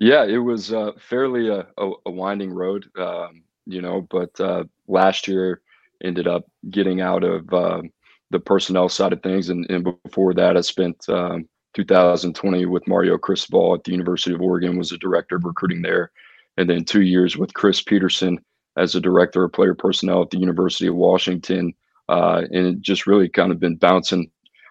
Yeah, 0.00 0.24
it 0.24 0.38
was 0.38 0.72
uh, 0.72 0.92
fairly 0.98 1.48
a, 1.48 1.66
a, 1.76 1.90
a, 2.06 2.10
winding 2.10 2.52
road, 2.52 2.86
um, 2.96 3.42
you 3.66 3.82
know, 3.82 4.02
but 4.02 4.38
uh, 4.40 4.64
last 4.86 5.26
year 5.26 5.60
ended 6.04 6.28
up 6.28 6.44
getting 6.70 7.00
out 7.00 7.24
of 7.24 7.52
uh, 7.52 7.82
the 8.30 8.38
personnel 8.38 8.88
side 8.88 9.12
of 9.12 9.22
things. 9.22 9.48
And, 9.48 9.68
and 9.70 9.88
before 10.04 10.34
that, 10.34 10.56
I 10.56 10.60
spent 10.60 11.08
um, 11.08 11.48
2020 11.74 12.66
with 12.66 12.86
Mario 12.86 13.18
Cristobal 13.18 13.74
at 13.74 13.84
the 13.84 13.90
University 13.90 14.34
of 14.34 14.40
Oregon, 14.40 14.78
was 14.78 14.92
a 14.92 14.98
director 14.98 15.36
of 15.36 15.44
recruiting 15.44 15.82
there. 15.82 16.12
And 16.56 16.70
then 16.70 16.84
two 16.84 17.02
years 17.02 17.36
with 17.36 17.54
Chris 17.54 17.82
Petersen 17.82 18.38
as 18.76 18.94
a 18.94 19.00
director 19.00 19.44
of 19.44 19.52
player 19.52 19.74
personnel 19.74 20.22
at 20.22 20.30
the 20.30 20.38
University 20.38 20.86
of 20.86 20.94
Washington. 20.94 21.74
Uh, 22.08 22.44
and 22.52 22.82
just 22.82 23.06
really 23.06 23.28
kind 23.28 23.52
of 23.52 23.60
been 23.60 23.76
bouncing 23.76 24.30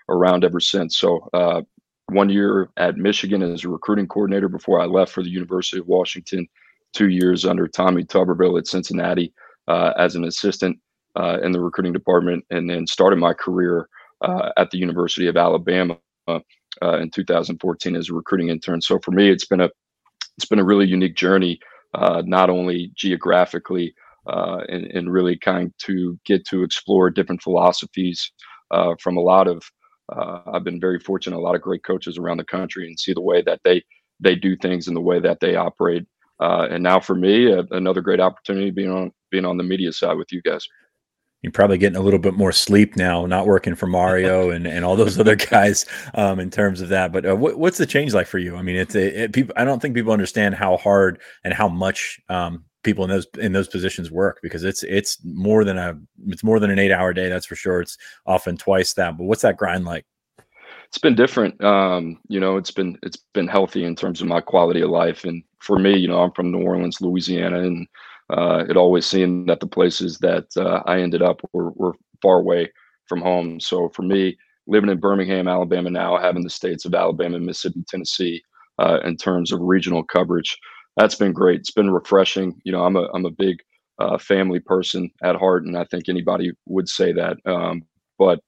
around 0.10 0.44
ever 0.44 0.60
since. 0.60 0.98
So 0.98 1.30
uh, 1.34 1.62
one 2.12 2.30
year 2.30 2.70
at 2.78 2.98
Michigan 2.98 3.42
as 3.42 3.64
a 3.64 3.70
recruiting 3.70 4.08
coordinator 4.08 4.48
before 4.48 4.80
I 4.80 4.86
left 4.86 5.12
for 5.12 5.24
the 5.24 5.30
University 5.30 5.80
of 5.80 5.88
Washington, 5.88 6.48
two 6.94 7.10
years 7.10 7.46
under 7.46 7.68
Tommy 7.68 8.04
Tuberville 8.04 8.58
at 8.58 8.68
Cincinnati 8.68 9.34
uh, 9.68 9.94
as 9.98 10.16
an 10.16 10.24
assistant 10.24 10.80
uh, 11.18 11.40
in 11.44 11.52
the 11.52 11.60
recruiting 11.60 11.94
department, 11.94 12.46
and 12.50 12.70
then 12.70 12.88
started 12.88 13.18
my 13.18 13.34
career 13.34 13.90
uh, 14.22 14.52
at 14.58 14.72
the 14.72 14.78
University 14.78 15.28
of 15.28 15.36
Alabama 15.36 15.98
uh, 16.28 16.40
in 16.82 17.10
2014 17.10 17.96
as 17.96 18.10
a 18.10 18.14
recruiting 18.14 18.50
intern. 18.50 18.82
So 18.82 19.00
for 19.00 19.12
me, 19.12 19.30
it's 19.30 19.46
been 19.46 19.62
a 19.62 19.70
it's 20.38 20.46
been 20.46 20.60
a 20.60 20.66
really 20.66 20.86
unique 20.86 21.16
journey, 21.16 21.60
uh, 21.96 22.22
not 22.26 22.52
only 22.52 22.92
geographically 22.96 23.96
uh, 24.28 24.60
and, 24.70 24.86
and 24.86 25.12
really 25.12 25.36
kind 25.36 25.74
to 25.80 26.18
get 26.26 26.46
to 26.46 26.62
explore 26.62 27.10
different 27.10 27.42
philosophies 27.42 28.32
from 29.00 29.18
a 29.18 29.22
lot 29.22 29.48
of 29.48 29.64
uh, 30.10 30.42
I've 30.54 30.64
been 30.64 30.80
very 30.80 31.00
fortunate. 31.00 31.38
A 31.38 31.40
lot 31.40 31.56
of 31.56 31.62
great 31.62 31.84
coaches 31.84 32.18
around 32.18 32.38
the 32.38 32.46
country, 32.46 32.88
and 32.88 33.00
see 33.00 33.14
the 33.14 33.22
way 33.22 33.42
that 33.44 33.62
they 33.64 33.84
they 34.20 34.36
do 34.36 34.56
things 34.56 34.88
and 34.88 34.96
the 34.96 35.02
way 35.02 35.20
that 35.20 35.40
they 35.40 35.56
operate. 35.56 36.06
Uh, 36.40 36.68
and 36.70 36.84
now 36.84 37.00
for 37.00 37.16
me, 37.16 37.52
uh, 37.52 37.64
another 37.72 38.02
great 38.02 38.20
opportunity 38.20 38.72
being 38.72 38.92
on 38.92 39.12
being 39.32 39.46
on 39.46 39.58
the 39.58 39.64
media 39.64 39.92
side 39.92 40.18
with 40.18 40.32
you 40.32 40.42
guys. 40.42 40.66
You're 41.44 41.52
probably 41.52 41.78
getting 41.78 41.98
a 41.98 42.02
little 42.02 42.20
bit 42.20 42.34
more 42.34 42.52
sleep 42.52 42.96
now, 42.96 43.26
not 43.28 43.46
working 43.46 43.76
for 43.76 43.86
Mario 43.86 44.50
and, 44.52 44.66
and 44.66 44.84
all 44.84 44.96
those 44.96 45.20
other 45.20 45.36
guys 45.36 45.86
um, 46.16 46.40
in 46.40 46.50
terms 46.50 46.82
of 46.82 46.90
that. 46.90 47.12
But 47.12 47.30
uh, 47.30 47.36
what, 47.36 47.60
what's 47.60 47.78
the 47.78 47.86
change 47.86 48.14
like 48.14 48.28
for 48.28 48.40
you? 48.40 48.56
I 48.56 48.64
mean, 48.64 48.76
it's 48.76 48.96
a, 48.96 49.24
it, 49.24 49.34
people. 49.34 49.54
I 49.58 49.64
don't 49.64 49.82
think 49.82 49.94
people 49.94 50.14
understand 50.14 50.56
how 50.56 50.78
hard 50.78 51.20
and 51.44 51.54
how 51.54 51.68
much 51.68 52.20
um, 52.30 52.66
people 52.84 53.04
in 53.04 53.10
those 53.10 53.28
in 53.40 53.54
those 53.54 53.68
positions 53.68 54.12
work 54.12 54.40
because 54.42 54.64
it's 54.64 54.84
it's 54.84 55.18
more 55.24 55.64
than 55.64 55.78
a 55.78 56.00
it's 56.28 56.44
more 56.44 56.60
than 56.60 56.70
an 56.70 56.80
eight 56.80 56.92
hour 56.92 57.12
day 57.14 57.28
that's 57.28 57.46
for 57.46 57.56
sure 57.56 57.82
it's 57.82 57.98
often 58.26 58.56
twice 58.56 58.94
that 58.94 59.18
but 59.18 59.26
what's 59.26 59.42
that 59.42 59.58
grind 59.58 59.86
like 59.86 60.06
It's 60.88 60.98
been 60.98 61.16
different. 61.16 61.62
Um, 61.64 62.20
you 62.30 62.40
know, 62.40 62.56
it's 62.58 62.72
been 62.72 62.98
it's 63.04 63.18
been 63.34 63.48
healthy 63.48 63.84
in 63.84 63.96
terms 63.96 64.22
of 64.22 64.28
my 64.28 64.42
quality 64.42 64.82
of 64.82 64.90
life. 64.90 65.26
And 65.26 65.44
for 65.60 65.78
me, 65.78 65.98
you 65.98 66.08
know, 66.08 66.22
I'm 66.22 66.32
from 66.32 66.52
New 66.52 66.64
Orleans, 66.64 67.02
Louisiana, 67.02 67.60
and 67.60 67.88
uh, 68.30 68.64
it 68.70 68.78
always 68.78 69.06
seemed 69.06 69.50
that 69.50 69.60
the 69.60 69.68
places 69.68 70.18
that 70.20 70.46
uh, 70.56 70.84
I 70.86 71.02
ended 71.02 71.22
up 71.22 71.42
were, 71.54 71.72
were 71.72 71.94
far 72.22 72.40
away 72.40 72.72
from 73.06 73.22
home. 73.22 73.60
So 73.60 73.90
for 73.90 74.04
me, 74.04 74.38
living 74.66 74.90
in 74.90 75.00
Birmingham, 75.00 75.48
Alabama 75.48 75.90
now, 75.90 76.18
having 76.18 76.44
the 76.44 76.50
states 76.50 76.86
of 76.86 76.94
Alabama, 76.94 77.40
Mississippi, 77.40 77.84
Tennessee, 77.88 78.42
uh, 78.80 79.00
in 79.04 79.18
terms 79.18 79.52
of 79.52 79.60
regional 79.62 80.04
coverage, 80.04 80.58
that's 80.98 81.16
been 81.16 81.34
great. 81.34 81.62
It's 81.62 81.72
been 81.72 81.92
refreshing. 81.92 82.60
You 82.66 82.74
know, 82.74 82.84
I'm 82.84 82.98
a 82.98 83.08
I'm 83.14 83.26
a 83.26 83.32
big 83.32 83.60
uh, 84.00 84.18
family 84.18 84.60
person 84.60 85.12
at 85.24 85.36
heart, 85.36 85.66
and 85.66 85.78
I 85.78 85.86
think 85.86 86.10
anybody 86.10 86.52
would 86.66 86.90
say 86.90 87.14
that. 87.14 87.38
Um, 87.46 87.84
but 88.20 88.40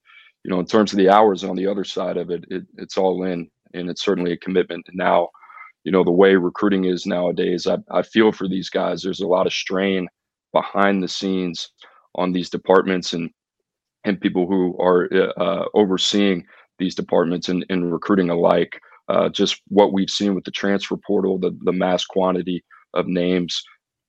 you 0.44 0.50
know, 0.50 0.60
in 0.60 0.66
terms 0.66 0.92
of 0.92 0.98
the 0.98 1.10
hours 1.10 1.44
on 1.44 1.56
the 1.56 1.66
other 1.66 1.84
side 1.84 2.16
of 2.16 2.30
it, 2.30 2.44
it 2.50 2.64
it's 2.78 2.98
all 2.98 3.24
in, 3.24 3.48
and 3.74 3.88
it's 3.90 4.04
certainly 4.04 4.32
a 4.32 4.38
commitment. 4.38 4.86
And 4.88 4.96
now, 4.98 5.28
you 5.84 5.92
know, 5.92 6.04
the 6.04 6.10
way 6.10 6.36
recruiting 6.36 6.84
is 6.84 7.06
nowadays, 7.06 7.66
I, 7.66 7.78
I 7.90 8.02
feel 8.02 8.32
for 8.32 8.48
these 8.48 8.70
guys. 8.70 9.02
There's 9.02 9.20
a 9.20 9.28
lot 9.28 9.46
of 9.46 9.52
strain 9.52 10.08
behind 10.52 11.02
the 11.02 11.08
scenes 11.08 11.70
on 12.16 12.32
these 12.32 12.50
departments 12.50 13.12
and 13.12 13.30
and 14.04 14.20
people 14.20 14.46
who 14.46 14.76
are 14.80 15.08
uh, 15.38 15.64
overseeing 15.74 16.46
these 16.78 16.94
departments 16.94 17.48
and, 17.48 17.64
and 17.68 17.92
recruiting 17.92 18.30
alike. 18.30 18.80
Uh, 19.10 19.28
just 19.28 19.60
what 19.66 19.92
we've 19.92 20.08
seen 20.18 20.36
with 20.36 20.44
the 20.44 20.52
transfer 20.52 20.96
portal, 20.96 21.36
the 21.36 21.50
the 21.64 21.72
mass 21.72 22.04
quantity 22.06 22.62
of 22.94 23.08
names 23.08 23.60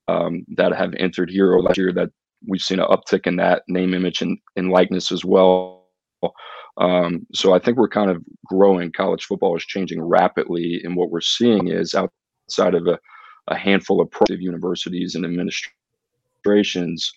um, 0.08 0.46
that 0.58 0.76
have 0.76 0.94
entered 1.06 1.30
here 1.30 1.54
over 1.54 1.64
last 1.64 1.78
year, 1.78 1.92
that 1.92 2.12
we've 2.48 2.62
seen 2.62 2.80
an 2.80 2.86
uptick 2.86 3.26
in 3.26 3.36
that 3.38 3.64
name, 3.68 3.96
image, 3.96 4.22
and, 4.22 4.38
and 4.56 4.70
likeness 4.70 5.12
as 5.12 5.26
well. 5.26 5.88
Um, 6.78 7.26
so 7.34 7.54
I 7.56 7.60
think 7.60 7.78
we're 7.78 8.00
kind 8.00 8.12
of 8.12 8.24
growing. 8.46 8.92
College 8.92 9.26
football 9.26 9.58
is 9.58 9.66
changing 9.66 10.02
rapidly, 10.04 10.82
and 10.84 10.96
what 10.96 11.10
we're 11.10 11.22
seeing 11.22 11.70
is 11.70 11.96
outside 11.96 12.76
of 12.76 12.86
a, 12.86 13.00
a 13.48 13.58
handful 13.58 14.02
of 14.02 14.10
proactive 14.10 14.40
universities 14.40 15.16
and 15.16 15.26
administrations, 15.26 17.12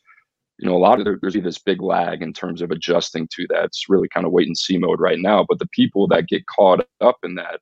you 0.59 0.69
know, 0.69 0.77
a 0.77 0.79
lot 0.79 0.99
of 1.01 1.05
there, 1.05 1.19
there's 1.21 1.35
this 1.35 1.59
big 1.59 1.83
lag 1.83 2.23
in 2.23 2.33
terms 2.33 2.63
of 2.63 2.71
adjusting 2.71 3.29
to 3.35 3.47
that. 3.51 3.65
It's 3.65 3.91
really 3.91 4.09
kind 4.09 4.25
of 4.25 4.33
wait 4.33 4.47
and 4.47 4.57
see 4.57 4.79
mode 4.79 5.01
right 5.01 5.19
now. 5.19 5.45
But 5.47 5.59
the 5.59 5.69
people 5.69 6.07
that 6.09 6.29
get 6.29 6.47
caught 6.47 6.87
up 7.01 7.19
in 7.25 7.35
that 7.35 7.61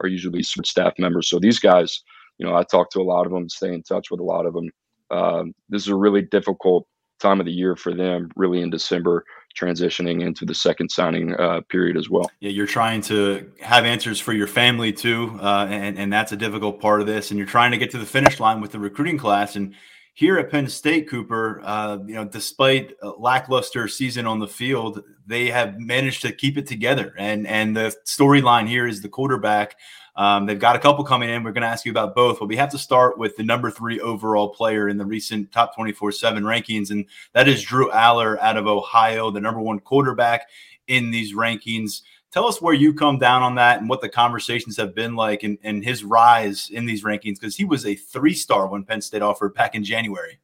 are 0.00 0.08
usually 0.08 0.42
staff 0.42 0.94
members. 0.98 1.28
So 1.28 1.38
these 1.38 1.58
guys, 1.58 2.02
you 2.38 2.46
know, 2.46 2.54
I 2.54 2.64
talk 2.64 2.90
to 2.90 3.00
a 3.00 3.02
lot 3.02 3.26
of 3.26 3.32
them, 3.32 3.48
stay 3.48 3.72
in 3.72 3.82
touch 3.82 4.10
with 4.10 4.20
a 4.20 4.24
lot 4.24 4.46
of 4.46 4.54
them. 4.54 4.70
Um, 5.10 5.54
this 5.68 5.82
is 5.82 5.88
a 5.88 5.94
really 5.94 6.22
difficult 6.22 6.86
time 7.20 7.40
of 7.40 7.46
the 7.46 7.52
year 7.52 7.76
for 7.76 7.94
them, 7.94 8.30
really 8.36 8.60
in 8.60 8.70
December, 8.70 9.24
transitioning 9.58 10.22
into 10.22 10.44
the 10.44 10.54
second 10.54 10.90
signing 10.90 11.34
uh, 11.34 11.60
period 11.68 11.96
as 11.96 12.10
well. 12.10 12.28
Yeah, 12.40 12.50
you're 12.50 12.66
trying 12.66 13.00
to 13.02 13.50
have 13.60 13.84
answers 13.84 14.18
for 14.20 14.32
your 14.32 14.48
family 14.48 14.92
too, 14.92 15.38
uh, 15.40 15.66
and 15.70 15.98
and 15.98 16.12
that's 16.12 16.32
a 16.32 16.36
difficult 16.36 16.80
part 16.80 17.00
of 17.00 17.06
this. 17.06 17.30
And 17.30 17.38
you're 17.38 17.46
trying 17.46 17.70
to 17.70 17.78
get 17.78 17.90
to 17.92 17.98
the 17.98 18.06
finish 18.06 18.40
line 18.40 18.60
with 18.60 18.72
the 18.72 18.80
recruiting 18.80 19.18
class. 19.18 19.54
And 19.56 19.74
here 20.14 20.38
at 20.38 20.50
Penn 20.50 20.68
State, 20.68 21.08
Cooper, 21.08 21.60
uh, 21.64 21.98
you 22.06 22.14
know, 22.14 22.24
despite 22.24 22.94
a 23.02 23.08
lackluster 23.08 23.88
season 23.88 24.26
on 24.26 24.38
the 24.38 24.46
field, 24.46 25.02
they 25.26 25.50
have 25.50 25.78
managed 25.78 26.22
to 26.22 26.32
keep 26.32 26.56
it 26.56 26.66
together. 26.68 27.12
And 27.18 27.46
and 27.48 27.76
the 27.76 27.94
storyline 28.06 28.68
here 28.68 28.86
is 28.86 29.02
the 29.02 29.08
quarterback. 29.08 29.76
Um, 30.16 30.46
they've 30.46 30.58
got 30.58 30.76
a 30.76 30.78
couple 30.78 31.02
coming 31.02 31.28
in. 31.28 31.42
We're 31.42 31.50
going 31.50 31.62
to 31.62 31.68
ask 31.68 31.84
you 31.84 31.90
about 31.90 32.14
both, 32.14 32.38
but 32.38 32.46
we 32.46 32.54
have 32.56 32.70
to 32.70 32.78
start 32.78 33.18
with 33.18 33.36
the 33.36 33.42
number 33.42 33.68
three 33.72 33.98
overall 33.98 34.48
player 34.48 34.88
in 34.88 34.96
the 34.96 35.04
recent 35.04 35.50
top 35.50 35.74
24 35.74 36.12
7 36.12 36.44
rankings, 36.44 36.90
and 36.90 37.06
that 37.32 37.48
is 37.48 37.64
Drew 37.64 37.90
Allar 37.90 38.38
out 38.38 38.56
of 38.56 38.68
Ohio, 38.68 39.32
the 39.32 39.40
number 39.40 39.60
one 39.60 39.80
quarterback 39.80 40.48
in 40.86 41.10
these 41.10 41.34
rankings. 41.34 42.02
Tell 42.34 42.48
us 42.48 42.60
where 42.60 42.74
you 42.74 42.92
come 42.92 43.20
down 43.20 43.44
on 43.44 43.54
that 43.54 43.78
and 43.78 43.88
what 43.88 44.00
the 44.00 44.08
conversations 44.08 44.76
have 44.78 44.92
been 44.92 45.14
like 45.14 45.44
and, 45.44 45.56
and 45.62 45.84
his 45.84 46.02
rise 46.02 46.68
in 46.68 46.84
these 46.84 47.04
rankings, 47.04 47.38
because 47.38 47.54
he 47.54 47.64
was 47.64 47.86
a 47.86 47.94
three 47.94 48.34
star 48.34 48.66
when 48.66 48.82
Penn 48.82 49.02
State 49.02 49.22
offered 49.22 49.54
back 49.54 49.76
in 49.76 49.84
January. 49.84 50.40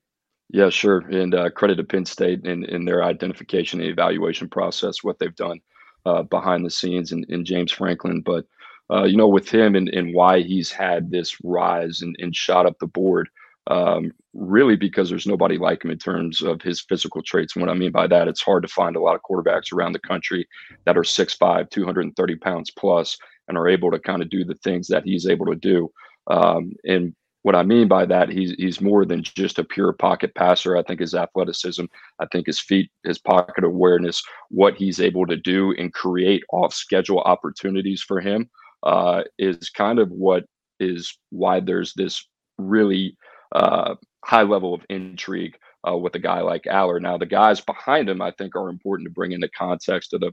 Yeah, 0.50 0.70
sure. 0.70 0.98
And 0.98 1.34
uh, 1.34 1.50
credit 1.50 1.74
to 1.78 1.82
Penn 1.82 2.04
State 2.04 2.46
in, 2.46 2.62
in 2.66 2.84
their 2.84 3.02
identification 3.02 3.80
and 3.80 3.90
evaluation 3.90 4.48
process, 4.48 5.02
what 5.02 5.18
they've 5.18 5.34
done 5.34 5.60
uh, 6.06 6.22
behind 6.22 6.64
the 6.64 6.70
scenes 6.70 7.10
in, 7.10 7.24
in 7.28 7.44
James 7.44 7.72
Franklin. 7.72 8.20
But 8.20 8.46
uh, 8.88 9.02
you 9.02 9.16
know, 9.16 9.26
with 9.26 9.50
him 9.50 9.74
and, 9.74 9.88
and 9.88 10.14
why 10.14 10.42
he's 10.42 10.70
had 10.70 11.10
this 11.10 11.38
rise 11.42 12.02
and, 12.02 12.14
and 12.20 12.36
shot 12.36 12.66
up 12.66 12.78
the 12.78 12.86
board, 12.86 13.28
um, 13.70 14.12
really 14.34 14.76
because 14.76 15.08
there's 15.08 15.28
nobody 15.28 15.56
like 15.56 15.84
him 15.84 15.92
in 15.92 15.98
terms 15.98 16.42
of 16.42 16.60
his 16.60 16.80
physical 16.80 17.22
traits. 17.22 17.54
And 17.54 17.64
what 17.64 17.70
I 17.70 17.78
mean 17.78 17.92
by 17.92 18.08
that, 18.08 18.26
it's 18.26 18.42
hard 18.42 18.64
to 18.64 18.68
find 18.68 18.96
a 18.96 19.00
lot 19.00 19.14
of 19.14 19.22
quarterbacks 19.22 19.72
around 19.72 19.92
the 19.92 20.00
country 20.00 20.46
that 20.84 20.98
are 20.98 21.02
6'5, 21.02 21.70
230 21.70 22.36
pounds 22.36 22.70
plus, 22.72 23.16
and 23.48 23.56
are 23.56 23.68
able 23.68 23.90
to 23.92 24.00
kind 24.00 24.22
of 24.22 24.28
do 24.28 24.44
the 24.44 24.56
things 24.56 24.88
that 24.88 25.04
he's 25.04 25.26
able 25.26 25.46
to 25.46 25.54
do. 25.54 25.88
Um, 26.26 26.72
and 26.84 27.14
what 27.42 27.54
I 27.54 27.62
mean 27.62 27.88
by 27.88 28.04
that, 28.06 28.28
he's 28.28 28.52
he's 28.58 28.80
more 28.80 29.04
than 29.04 29.22
just 29.22 29.58
a 29.58 29.64
pure 29.64 29.92
pocket 29.92 30.34
passer. 30.34 30.76
I 30.76 30.82
think 30.82 31.00
his 31.00 31.14
athleticism, 31.14 31.84
I 32.18 32.26
think 32.26 32.46
his 32.46 32.60
feet, 32.60 32.90
his 33.04 33.18
pocket 33.18 33.64
awareness, 33.64 34.22
what 34.50 34.74
he's 34.74 35.00
able 35.00 35.26
to 35.26 35.36
do 35.36 35.74
and 35.78 35.94
create 35.94 36.42
off 36.52 36.74
schedule 36.74 37.20
opportunities 37.20 38.02
for 38.02 38.20
him 38.20 38.50
uh, 38.82 39.22
is 39.38 39.70
kind 39.70 39.98
of 39.98 40.10
what 40.10 40.44
is 40.80 41.16
why 41.30 41.60
there's 41.60 41.94
this 41.94 42.28
really 42.58 43.16
uh, 43.52 43.94
high 44.24 44.42
level 44.42 44.74
of 44.74 44.82
intrigue 44.88 45.56
uh, 45.88 45.96
with 45.96 46.14
a 46.14 46.18
guy 46.18 46.40
like 46.40 46.64
Allar. 46.64 47.00
Now, 47.00 47.16
the 47.16 47.26
guys 47.26 47.60
behind 47.60 48.08
him, 48.08 48.20
I 48.20 48.30
think, 48.32 48.54
are 48.54 48.68
important 48.68 49.06
to 49.06 49.12
bring 49.12 49.32
into 49.32 49.48
context 49.48 50.12
of 50.12 50.20
the 50.20 50.32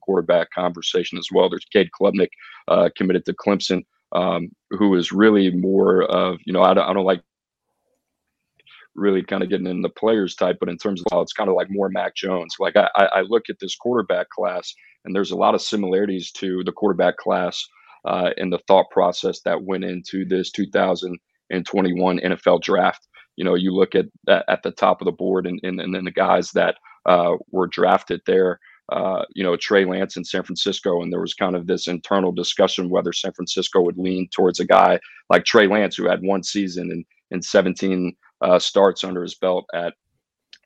quarterback 0.00 0.50
conversation 0.50 1.18
as 1.18 1.28
well. 1.32 1.48
There's 1.48 1.64
Cade 1.66 1.90
Klubnik 1.98 2.30
uh, 2.68 2.90
committed 2.96 3.24
to 3.26 3.34
Clemson, 3.34 3.84
um, 4.12 4.50
who 4.70 4.94
is 4.94 5.12
really 5.12 5.50
more 5.50 6.04
of, 6.04 6.38
you 6.44 6.52
know, 6.52 6.62
I 6.62 6.74
don't, 6.74 6.88
I 6.88 6.92
don't 6.92 7.04
like 7.04 7.22
really 8.94 9.22
kind 9.22 9.42
of 9.42 9.48
getting 9.48 9.66
in 9.66 9.82
the 9.82 9.88
players 9.88 10.34
type, 10.34 10.58
but 10.60 10.68
in 10.68 10.78
terms 10.78 11.00
of 11.00 11.06
how 11.10 11.20
it's 11.20 11.32
kind 11.32 11.48
of 11.48 11.56
like 11.56 11.68
more 11.70 11.88
Mac 11.88 12.14
Jones. 12.14 12.56
Like 12.60 12.76
I, 12.76 12.88
I 12.96 13.20
look 13.22 13.50
at 13.50 13.58
this 13.58 13.74
quarterback 13.74 14.28
class 14.28 14.74
and 15.04 15.14
there's 15.14 15.32
a 15.32 15.36
lot 15.36 15.54
of 15.54 15.62
similarities 15.62 16.30
to 16.32 16.62
the 16.64 16.72
quarterback 16.72 17.16
class 17.16 17.66
uh, 18.04 18.30
the 18.50 18.60
thought 18.68 18.90
process 18.90 19.40
that 19.40 19.62
went 19.62 19.84
into 19.84 20.24
this 20.24 20.50
2021 21.50 22.20
NFL 22.20 22.62
draft. 22.62 23.08
You 23.36 23.44
know, 23.44 23.54
you 23.54 23.72
look 23.72 23.94
at 23.94 24.06
at 24.28 24.62
the 24.62 24.70
top 24.70 25.00
of 25.00 25.06
the 25.06 25.12
board, 25.12 25.46
and 25.46 25.60
and, 25.62 25.80
and 25.80 25.94
then 25.94 26.04
the 26.04 26.10
guys 26.10 26.50
that 26.52 26.76
uh, 27.06 27.36
were 27.50 27.66
drafted 27.66 28.20
there. 28.26 28.60
Uh, 28.92 29.24
you 29.34 29.42
know, 29.42 29.56
Trey 29.56 29.86
Lance 29.86 30.18
in 30.18 30.24
San 30.24 30.42
Francisco, 30.42 31.00
and 31.00 31.10
there 31.10 31.20
was 31.20 31.32
kind 31.32 31.56
of 31.56 31.66
this 31.66 31.88
internal 31.88 32.32
discussion 32.32 32.90
whether 32.90 33.14
San 33.14 33.32
Francisco 33.32 33.80
would 33.80 33.96
lean 33.96 34.28
towards 34.28 34.60
a 34.60 34.66
guy 34.66 35.00
like 35.30 35.44
Trey 35.44 35.66
Lance, 35.66 35.96
who 35.96 36.06
had 36.06 36.20
one 36.22 36.42
season 36.42 36.90
and, 36.90 37.04
and 37.30 37.42
17 37.42 38.14
uh, 38.42 38.58
starts 38.58 39.02
under 39.02 39.22
his 39.22 39.34
belt 39.36 39.64
at 39.72 39.94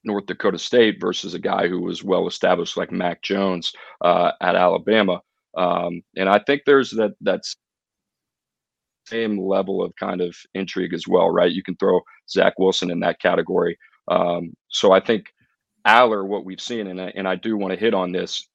North 0.05 0.27
Dakota 0.27 0.59
State 0.59 1.01
versus 1.01 1.35
a 1.35 1.39
guy 1.39 1.69
who 1.69 1.81
was 1.81 2.03
well 2.03 2.27
established 2.27 2.77
like 2.77 2.91
Mac 2.91 3.23
Jones 3.23 3.73
uh, 4.01 4.33
at 4.41 4.57
Alabama. 4.57 5.21
Um, 5.57 6.03
and 6.17 6.29
I 6.29 6.41
think 6.41 6.63
there's 6.67 6.91
that 6.93 7.15
that's 7.21 7.57
same 9.09 9.39
level 9.39 9.83
of 9.83 9.95
kind 9.97 10.21
of 10.21 10.37
intrigue 10.55 10.95
as 10.95 11.09
well, 11.09 11.31
right? 11.31 11.53
You 11.53 11.63
can 11.63 11.77
throw 11.77 12.01
Zach 12.29 12.55
Wilson 12.59 12.91
in 12.91 13.01
that 13.01 13.21
category. 13.21 13.79
Um, 14.09 14.53
so 14.69 14.93
I 14.93 15.01
think 15.01 15.27
Allar, 15.87 16.27
what 16.27 16.45
we've 16.45 16.61
seen, 16.61 16.89
and 16.89 17.01
I, 17.01 17.13
and 17.15 17.29
I 17.29 17.37
do 17.37 17.57
want 17.57 17.73
to 17.73 17.79
hit 17.79 17.95
on 17.95 18.13
this, 18.13 18.47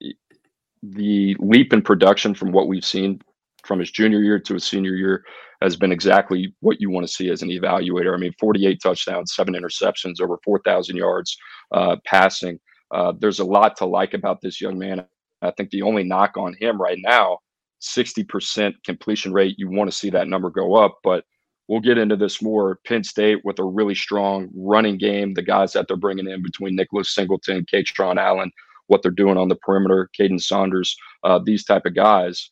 the 0.81 1.35
leap 1.39 1.73
in 1.73 1.81
production 1.81 2.33
from 2.33 2.51
what 2.51 2.67
we've 2.67 2.85
seen 2.85 3.21
from 3.63 3.79
his 3.79 3.91
junior 3.91 4.19
year 4.19 4.39
to 4.39 4.53
his 4.55 4.65
senior 4.65 4.95
year 4.95 5.23
has 5.61 5.75
been 5.77 5.93
exactly 5.93 6.53
what 6.59 6.81
you 6.81 6.89
want 6.89 7.07
to 7.07 7.13
see 7.13 7.29
as 7.29 7.41
an 7.41 7.49
evaluator. 7.49 8.13
I 8.13 8.17
mean, 8.17 8.33
48 8.37 8.79
touchdowns, 8.83 9.33
seven 9.33 9.53
interceptions, 9.53 10.21
over 10.21 10.37
4,000 10.43 10.97
yards 10.97 11.37
uh, 11.71 11.95
passing. 12.05 12.59
Uh, 12.91 13.13
there's 13.17 13.39
a 13.39 13.45
lot 13.45 13.77
to 13.77 13.85
like 13.85 14.13
about 14.13 14.41
this 14.41 14.59
young 14.59 14.77
man. 14.77 15.05
I 15.41 15.51
think 15.51 15.69
the 15.69 15.81
only 15.81 16.03
knock 16.03 16.37
on 16.37 16.55
him 16.59 16.81
right 16.81 16.99
now, 16.99 17.39
60% 17.83 18.73
completion 18.85 19.33
rate. 19.33 19.55
You 19.57 19.69
want 19.69 19.89
to 19.89 19.95
see 19.95 20.09
that 20.11 20.27
number 20.27 20.49
go 20.49 20.75
up, 20.75 20.99
but 21.03 21.25
we'll 21.67 21.79
get 21.79 21.97
into 21.97 22.15
this 22.15 22.41
more. 22.41 22.79
Penn 22.85 23.03
State 23.03 23.39
with 23.43 23.59
a 23.59 23.63
really 23.63 23.95
strong 23.95 24.49
running 24.55 24.97
game. 24.97 25.33
The 25.33 25.41
guys 25.41 25.73
that 25.73 25.87
they're 25.87 25.97
bringing 25.97 26.29
in 26.29 26.41
between 26.41 26.75
Nicholas 26.75 27.13
Singleton, 27.13 27.65
Kaytron 27.71 28.17
Allen, 28.17 28.51
what 28.87 29.01
they're 29.01 29.11
doing 29.11 29.37
on 29.37 29.49
the 29.49 29.55
perimeter, 29.55 30.09
Kaden 30.17 30.41
Saunders, 30.41 30.95
uh, 31.23 31.39
these 31.43 31.63
type 31.63 31.85
of 31.85 31.95
guys 31.95 32.49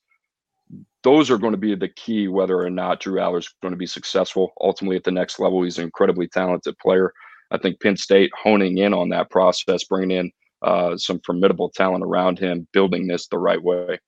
those 1.03 1.31
are 1.31 1.37
going 1.37 1.53
to 1.53 1.57
be 1.57 1.75
the 1.75 1.87
key 1.87 2.27
whether 2.27 2.59
or 2.59 2.69
not 2.69 2.99
Drew 2.99 3.19
Allar 3.19 3.39
is 3.39 3.53
going 3.61 3.71
to 3.71 3.77
be 3.77 3.87
successful 3.87 4.53
ultimately 4.61 4.97
at 4.97 5.03
the 5.03 5.11
next 5.11 5.39
level. 5.39 5.63
He's 5.63 5.77
an 5.77 5.85
incredibly 5.85 6.27
talented 6.27 6.77
player. 6.77 7.13
I 7.49 7.57
think 7.57 7.81
Penn 7.81 7.97
State 7.97 8.31
honing 8.41 8.77
in 8.77 8.93
on 8.93 9.09
that 9.09 9.29
process, 9.29 9.83
bringing 9.83 10.17
in 10.17 10.31
uh, 10.61 10.97
some 10.97 11.19
formidable 11.25 11.69
talent 11.69 12.03
around 12.03 12.39
him, 12.39 12.67
building 12.71 13.07
this 13.07 13.27
the 13.27 13.39
right 13.39 13.61
way. 13.61 13.99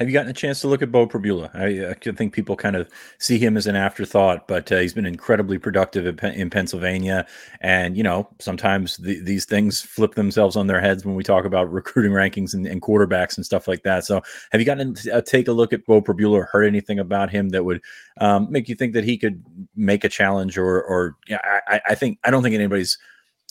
Have 0.00 0.08
you 0.08 0.14
gotten 0.14 0.30
a 0.30 0.32
chance 0.32 0.62
to 0.62 0.66
look 0.66 0.80
at 0.80 0.90
Beau 0.90 1.06
Pribula? 1.06 1.54
I, 1.54 1.90
I 1.90 2.12
think 2.14 2.32
people 2.32 2.56
kind 2.56 2.74
of 2.74 2.88
see 3.18 3.38
him 3.38 3.58
as 3.58 3.66
an 3.66 3.76
afterthought, 3.76 4.48
but 4.48 4.72
uh, 4.72 4.78
he's 4.78 4.94
been 4.94 5.04
incredibly 5.04 5.58
productive 5.58 6.06
in, 6.06 6.32
in 6.32 6.48
Pennsylvania. 6.48 7.26
And, 7.60 7.98
you 7.98 8.02
know, 8.02 8.26
sometimes 8.38 8.96
the, 8.96 9.20
these 9.20 9.44
things 9.44 9.82
flip 9.82 10.14
themselves 10.14 10.56
on 10.56 10.68
their 10.68 10.80
heads 10.80 11.04
when 11.04 11.16
we 11.16 11.22
talk 11.22 11.44
about 11.44 11.70
recruiting 11.70 12.12
rankings 12.12 12.54
and, 12.54 12.66
and 12.66 12.80
quarterbacks 12.80 13.36
and 13.36 13.44
stuff 13.44 13.68
like 13.68 13.82
that. 13.82 14.06
So 14.06 14.22
have 14.52 14.60
you 14.62 14.64
gotten 14.64 14.94
to 14.94 15.16
uh, 15.16 15.20
take 15.20 15.48
a 15.48 15.52
look 15.52 15.74
at 15.74 15.84
Beau 15.84 16.00
Pribula 16.00 16.38
or 16.38 16.44
heard 16.44 16.64
anything 16.64 16.98
about 16.98 17.28
him 17.28 17.50
that 17.50 17.66
would 17.66 17.82
um, 18.22 18.50
make 18.50 18.70
you 18.70 18.76
think 18.76 18.94
that 18.94 19.04
he 19.04 19.18
could 19.18 19.44
make 19.76 20.02
a 20.02 20.08
challenge 20.08 20.56
or, 20.56 20.82
or 20.82 21.16
yeah, 21.28 21.40
I, 21.68 21.82
I 21.90 21.94
think, 21.94 22.18
I 22.24 22.30
don't 22.30 22.42
think 22.42 22.54
anybody's 22.54 22.96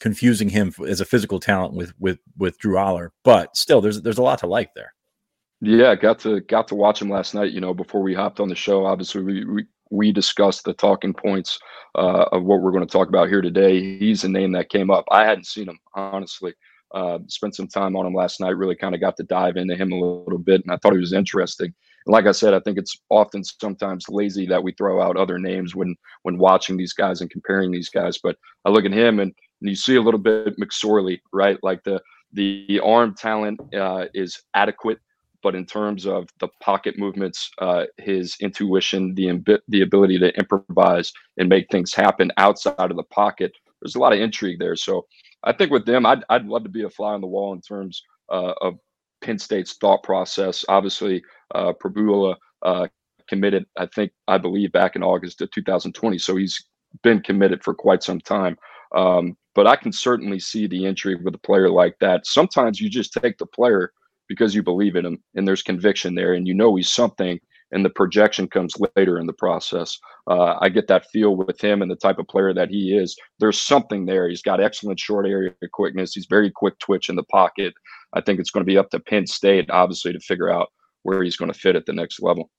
confusing 0.01 0.49
him 0.49 0.73
as 0.87 0.99
a 0.99 1.05
physical 1.05 1.39
talent 1.39 1.75
with, 1.75 1.93
with, 1.99 2.17
with 2.39 2.57
Drew 2.57 2.73
Allar, 2.73 3.11
but 3.23 3.55
still 3.55 3.81
there's, 3.81 4.01
there's 4.01 4.17
a 4.17 4.23
lot 4.23 4.39
to 4.39 4.47
like 4.47 4.73
there. 4.73 4.95
Yeah, 5.61 5.95
got 5.95 6.19
to 6.19 6.39
got 6.41 6.67
to 6.69 6.75
watch 6.75 7.01
him 7.01 7.09
last 7.09 7.33
night. 7.35 7.51
You 7.51 7.59
know, 7.59 7.73
before 7.73 8.01
we 8.01 8.13
hopped 8.13 8.39
on 8.39 8.47
the 8.47 8.55
show, 8.55 8.85
obviously 8.85 9.23
we 9.23 9.45
we, 9.45 9.65
we 9.91 10.11
discussed 10.11 10.63
the 10.63 10.73
talking 10.73 11.13
points 11.13 11.59
uh, 11.95 12.25
of 12.31 12.43
what 12.43 12.61
we're 12.61 12.71
going 12.71 12.85
to 12.85 12.91
talk 12.91 13.09
about 13.09 13.27
here 13.27 13.41
today. 13.41 13.97
He's 13.97 14.23
a 14.23 14.29
name 14.29 14.53
that 14.53 14.69
came 14.69 14.89
up. 14.89 15.05
I 15.11 15.25
hadn't 15.25 15.47
seen 15.47 15.67
him 15.67 15.79
honestly. 15.95 16.53
Uh, 16.95 17.19
spent 17.27 17.55
some 17.55 17.67
time 17.67 17.95
on 17.95 18.05
him 18.05 18.15
last 18.15 18.39
night. 18.39 18.57
Really 18.57 18.75
kind 18.75 18.95
of 18.95 19.01
got 19.01 19.17
to 19.17 19.23
dive 19.23 19.57
into 19.57 19.75
him 19.75 19.91
a 19.91 19.99
little 19.99 20.39
bit, 20.39 20.61
and 20.63 20.71
I 20.71 20.77
thought 20.77 20.93
he 20.93 20.99
was 20.99 21.13
interesting. 21.13 21.73
And 22.05 22.13
like 22.13 22.25
I 22.25 22.31
said, 22.31 22.53
I 22.53 22.61
think 22.61 22.77
it's 22.77 22.97
often 23.09 23.43
sometimes 23.43 24.07
lazy 24.09 24.47
that 24.47 24.63
we 24.63 24.71
throw 24.71 25.01
out 25.01 25.17
other 25.17 25.37
names 25.37 25.75
when 25.75 25.95
when 26.23 26.37
watching 26.37 26.77
these 26.77 26.93
guys 26.93 27.19
and 27.19 27.29
comparing 27.29 27.71
these 27.71 27.89
guys. 27.89 28.17
But 28.17 28.37
I 28.63 28.69
look 28.69 28.85
at 28.85 28.93
him 28.93 29.19
and, 29.19 29.33
and 29.61 29.69
you 29.69 29.75
see 29.75 29.97
a 29.97 30.01
little 30.01 30.19
bit 30.19 30.57
McSorley, 30.57 31.19
right? 31.33 31.57
Like 31.61 31.83
the 31.83 32.01
the 32.31 32.79
arm 32.83 33.13
talent 33.13 33.59
uh, 33.75 34.05
is 34.13 34.41
adequate 34.53 34.99
but 35.41 35.55
in 35.55 35.65
terms 35.65 36.05
of 36.05 36.27
the 36.39 36.47
pocket 36.61 36.97
movements, 36.97 37.51
uh, 37.59 37.85
his 37.97 38.35
intuition, 38.41 39.15
the 39.15 39.59
the 39.67 39.81
ability 39.81 40.19
to 40.19 40.35
improvise 40.37 41.11
and 41.37 41.49
make 41.49 41.69
things 41.69 41.93
happen 41.93 42.31
outside 42.37 42.91
of 42.91 42.97
the 42.97 43.03
pocket, 43.03 43.51
there's 43.81 43.95
a 43.95 43.99
lot 43.99 44.13
of 44.13 44.19
intrigue 44.19 44.59
there. 44.59 44.75
So 44.75 45.05
I 45.43 45.53
think 45.53 45.71
with 45.71 45.85
them, 45.85 46.05
I'd, 46.05 46.23
I'd 46.29 46.45
love 46.45 46.63
to 46.63 46.69
be 46.69 46.83
a 46.83 46.89
fly 46.89 47.13
on 47.13 47.21
the 47.21 47.27
wall 47.27 47.53
in 47.53 47.61
terms 47.61 48.03
uh, 48.29 48.53
of 48.61 48.75
Penn 49.21 49.39
State's 49.39 49.73
thought 49.73 50.03
process. 50.03 50.65
Obviously, 50.67 51.23
uh, 51.55 51.73
Pribula 51.73 52.35
uh, 52.61 52.87
committed, 53.27 53.65
I 53.77 53.85
think, 53.85 54.11
I 54.27 54.37
believe, 54.37 54.71
back 54.71 54.95
in 54.95 55.03
August 55.03 55.41
of 55.41 55.51
2020. 55.51 56.17
So 56.17 56.35
he's 56.35 56.65
been 57.03 57.21
committed 57.21 57.63
for 57.63 57.73
quite 57.73 58.03
some 58.03 58.19
time. 58.19 58.57
Um, 58.95 59.37
but 59.55 59.67
I 59.67 59.75
can 59.75 59.91
certainly 59.91 60.39
see 60.39 60.67
the 60.67 60.85
intrigue 60.85 61.23
with 61.23 61.35
a 61.35 61.39
player 61.39 61.69
like 61.69 61.95
that. 61.99 62.25
Sometimes 62.25 62.81
you 62.81 62.89
just 62.89 63.13
take 63.13 63.37
the 63.37 63.45
player 63.45 63.91
because 64.29 64.55
you 64.55 64.63
believe 64.63 64.95
in 64.95 65.05
him 65.05 65.21
and 65.35 65.45
there's 65.45 65.63
conviction 65.63 66.15
there 66.15 66.33
and 66.33 66.47
you 66.47 66.53
know 66.53 66.75
he's 66.75 66.89
something 66.89 67.39
and 67.71 67.85
the 67.85 67.89
projection 67.89 68.47
comes 68.47 68.73
later 68.95 69.19
in 69.19 69.27
the 69.27 69.33
process. 69.33 69.99
Uh, 70.27 70.55
I 70.59 70.69
get 70.69 70.87
that 70.87 71.09
feel 71.11 71.35
with 71.35 71.59
him 71.61 71.81
and 71.81 71.91
the 71.91 71.95
type 71.95 72.19
of 72.19 72.27
player 72.27 72.53
that 72.53 72.69
he 72.69 72.95
is. 72.97 73.17
There's 73.39 73.59
something 73.59 74.05
there. 74.05 74.27
He's 74.27 74.41
got 74.41 74.61
excellent 74.61 74.99
short 74.99 75.27
area 75.27 75.53
quickness. 75.71 76.13
He's 76.13 76.25
very 76.27 76.49
quick 76.49 76.79
twitch 76.79 77.09
in 77.09 77.15
the 77.15 77.23
pocket. 77.23 77.73
I 78.13 78.21
think 78.21 78.39
it's 78.39 78.51
going 78.51 78.63
to 78.65 78.69
be 78.69 78.77
up 78.77 78.89
to 78.91 78.99
Penn 78.99 79.27
State, 79.27 79.69
obviously, 79.69 80.13
to 80.13 80.19
figure 80.19 80.49
out 80.49 80.69
where 81.03 81.23
he's 81.23 81.37
going 81.37 81.51
to 81.51 81.59
fit 81.59 81.75
at 81.75 81.85
the 81.85 81.93
next 81.93 82.21
level. 82.21 82.49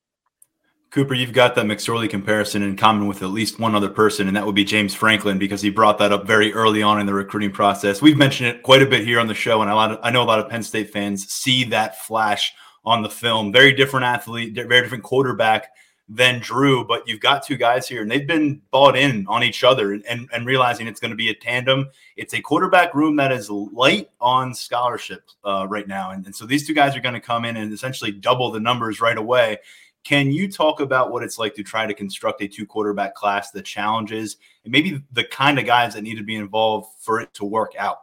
Cooper, 0.91 1.15
you've 1.15 1.33
got 1.33 1.55
that 1.55 1.67
McSorley 1.67 2.11
comparison 2.11 2.65
in 2.65 2.77
common 2.77 3.07
with 3.07 3.23
at 3.23 3.29
least 3.29 3.61
one 3.61 3.77
other 3.77 3.89
person, 3.89 4.27
and 4.27 4.37
that 4.37 4.45
would 4.45 4.57
be 4.57 4.65
James 4.65 4.93
Franklin 4.93 5.39
because 5.39 5.63
he 5.63 5.71
brought 5.71 5.99
that 5.99 6.11
up 6.11 6.27
very 6.27 6.53
early 6.53 6.83
on 6.83 6.99
in 6.99 7.07
the 7.07 7.15
recruiting 7.15 7.53
process. 7.53 8.03
We've 8.03 8.17
mentioned 8.17 8.49
it 8.49 8.65
quite 8.65 8.83
a 8.83 8.87
bit 8.87 9.05
here 9.05 9.21
on 9.21 9.29
the 9.29 9.35
show, 9.35 9.63
and 9.63 9.71
a 9.71 9.75
lot 9.77 9.93
of, 9.93 10.01
I 10.03 10.11
know 10.11 10.23
a 10.23 10.25
lot 10.25 10.41
of 10.41 10.49
Penn 10.49 10.65
State 10.65 10.91
fans 10.91 11.29
see 11.29 11.63
that 11.65 12.01
flash 12.01 12.53
on 12.85 13.03
the 13.03 13.09
film. 13.09 13.53
Very 13.53 13.73
different 13.73 14.05
athlete, 14.05 14.53
very 14.53 14.83
different 14.83 15.05
quarterback 15.05 15.69
than 16.09 16.41
Drew, 16.41 16.85
but 16.85 17.07
you've 17.07 17.21
got 17.21 17.47
two 17.47 17.57
guys 17.57 17.87
here, 17.87 18.03
and 18.03 18.11
they've 18.11 18.27
been 18.27 18.61
bought 18.73 18.97
in 18.97 19.25
on 19.29 19.45
each 19.45 19.63
other 19.63 19.93
and, 19.93 20.29
and 20.33 20.45
realizing 20.45 20.89
it's 20.89 20.99
going 20.99 21.13
to 21.13 21.17
be 21.17 21.31
a 21.31 21.35
tandem. 21.35 21.89
It's 22.17 22.35
a 22.35 22.41
quarterback 22.41 22.97
room 22.97 23.15
that 23.15 23.31
is 23.31 23.49
light 23.49 24.11
on 24.21 24.53
scholarship 24.53 25.23
uh, 25.45 25.69
right 25.71 25.87
now. 25.87 26.11
And, 26.11 26.27
and 26.27 26.35
so 26.35 26.47
these 26.47 26.67
two 26.67 26.75
guys 26.75 26.97
are 26.97 27.01
going 27.01 27.15
to 27.15 27.21
come 27.21 27.45
in 27.45 27.57
and 27.57 27.73
essentially 27.73 28.11
double 28.11 28.51
the 28.51 28.59
numbers 28.59 29.01
right 29.01 29.17
away. 29.17 29.59
Can 30.05 30.33
you 30.33 30.51
talk 30.51 30.81
about 30.81 31.13
what 31.13 31.23
it's 31.23 31.39
like 31.39 31.55
to 31.55 31.63
try 31.63 31.87
to 31.87 31.95
construct 31.95 32.43
a 32.43 32.49
two 32.49 32.67
quarterback 32.67 33.15
class, 33.15 33.51
the 33.51 33.63
challenges, 33.63 34.39
and 34.65 34.73
maybe 34.73 35.03
the 35.13 35.25
kind 35.25 35.59
of 35.59 35.67
guys 35.67 35.95
that 35.95 36.03
need 36.03 36.17
to 36.17 36.25
be 36.25 36.37
involved 36.37 36.89
for 37.01 37.21
it 37.21 37.33
to 37.35 37.45
work 37.45 37.73
out? 37.79 37.99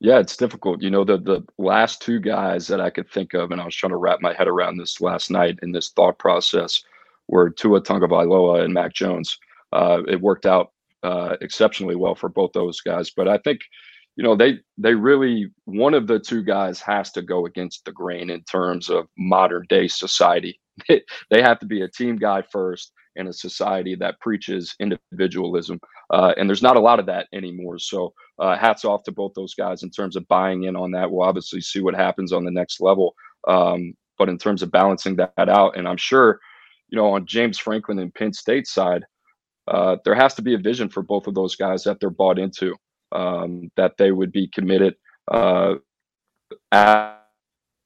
Yeah, 0.00 0.18
it's 0.18 0.36
difficult. 0.36 0.82
You 0.82 0.90
know, 0.90 1.04
the 1.04 1.18
the 1.18 1.44
last 1.58 2.02
two 2.02 2.20
guys 2.20 2.66
that 2.68 2.80
I 2.80 2.90
could 2.90 3.08
think 3.10 3.34
of, 3.34 3.50
and 3.50 3.60
I 3.60 3.64
was 3.64 3.74
trying 3.74 3.92
to 3.92 3.96
wrap 3.96 4.20
my 4.20 4.34
head 4.34 4.48
around 4.48 4.76
this 4.76 5.00
last 5.00 5.30
night 5.30 5.58
in 5.62 5.72
this 5.72 5.90
thought 5.90 6.18
process, 6.18 6.82
were 7.28 7.50
Tua 7.50 7.80
Tagovailoa 7.80 8.64
and 8.64 8.74
Mac 8.74 8.92
Jones. 8.92 9.38
Uh, 9.72 10.02
it 10.08 10.20
worked 10.20 10.46
out 10.46 10.72
uh, 11.02 11.36
exceptionally 11.40 11.96
well 11.96 12.14
for 12.14 12.28
both 12.28 12.52
those 12.52 12.80
guys, 12.80 13.10
but 13.10 13.28
I 13.28 13.38
think 13.38 13.60
you 14.16 14.24
know 14.24 14.36
they 14.36 14.58
they 14.78 14.94
really 14.94 15.50
one 15.64 15.94
of 15.94 16.06
the 16.06 16.18
two 16.18 16.42
guys 16.42 16.80
has 16.80 17.10
to 17.12 17.22
go 17.22 17.46
against 17.46 17.84
the 17.84 17.92
grain 17.92 18.30
in 18.30 18.42
terms 18.44 18.90
of 18.90 19.06
modern 19.18 19.64
day 19.68 19.88
society. 19.88 20.58
They 21.30 21.40
have 21.42 21.60
to 21.60 21.66
be 21.66 21.82
a 21.82 21.88
team 21.88 22.16
guy 22.16 22.42
first 22.42 22.92
in 23.16 23.28
a 23.28 23.32
society 23.32 23.94
that 23.94 24.18
preaches 24.20 24.74
individualism 24.80 25.78
uh, 26.12 26.34
and 26.36 26.48
there's 26.48 26.62
not 26.62 26.76
a 26.76 26.80
lot 26.80 26.98
of 26.98 27.06
that 27.06 27.28
anymore. 27.32 27.78
So 27.78 28.12
uh, 28.40 28.56
hats 28.56 28.84
off 28.84 29.04
to 29.04 29.12
both 29.12 29.32
those 29.34 29.54
guys 29.54 29.84
in 29.84 29.90
terms 29.90 30.16
of 30.16 30.26
buying 30.26 30.64
in 30.64 30.74
on 30.74 30.90
that. 30.90 31.08
We'll 31.10 31.26
obviously 31.26 31.60
see 31.60 31.80
what 31.80 31.94
happens 31.94 32.32
on 32.32 32.44
the 32.44 32.50
next 32.50 32.80
level 32.80 33.14
um, 33.48 33.94
but 34.18 34.28
in 34.28 34.38
terms 34.38 34.62
of 34.62 34.70
balancing 34.70 35.16
that 35.16 35.48
out 35.48 35.76
and 35.76 35.88
i'm 35.88 35.96
sure 35.96 36.40
you 36.88 36.96
know 36.96 37.12
on 37.12 37.26
james 37.26 37.58
franklin 37.58 37.98
and 37.98 38.14
penn 38.14 38.32
state 38.32 38.66
side 38.66 39.04
uh, 39.68 39.96
there 40.04 40.14
has 40.14 40.34
to 40.34 40.42
be 40.42 40.54
a 40.54 40.58
vision 40.58 40.88
for 40.88 41.02
both 41.02 41.26
of 41.26 41.34
those 41.34 41.56
guys 41.56 41.82
that 41.84 41.98
they're 41.98 42.10
bought 42.10 42.38
into 42.38 42.74
um, 43.14 43.70
that 43.76 43.96
they 43.98 44.12
would 44.12 44.32
be 44.32 44.48
committed 44.48 44.94
uh, 45.30 45.74
at, 46.72 47.22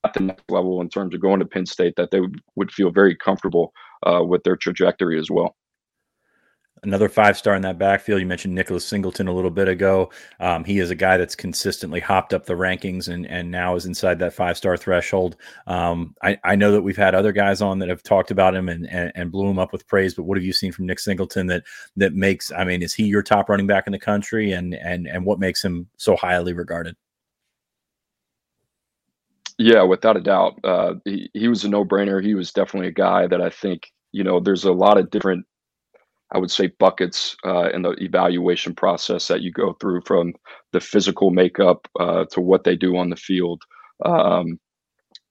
at, 0.04 0.14
the 0.14 0.20
next 0.20 0.50
level 0.50 0.80
in 0.80 0.88
terms 0.88 1.14
of 1.14 1.20
going 1.20 1.40
to 1.40 1.46
Penn 1.46 1.66
State, 1.66 1.94
that 1.96 2.10
they 2.10 2.20
would, 2.20 2.40
would 2.56 2.72
feel 2.72 2.90
very 2.90 3.14
comfortable 3.14 3.72
uh, 4.06 4.22
with 4.24 4.42
their 4.42 4.56
trajectory 4.56 5.18
as 5.18 5.30
well 5.30 5.54
another 6.82 7.08
five 7.08 7.36
star 7.36 7.54
in 7.54 7.62
that 7.62 7.78
backfield. 7.78 8.20
You 8.20 8.26
mentioned 8.26 8.54
Nicholas 8.54 8.84
Singleton 8.84 9.28
a 9.28 9.32
little 9.32 9.50
bit 9.50 9.68
ago. 9.68 10.10
Um, 10.40 10.64
he 10.64 10.78
is 10.78 10.90
a 10.90 10.94
guy 10.94 11.16
that's 11.16 11.34
consistently 11.34 12.00
hopped 12.00 12.32
up 12.34 12.46
the 12.46 12.54
rankings 12.54 13.08
and 13.08 13.26
and 13.26 13.50
now 13.50 13.74
is 13.76 13.86
inside 13.86 14.18
that 14.20 14.32
five 14.32 14.56
star 14.56 14.76
threshold. 14.76 15.36
Um, 15.66 16.14
I, 16.22 16.38
I 16.44 16.56
know 16.56 16.72
that 16.72 16.82
we've 16.82 16.96
had 16.96 17.14
other 17.14 17.32
guys 17.32 17.60
on 17.60 17.78
that 17.80 17.88
have 17.88 18.02
talked 18.02 18.30
about 18.30 18.54
him 18.54 18.68
and, 18.68 18.88
and, 18.90 19.12
and 19.14 19.32
blew 19.32 19.48
him 19.48 19.58
up 19.58 19.72
with 19.72 19.86
praise. 19.86 20.14
But 20.14 20.24
what 20.24 20.36
have 20.36 20.44
you 20.44 20.52
seen 20.52 20.72
from 20.72 20.86
Nick 20.86 21.00
Singleton 21.00 21.46
that 21.48 21.64
that 21.96 22.14
makes? 22.14 22.52
I 22.52 22.64
mean, 22.64 22.82
is 22.82 22.94
he 22.94 23.04
your 23.04 23.22
top 23.22 23.48
running 23.48 23.66
back 23.66 23.86
in 23.86 23.92
the 23.92 23.98
country? 23.98 24.52
And 24.52 24.74
and 24.74 25.06
and 25.06 25.24
what 25.24 25.38
makes 25.38 25.64
him 25.64 25.88
so 25.96 26.16
highly 26.16 26.52
regarded? 26.52 26.96
Yeah, 29.58 29.82
without 29.82 30.16
a 30.16 30.20
doubt, 30.20 30.60
uh, 30.62 30.94
he, 31.04 31.28
he 31.34 31.48
was 31.48 31.64
a 31.64 31.68
no 31.68 31.84
brainer. 31.84 32.22
He 32.22 32.36
was 32.36 32.52
definitely 32.52 32.88
a 32.88 32.92
guy 32.92 33.26
that 33.26 33.40
I 33.40 33.50
think 33.50 33.90
you 34.12 34.22
know. 34.22 34.38
There's 34.38 34.64
a 34.64 34.72
lot 34.72 34.98
of 34.98 35.10
different 35.10 35.44
I 36.32 36.38
would 36.38 36.50
say 36.50 36.68
buckets 36.78 37.36
uh, 37.44 37.70
in 37.70 37.82
the 37.82 37.92
evaluation 38.02 38.74
process 38.74 39.28
that 39.28 39.40
you 39.40 39.50
go 39.50 39.72
through 39.74 40.02
from 40.02 40.34
the 40.72 40.80
physical 40.80 41.30
makeup 41.30 41.88
uh, 41.98 42.26
to 42.32 42.40
what 42.40 42.64
they 42.64 42.76
do 42.76 42.96
on 42.96 43.10
the 43.10 43.16
field 43.16 43.62
um, 44.04 44.58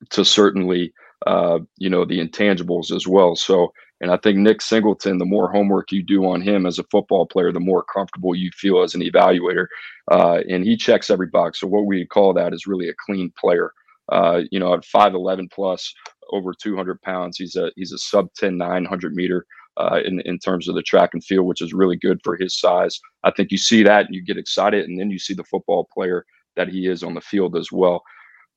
to 0.10 0.26
certainly 0.26 0.94
uh, 1.26 1.60
you 1.78 1.90
know 1.90 2.06
the 2.06 2.20
intangibles 2.20 2.96
as 2.96 3.08
well. 3.08 3.36
So, 3.36 3.74
and 4.02 4.12
I 4.12 4.18
think 4.18 4.38
Nick 4.38 4.62
Singleton, 4.62 5.18
the 5.18 5.26
more 5.26 5.52
homework 5.52 5.92
you 5.92 6.04
do 6.04 6.26
on 6.26 6.42
him 6.42 6.66
as 6.66 6.80
a 6.80 6.84
football 6.92 7.26
player, 7.26 7.52
the 7.52 7.60
more 7.60 7.84
comfortable 7.84 8.36
you 8.36 8.52
feel 8.54 8.82
as 8.82 8.94
an 8.96 9.02
evaluator, 9.02 9.68
uh, 10.12 10.42
and 10.50 10.64
he 10.64 10.78
checks 10.78 11.10
every 11.10 11.28
box. 11.28 11.60
So, 11.60 11.68
what 11.68 11.86
we 11.86 12.06
call 12.06 12.34
that 12.34 12.54
is 12.54 12.68
really 12.68 12.90
a 12.90 12.96
clean 13.06 13.32
player. 13.40 13.72
Uh, 14.10 14.42
you 14.52 14.60
know, 14.60 14.74
at 14.74 14.86
five 14.86 15.14
eleven 15.14 15.50
plus, 15.50 15.94
over 16.32 16.54
200 16.54 17.02
pounds, 17.02 17.38
he's 17.38 17.56
a 17.56 17.72
he's 17.76 17.92
a 17.92 17.98
sub 17.98 18.32
10 18.36 18.58
900 18.58 19.14
meter 19.14 19.46
uh, 19.78 20.00
in 20.04 20.22
in 20.22 20.40
terms 20.40 20.68
of 20.68 20.76
the 20.76 20.82
track 20.82 21.12
and 21.14 21.24
field, 21.24 21.46
which 21.46 21.62
is 21.62 21.74
really 21.74 21.96
good 21.96 22.20
for 22.24 22.36
his 22.36 22.60
size. 22.60 23.00
I 23.24 23.32
think 23.32 23.52
you 23.52 23.58
see 23.58 23.84
that 23.84 24.06
and 24.06 24.16
you 24.16 24.24
get 24.24 24.38
excited, 24.38 24.88
and 24.88 25.00
then 25.00 25.10
you 25.12 25.20
see 25.20 25.34
the 25.34 25.44
football 25.44 25.88
player 25.94 26.26
that 26.56 26.68
he 26.68 26.88
is 26.88 27.04
on 27.04 27.14
the 27.14 27.22
field 27.22 27.56
as 27.56 27.72
well. 27.72 28.04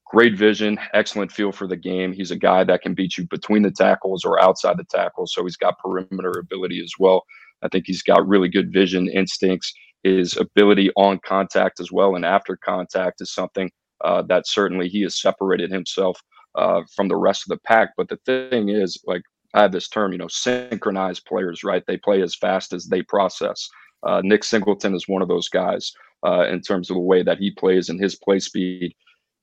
Great 0.06 0.36
vision, 0.36 0.78
excellent 0.92 1.30
feel 1.30 1.52
for 1.52 1.66
the 1.68 1.76
game. 1.76 2.12
He's 2.12 2.32
a 2.32 2.36
guy 2.36 2.64
that 2.64 2.82
can 2.82 2.94
beat 2.94 3.16
you 3.16 3.26
between 3.28 3.62
the 3.62 3.70
tackles 3.70 4.24
or 4.24 4.42
outside 4.42 4.76
the 4.76 4.84
tackles, 4.84 5.32
so 5.34 5.44
he's 5.44 5.56
got 5.56 5.78
perimeter 5.78 6.32
ability 6.40 6.80
as 6.82 6.92
well. 6.98 7.22
I 7.62 7.68
think 7.68 7.84
he's 7.86 8.02
got 8.02 8.26
really 8.26 8.48
good 8.48 8.72
vision 8.72 9.08
instincts. 9.08 9.72
His 10.02 10.36
ability 10.36 10.90
on 10.96 11.20
contact 11.24 11.78
as 11.78 11.92
well 11.92 12.16
and 12.16 12.24
after 12.24 12.56
contact 12.56 13.20
is 13.20 13.34
something 13.34 13.70
uh, 14.02 14.22
that 14.22 14.48
certainly 14.48 14.88
he 14.88 15.02
has 15.02 15.20
separated 15.20 15.70
himself 15.70 16.18
uh, 16.54 16.82
from 16.96 17.08
the 17.08 17.16
rest 17.16 17.44
of 17.44 17.50
the 17.50 17.60
pack. 17.64 17.90
But 17.96 18.08
the 18.08 18.18
thing 18.24 18.70
is, 18.70 18.98
like 19.04 19.22
I 19.54 19.62
have 19.62 19.72
this 19.72 19.88
term, 19.88 20.12
you 20.12 20.18
know, 20.18 20.28
synchronized 20.28 21.26
players, 21.26 21.64
right? 21.64 21.82
They 21.86 21.96
play 21.96 22.22
as 22.22 22.34
fast 22.34 22.72
as 22.72 22.86
they 22.86 23.02
process. 23.02 23.68
Uh, 24.02 24.20
Nick 24.24 24.44
Singleton 24.44 24.94
is 24.94 25.08
one 25.08 25.22
of 25.22 25.28
those 25.28 25.48
guys 25.48 25.92
uh, 26.26 26.46
in 26.48 26.60
terms 26.60 26.90
of 26.90 26.94
the 26.94 27.00
way 27.00 27.22
that 27.22 27.38
he 27.38 27.50
plays 27.50 27.88
and 27.88 28.00
his 28.00 28.14
play 28.14 28.38
speed. 28.38 28.94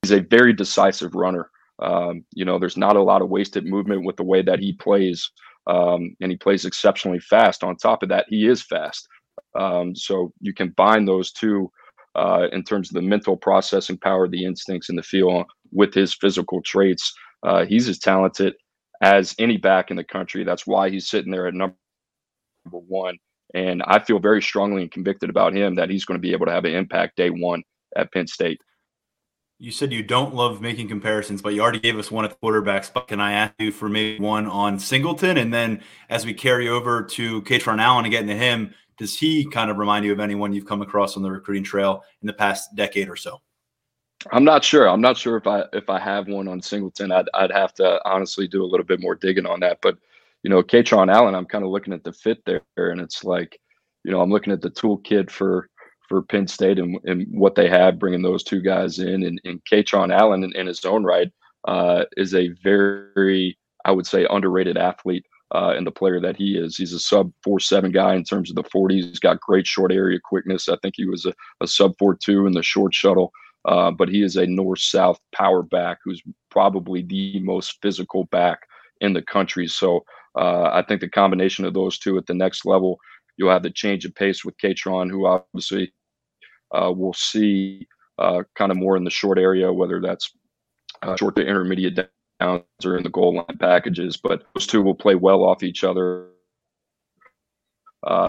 He's 0.02 0.12
a 0.12 0.20
very 0.20 0.52
decisive 0.52 1.14
runner. 1.14 1.50
Um, 1.80 2.24
you 2.34 2.44
know, 2.44 2.58
there's 2.58 2.76
not 2.76 2.96
a 2.96 3.02
lot 3.02 3.22
of 3.22 3.28
wasted 3.28 3.66
movement 3.66 4.04
with 4.04 4.16
the 4.16 4.24
way 4.24 4.42
that 4.42 4.58
he 4.58 4.72
plays, 4.72 5.30
um, 5.66 6.16
and 6.20 6.30
he 6.30 6.36
plays 6.36 6.64
exceptionally 6.64 7.20
fast. 7.20 7.62
On 7.62 7.76
top 7.76 8.02
of 8.02 8.08
that, 8.08 8.26
he 8.28 8.46
is 8.46 8.62
fast. 8.62 9.06
Um, 9.54 9.94
so 9.94 10.32
you 10.40 10.52
combine 10.52 11.04
those 11.04 11.30
two 11.30 11.70
uh, 12.14 12.48
in 12.52 12.64
terms 12.64 12.90
of 12.90 12.94
the 12.94 13.02
mental 13.02 13.36
processing 13.36 13.98
power, 13.98 14.26
the 14.26 14.44
instincts 14.44 14.88
in 14.88 14.96
the 14.96 15.02
field 15.02 15.46
with 15.72 15.94
his 15.94 16.14
physical 16.14 16.60
traits. 16.62 17.12
Uh, 17.44 17.64
he's 17.64 17.88
as 17.88 17.98
talented 17.98 18.54
as 19.00 19.34
any 19.38 19.56
back 19.56 19.90
in 19.90 19.96
the 19.96 20.04
country. 20.04 20.44
That's 20.44 20.66
why 20.66 20.90
he's 20.90 21.08
sitting 21.08 21.30
there 21.30 21.46
at 21.46 21.54
number 21.54 21.76
one. 22.66 23.18
And 23.54 23.82
I 23.86 23.98
feel 24.00 24.18
very 24.18 24.42
strongly 24.42 24.82
and 24.82 24.90
convicted 24.90 25.30
about 25.30 25.54
him 25.54 25.76
that 25.76 25.90
he's 25.90 26.04
going 26.04 26.18
to 26.18 26.26
be 26.26 26.32
able 26.32 26.46
to 26.46 26.52
have 26.52 26.64
an 26.64 26.74
impact 26.74 27.16
day 27.16 27.30
one 27.30 27.62
at 27.96 28.12
Penn 28.12 28.26
State. 28.26 28.60
You 29.60 29.72
said 29.72 29.92
you 29.92 30.02
don't 30.02 30.34
love 30.34 30.60
making 30.60 30.88
comparisons, 30.88 31.42
but 31.42 31.54
you 31.54 31.62
already 31.62 31.80
gave 31.80 31.98
us 31.98 32.10
one 32.10 32.24
at 32.24 32.30
the 32.30 32.36
quarterbacks. 32.36 32.92
But 32.92 33.08
can 33.08 33.20
I 33.20 33.32
ask 33.32 33.54
you 33.58 33.72
for 33.72 33.88
maybe 33.88 34.22
one 34.22 34.46
on 34.46 34.78
Singleton? 34.78 35.36
And 35.36 35.52
then 35.52 35.82
as 36.08 36.24
we 36.24 36.34
carry 36.34 36.68
over 36.68 37.02
to 37.02 37.42
Kaytron 37.42 37.80
Allen 37.80 38.04
and 38.04 38.12
get 38.12 38.22
into 38.22 38.36
him, 38.36 38.74
does 38.98 39.18
he 39.18 39.46
kind 39.46 39.70
of 39.70 39.78
remind 39.78 40.04
you 40.04 40.12
of 40.12 40.20
anyone 40.20 40.52
you've 40.52 40.66
come 40.66 40.82
across 40.82 41.16
on 41.16 41.22
the 41.22 41.30
recruiting 41.30 41.64
trail 41.64 42.04
in 42.20 42.26
the 42.26 42.32
past 42.32 42.74
decade 42.76 43.08
or 43.08 43.16
so? 43.16 43.40
I'm 44.32 44.44
not 44.44 44.64
sure. 44.64 44.88
I'm 44.88 45.00
not 45.00 45.16
sure 45.16 45.36
if 45.36 45.46
I 45.46 45.64
if 45.72 45.88
I 45.88 45.98
have 45.98 46.28
one 46.28 46.48
on 46.48 46.60
Singleton. 46.60 47.12
I'd 47.12 47.28
I'd 47.34 47.52
have 47.52 47.74
to 47.74 48.00
honestly 48.04 48.46
do 48.46 48.62
a 48.62 48.66
little 48.66 48.86
bit 48.86 49.00
more 49.00 49.14
digging 49.14 49.46
on 49.46 49.60
that. 49.60 49.78
But 49.82 49.98
you 50.42 50.50
know, 50.50 50.62
Kaytron 50.62 51.12
Allen, 51.12 51.34
I'm 51.34 51.46
kind 51.46 51.64
of 51.64 51.70
looking 51.70 51.92
at 51.92 52.04
the 52.04 52.12
fit 52.12 52.44
there, 52.44 52.62
and 52.76 53.00
it's 53.00 53.24
like, 53.24 53.58
you 54.04 54.12
know, 54.12 54.20
I'm 54.20 54.30
looking 54.30 54.52
at 54.52 54.60
the 54.60 54.70
toolkit 54.70 55.30
for 55.30 55.68
for 56.08 56.22
Penn 56.22 56.46
State 56.46 56.78
and, 56.78 56.98
and 57.04 57.26
what 57.30 57.54
they 57.54 57.68
have, 57.68 57.98
bringing 57.98 58.22
those 58.22 58.42
two 58.42 58.62
guys 58.62 58.98
in, 58.98 59.24
and, 59.24 59.40
and 59.44 59.60
Kaytron 59.70 60.16
Allen 60.16 60.42
in, 60.42 60.56
in 60.56 60.66
his 60.66 60.84
own 60.84 61.04
right 61.04 61.30
uh, 61.66 62.04
is 62.16 62.34
a 62.34 62.48
very, 62.62 63.58
I 63.84 63.92
would 63.92 64.06
say, 64.06 64.26
underrated 64.30 64.78
athlete 64.78 65.26
uh, 65.54 65.74
and 65.76 65.86
the 65.86 65.90
player 65.90 66.20
that 66.20 66.36
he 66.36 66.56
is. 66.56 66.76
He's 66.76 66.94
a 66.94 66.98
sub 66.98 67.32
four 67.42 67.60
seven 67.60 67.92
guy 67.92 68.14
in 68.14 68.24
terms 68.24 68.50
of 68.50 68.56
the 68.56 68.64
40s. 68.64 69.08
He's 69.08 69.18
got 69.18 69.40
great 69.40 69.66
short 69.66 69.92
area 69.92 70.18
quickness. 70.22 70.68
I 70.68 70.76
think 70.82 70.94
he 70.96 71.04
was 71.04 71.26
a, 71.26 71.34
a 71.60 71.66
sub 71.66 71.92
four 71.98 72.14
two 72.14 72.46
in 72.46 72.52
the 72.52 72.62
short 72.62 72.94
shuttle. 72.94 73.32
Uh, 73.68 73.90
but 73.90 74.08
he 74.08 74.22
is 74.22 74.36
a 74.36 74.46
north 74.46 74.80
south 74.80 75.20
power 75.34 75.62
back 75.62 75.98
who's 76.02 76.22
probably 76.50 77.02
the 77.02 77.38
most 77.40 77.76
physical 77.82 78.24
back 78.24 78.60
in 79.02 79.12
the 79.12 79.20
country. 79.20 79.66
So 79.66 80.04
uh, 80.38 80.70
I 80.72 80.82
think 80.88 81.02
the 81.02 81.08
combination 81.10 81.66
of 81.66 81.74
those 81.74 81.98
two 81.98 82.16
at 82.16 82.26
the 82.26 82.32
next 82.32 82.64
level, 82.64 82.98
you'll 83.36 83.50
have 83.50 83.62
the 83.62 83.70
change 83.70 84.06
of 84.06 84.14
pace 84.14 84.42
with 84.42 84.56
Kaytron, 84.56 85.10
who 85.10 85.26
obviously 85.26 85.92
uh, 86.74 86.90
we'll 86.96 87.12
see 87.12 87.86
uh, 88.18 88.42
kind 88.56 88.72
of 88.72 88.78
more 88.78 88.96
in 88.96 89.04
the 89.04 89.10
short 89.10 89.38
area, 89.38 89.70
whether 89.70 90.00
that's 90.00 90.30
uh, 91.02 91.14
short 91.16 91.36
to 91.36 91.46
intermediate 91.46 92.08
downs 92.40 92.62
or 92.86 92.96
in 92.96 93.02
the 93.02 93.10
goal 93.10 93.34
line 93.34 93.58
packages. 93.58 94.16
But 94.16 94.44
those 94.54 94.66
two 94.66 94.80
will 94.80 94.94
play 94.94 95.14
well 95.14 95.44
off 95.44 95.62
each 95.62 95.84
other. 95.84 96.28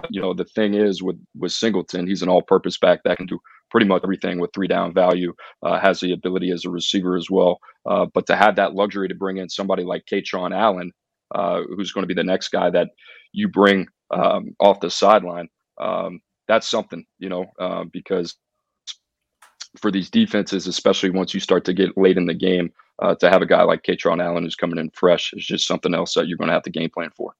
You 0.09 0.21
know, 0.21 0.33
the 0.33 0.49
thing 0.55 0.73
is 0.73 1.01
with 1.01 1.19
with 1.33 1.53
Singleton, 1.53 2.07
he's 2.07 2.23
an 2.23 2.29
all-purpose 2.29 2.77
back 2.77 3.03
that 3.03 3.17
can 3.17 3.25
do 3.25 3.39
pretty 3.69 3.87
much 3.87 4.01
everything 4.03 4.39
with 4.39 4.51
three 4.53 4.67
down 4.67 4.93
value. 4.93 5.33
Uh, 5.63 5.79
has 5.79 5.99
the 5.99 6.11
ability 6.11 6.51
as 6.51 6.65
a 6.65 6.69
receiver 6.69 7.15
as 7.15 7.29
well. 7.29 7.59
Uh, 7.85 8.05
but 8.13 8.27
to 8.27 8.35
have 8.35 8.55
that 8.55 8.73
luxury 8.73 9.07
to 9.07 9.15
bring 9.15 9.37
in 9.37 9.49
somebody 9.49 9.83
like 9.83 10.05
Kaytron 10.05 10.55
Allen, 10.55 10.91
uh, 11.33 11.61
who's 11.75 11.91
going 11.91 12.03
to 12.03 12.07
be 12.07 12.13
the 12.13 12.23
next 12.23 12.49
guy 12.49 12.69
that 12.69 12.89
you 13.31 13.47
bring 13.47 13.87
um, 14.11 14.55
off 14.59 14.79
the 14.79 14.89
sideline, 14.89 15.47
um, 15.79 16.21
that's 16.47 16.67
something, 16.67 17.05
you 17.19 17.29
know, 17.29 17.45
uh, 17.59 17.83
because 17.91 18.35
for 19.77 19.91
these 19.91 20.09
defenses, 20.09 20.67
especially 20.67 21.11
once 21.11 21.33
you 21.33 21.39
start 21.39 21.65
to 21.65 21.73
get 21.73 21.97
late 21.97 22.17
in 22.17 22.25
the 22.25 22.33
game, 22.33 22.71
uh, 23.01 23.15
to 23.15 23.29
have 23.29 23.41
a 23.41 23.45
guy 23.45 23.63
like 23.63 23.83
Kaytron 23.83 24.23
Allen 24.23 24.43
who's 24.43 24.55
coming 24.55 24.79
in 24.79 24.89
fresh 24.91 25.31
is 25.33 25.45
just 25.45 25.67
something 25.67 25.93
else 25.93 26.13
that 26.15 26.27
you're 26.27 26.37
going 26.37 26.49
to 26.49 26.53
have 26.53 26.63
to 26.63 26.69
game 26.69 26.89
plan 26.89 27.09
for. 27.15 27.33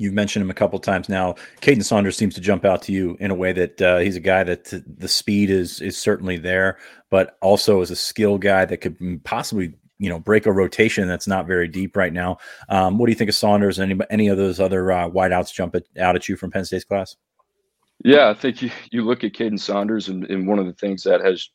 You've 0.00 0.14
mentioned 0.14 0.42
him 0.42 0.50
a 0.50 0.54
couple 0.54 0.78
times 0.78 1.10
now. 1.10 1.34
Kaden 1.60 1.84
Saunders 1.84 2.16
seems 2.16 2.34
to 2.34 2.40
jump 2.40 2.64
out 2.64 2.80
to 2.82 2.92
you 2.92 3.18
in 3.20 3.30
a 3.30 3.34
way 3.34 3.52
that 3.52 3.82
uh, 3.82 3.98
he's 3.98 4.16
a 4.16 4.20
guy 4.20 4.42
that 4.44 4.72
the 4.98 5.08
speed 5.08 5.50
is 5.50 5.82
is 5.82 5.98
certainly 5.98 6.38
there, 6.38 6.78
but 7.10 7.36
also 7.42 7.82
is 7.82 7.90
a 7.90 7.96
skill 7.96 8.38
guy 8.38 8.64
that 8.64 8.78
could 8.78 9.22
possibly 9.24 9.74
you 9.98 10.08
know 10.08 10.18
break 10.18 10.46
a 10.46 10.52
rotation 10.52 11.06
that's 11.06 11.26
not 11.26 11.46
very 11.46 11.68
deep 11.68 11.98
right 11.98 12.14
now. 12.14 12.38
Um, 12.70 12.96
what 12.96 13.06
do 13.06 13.12
you 13.12 13.16
think 13.16 13.28
of 13.28 13.36
Saunders? 13.36 13.78
And 13.78 13.92
any 13.92 14.00
any 14.08 14.28
of 14.28 14.38
those 14.38 14.58
other 14.58 14.90
uh, 14.90 15.10
wideouts 15.10 15.52
jump 15.52 15.74
at, 15.74 15.84
out 15.98 16.16
at 16.16 16.30
you 16.30 16.36
from 16.36 16.50
Penn 16.50 16.64
State's 16.64 16.84
class? 16.84 17.16
Yeah, 18.02 18.30
I 18.30 18.34
think 18.34 18.62
you, 18.62 18.70
you 18.90 19.02
look 19.02 19.22
at 19.22 19.34
Kaden 19.34 19.60
Saunders, 19.60 20.08
and, 20.08 20.24
and 20.30 20.48
one 20.48 20.58
of 20.58 20.64
the 20.64 20.72
things 20.72 21.02
that 21.02 21.20
has 21.20 21.50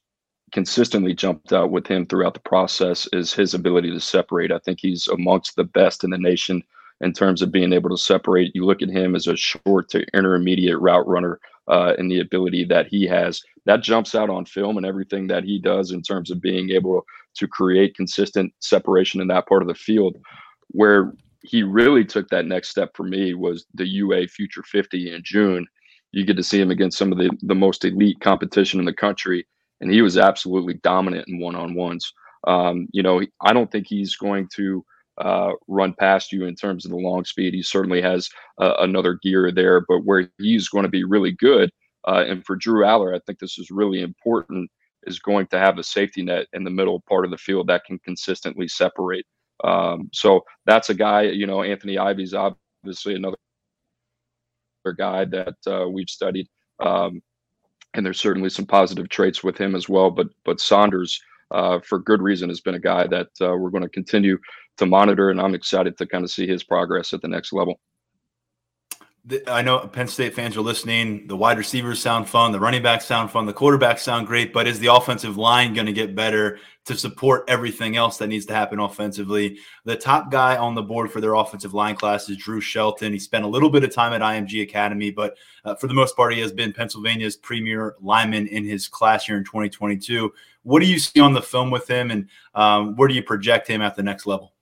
consistently 0.51 1.15
jumped 1.15 1.51
out 1.51 1.71
with 1.71 1.87
him 1.87 2.05
throughout 2.05 2.35
the 2.35 2.39
process 2.39 3.09
is 3.11 3.33
his 3.33 3.55
ability 3.55 3.89
to 3.89 3.99
separate. 3.99 4.51
I 4.51 4.59
think 4.59 4.79
he's 4.79 5.07
amongst 5.07 5.55
the 5.55 5.63
best 5.63 6.03
in 6.03 6.11
the 6.11 6.19
nation 6.19 6.61
in 7.01 7.13
terms 7.13 7.41
of 7.41 7.51
being 7.51 7.73
able 7.73 7.89
to 7.89 7.97
separate. 7.97 8.51
You 8.55 8.65
look 8.65 8.81
at 8.81 8.89
him 8.89 9.15
as 9.15 9.27
a 9.27 9.35
short 9.35 9.89
to 9.89 10.05
intermediate 10.13 10.79
route 10.79 11.07
runner 11.07 11.39
uh, 11.67 11.93
and 11.97 12.09
the 12.09 12.19
ability 12.19 12.65
that 12.65 12.87
he 12.87 13.05
has. 13.05 13.41
That 13.65 13.81
jumps 13.81 14.15
out 14.15 14.29
on 14.29 14.45
film 14.45 14.77
and 14.77 14.85
everything 14.85 15.27
that 15.27 15.43
he 15.43 15.59
does 15.59 15.91
in 15.91 16.01
terms 16.01 16.31
of 16.31 16.41
being 16.41 16.69
able 16.69 17.05
to 17.35 17.47
create 17.47 17.95
consistent 17.95 18.53
separation 18.59 19.21
in 19.21 19.27
that 19.27 19.47
part 19.47 19.61
of 19.61 19.67
the 19.67 19.75
field. 19.75 20.17
Where 20.69 21.13
he 21.43 21.63
really 21.63 22.05
took 22.05 22.27
that 22.29 22.45
next 22.45 22.69
step 22.69 22.91
for 22.95 23.03
me 23.03 23.33
was 23.33 23.65
the 23.73 23.87
UA 23.87 24.27
Future 24.27 24.63
50 24.63 25.13
in 25.13 25.21
June. 25.23 25.65
You 26.11 26.25
get 26.25 26.37
to 26.37 26.43
see 26.43 26.61
him 26.61 26.71
against 26.71 26.97
some 26.97 27.11
of 27.11 27.17
the, 27.17 27.29
the 27.41 27.55
most 27.55 27.83
elite 27.83 28.19
competition 28.21 28.79
in 28.79 28.85
the 28.85 28.93
country 28.93 29.45
and 29.81 29.91
he 29.91 30.01
was 30.01 30.17
absolutely 30.17 30.75
dominant 30.75 31.27
in 31.27 31.39
one 31.39 31.55
on 31.55 31.75
ones. 31.75 32.13
Um, 32.47 32.87
you 32.91 33.03
know, 33.03 33.21
I 33.41 33.53
don't 33.53 33.71
think 33.71 33.87
he's 33.87 34.15
going 34.15 34.47
to 34.55 34.85
uh, 35.17 35.51
run 35.67 35.93
past 35.93 36.31
you 36.31 36.45
in 36.45 36.55
terms 36.55 36.85
of 36.85 36.91
the 36.91 36.97
long 36.97 37.23
speed. 37.25 37.53
He 37.53 37.63
certainly 37.63 38.01
has 38.01 38.29
uh, 38.59 38.75
another 38.79 39.19
gear 39.21 39.51
there, 39.51 39.81
but 39.87 40.05
where 40.05 40.29
he's 40.39 40.69
going 40.69 40.83
to 40.83 40.89
be 40.89 41.03
really 41.03 41.31
good, 41.31 41.71
uh, 42.07 42.23
and 42.27 42.45
for 42.45 42.55
Drew 42.55 42.83
Allar, 42.83 43.15
I 43.15 43.19
think 43.25 43.39
this 43.39 43.57
is 43.57 43.71
really 43.71 44.01
important, 44.01 44.69
is 45.03 45.19
going 45.19 45.47
to 45.47 45.59
have 45.59 45.77
a 45.77 45.83
safety 45.83 46.21
net 46.21 46.47
in 46.53 46.63
the 46.63 46.69
middle 46.69 47.01
part 47.07 47.25
of 47.25 47.31
the 47.31 47.37
field 47.37 47.67
that 47.67 47.85
can 47.85 47.99
consistently 47.99 48.67
separate. 48.67 49.25
Um, 49.63 50.09
so 50.13 50.41
that's 50.65 50.89
a 50.89 50.93
guy, 50.93 51.23
you 51.23 51.47
know, 51.47 51.63
Anthony 51.63 51.97
Ivey's 51.97 52.33
obviously 52.33 53.15
another 53.15 53.37
guy 54.97 55.25
that 55.25 55.55
uh, 55.67 55.87
we've 55.89 56.09
studied. 56.09 56.47
Um, 56.79 57.21
and 57.95 58.05
there's 58.05 58.19
certainly 58.19 58.49
some 58.49 58.65
positive 58.65 59.09
traits 59.09 59.43
with 59.43 59.57
him 59.57 59.75
as 59.75 59.89
well. 59.89 60.11
But 60.11 60.27
but 60.43 60.59
Saunders, 60.59 61.19
uh, 61.51 61.79
for 61.79 61.99
good 61.99 62.21
reason, 62.21 62.49
has 62.49 62.61
been 62.61 62.75
a 62.75 62.79
guy 62.79 63.07
that 63.07 63.27
uh, 63.41 63.55
we're 63.55 63.69
going 63.69 63.83
to 63.83 63.89
continue 63.89 64.37
to 64.77 64.85
monitor, 64.85 65.29
and 65.29 65.39
I'm 65.39 65.55
excited 65.55 65.97
to 65.97 66.05
kind 66.05 66.23
of 66.23 66.31
see 66.31 66.47
his 66.47 66.63
progress 66.63 67.13
at 67.13 67.21
the 67.21 67.27
next 67.27 67.53
level. 67.53 67.79
I 69.47 69.63
know 69.63 69.79
Penn 69.87 70.07
State 70.07 70.35
fans 70.35 70.55
are 70.55 70.61
listening. 70.61 71.25
The 71.25 71.35
wide 71.35 71.57
receivers 71.57 71.99
sound 71.99 72.29
fun. 72.29 72.51
The 72.51 72.59
running 72.59 72.83
backs 72.83 73.05
sound 73.05 73.31
fun. 73.31 73.47
The 73.47 73.53
quarterbacks 73.53 73.99
sound 73.99 74.27
great. 74.27 74.53
But 74.53 74.67
is 74.67 74.79
the 74.79 74.93
offensive 74.93 75.35
line 75.35 75.73
going 75.73 75.87
to 75.87 75.93
get 75.93 76.15
better 76.15 76.59
to 76.85 76.95
support 76.95 77.43
everything 77.47 77.95
else 77.95 78.17
that 78.17 78.27
needs 78.27 78.45
to 78.45 78.53
happen 78.53 78.77
offensively? 78.77 79.57
The 79.83 79.95
top 79.95 80.29
guy 80.29 80.57
on 80.57 80.75
the 80.75 80.83
board 80.83 81.11
for 81.11 81.21
their 81.21 81.33
offensive 81.33 81.73
line 81.73 81.95
class 81.95 82.29
is 82.29 82.37
Drew 82.37 82.61
Shelton. 82.61 83.13
He 83.13 83.17
spent 83.17 83.45
a 83.45 83.47
little 83.47 83.71
bit 83.71 83.83
of 83.83 83.91
time 83.91 84.13
at 84.13 84.21
IMG 84.21 84.61
Academy, 84.61 85.09
but 85.09 85.35
uh, 85.63 85.73
for 85.73 85.87
the 85.87 85.95
most 85.95 86.15
part, 86.15 86.33
he 86.33 86.41
has 86.41 86.51
been 86.51 86.71
Pennsylvania's 86.71 87.35
premier 87.35 87.95
lineman 88.01 88.45
in 88.45 88.63
his 88.63 88.87
class 88.87 89.27
year 89.27 89.39
in 89.39 89.43
2022. 89.43 90.31
What 90.65 90.81
do 90.81 90.87
you 90.87 90.97
see 90.97 91.19
on 91.19 91.33
the 91.33 91.43
film 91.43 91.69
with 91.69 91.87
him, 91.87 92.09
and 92.09 92.27
um, 92.55 92.95
where 92.95 93.07
do 93.07 93.13
you 93.13 93.21
project 93.21 93.67
him 93.67 93.83
at 93.83 93.95
the 93.95 94.01
next 94.01 94.25
level? 94.25 94.53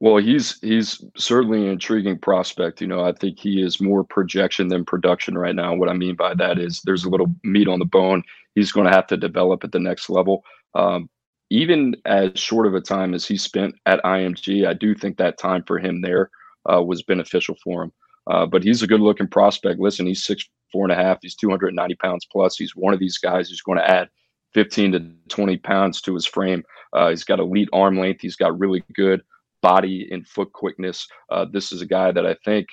Well, 0.00 0.16
he's 0.16 0.58
he's 0.60 1.04
certainly 1.16 1.62
an 1.62 1.70
intriguing 1.70 2.18
prospect. 2.18 2.80
You 2.80 2.88
know, 2.88 3.04
I 3.04 3.12
think 3.12 3.38
he 3.38 3.62
is 3.62 3.80
more 3.80 4.02
projection 4.02 4.66
than 4.66 4.84
production 4.84 5.38
right 5.38 5.54
now. 5.54 5.72
What 5.76 5.88
I 5.88 5.92
mean 5.92 6.16
by 6.16 6.34
that 6.34 6.58
is 6.58 6.82
there's 6.84 7.04
a 7.04 7.08
little 7.08 7.28
meat 7.44 7.68
on 7.68 7.78
the 7.78 7.84
bone. 7.84 8.24
He's 8.56 8.72
going 8.72 8.86
to 8.86 8.92
have 8.92 9.06
to 9.06 9.16
develop 9.16 9.62
at 9.62 9.70
the 9.70 9.78
next 9.78 10.10
level. 10.10 10.42
Um, 10.74 11.08
even 11.50 11.94
as 12.04 12.32
short 12.34 12.66
of 12.66 12.74
a 12.74 12.80
time 12.80 13.14
as 13.14 13.24
he 13.24 13.36
spent 13.36 13.76
at 13.86 14.02
IMG, 14.02 14.66
I 14.66 14.74
do 14.74 14.96
think 14.96 15.16
that 15.18 15.38
time 15.38 15.62
for 15.64 15.78
him 15.78 16.00
there 16.00 16.28
uh, 16.68 16.82
was 16.82 17.04
beneficial 17.04 17.54
for 17.62 17.84
him. 17.84 17.92
Uh, 18.28 18.46
but 18.46 18.64
he's 18.64 18.82
a 18.82 18.88
good 18.88 19.00
looking 19.00 19.28
prospect. 19.28 19.78
Listen, 19.78 20.06
he's 20.06 20.24
six 20.24 20.48
four 20.72 20.84
and 20.84 20.92
a 20.92 20.96
half. 20.96 21.18
He's 21.22 21.36
290 21.36 21.94
pounds 21.96 22.26
plus. 22.32 22.56
He's 22.56 22.74
one 22.74 22.92
of 22.92 22.98
these 22.98 23.18
guys 23.18 23.48
who's 23.48 23.62
going 23.62 23.78
to 23.78 23.88
add 23.88 24.08
15 24.54 24.92
to 24.92 25.10
20 25.28 25.56
pounds 25.58 26.00
to 26.02 26.14
his 26.14 26.26
frame. 26.26 26.62
Uh, 26.92 27.10
he's 27.10 27.24
got 27.24 27.40
elite 27.40 27.68
arm 27.72 27.98
length. 27.98 28.20
He's 28.20 28.36
got 28.36 28.58
really 28.58 28.84
good 28.94 29.22
body 29.62 30.08
and 30.10 30.26
foot 30.26 30.52
quickness. 30.52 31.06
Uh, 31.30 31.46
this 31.50 31.72
is 31.72 31.80
a 31.80 31.86
guy 31.86 32.12
that 32.12 32.26
I 32.26 32.36
think, 32.44 32.66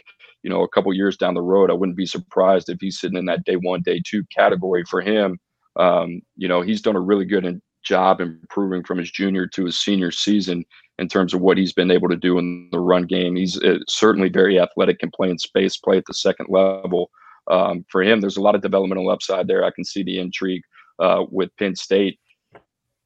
you 0.43 0.49
know, 0.49 0.63
a 0.63 0.69
couple 0.69 0.93
years 0.93 1.15
down 1.15 1.35
the 1.35 1.41
road, 1.41 1.69
I 1.69 1.73
wouldn't 1.73 1.97
be 1.97 2.05
surprised 2.05 2.69
if 2.69 2.77
he's 2.81 2.99
sitting 2.99 3.17
in 3.17 3.25
that 3.25 3.45
day 3.45 3.55
one, 3.55 3.81
day 3.81 4.01
two 4.05 4.23
category 4.35 4.83
for 4.85 5.01
him. 5.01 5.37
Um, 5.75 6.21
you 6.35 6.47
know, 6.47 6.61
he's 6.61 6.81
done 6.81 6.95
a 6.95 7.01
really 7.01 7.25
good 7.25 7.61
job 7.83 8.19
improving 8.19 8.83
from 8.83 8.97
his 8.97 9.11
junior 9.11 9.47
to 9.47 9.65
his 9.65 9.79
senior 9.79 10.11
season 10.11 10.65
in 10.97 11.07
terms 11.07 11.33
of 11.33 11.39
what 11.39 11.57
he's 11.57 11.71
been 11.71 11.91
able 11.91 12.09
to 12.09 12.17
do 12.17 12.37
in 12.37 12.67
the 12.71 12.79
run 12.79 13.05
game. 13.05 13.35
He's 13.35 13.61
uh, 13.63 13.77
certainly 13.87 14.29
very 14.29 14.59
athletic 14.59 14.99
can 14.99 15.11
play 15.11 15.29
in 15.29 15.37
space 15.37 15.77
play 15.77 15.97
at 15.97 16.05
the 16.05 16.13
second 16.13 16.47
level. 16.49 17.09
Um, 17.49 17.85
for 17.89 18.03
him, 18.03 18.19
there's 18.19 18.37
a 18.37 18.41
lot 18.41 18.55
of 18.55 18.61
developmental 18.61 19.09
upside 19.09 19.47
there. 19.47 19.63
I 19.63 19.71
can 19.71 19.85
see 19.85 20.03
the 20.03 20.19
intrigue 20.19 20.61
uh, 20.99 21.25
with 21.29 21.55
Penn 21.57 21.75
State 21.75 22.19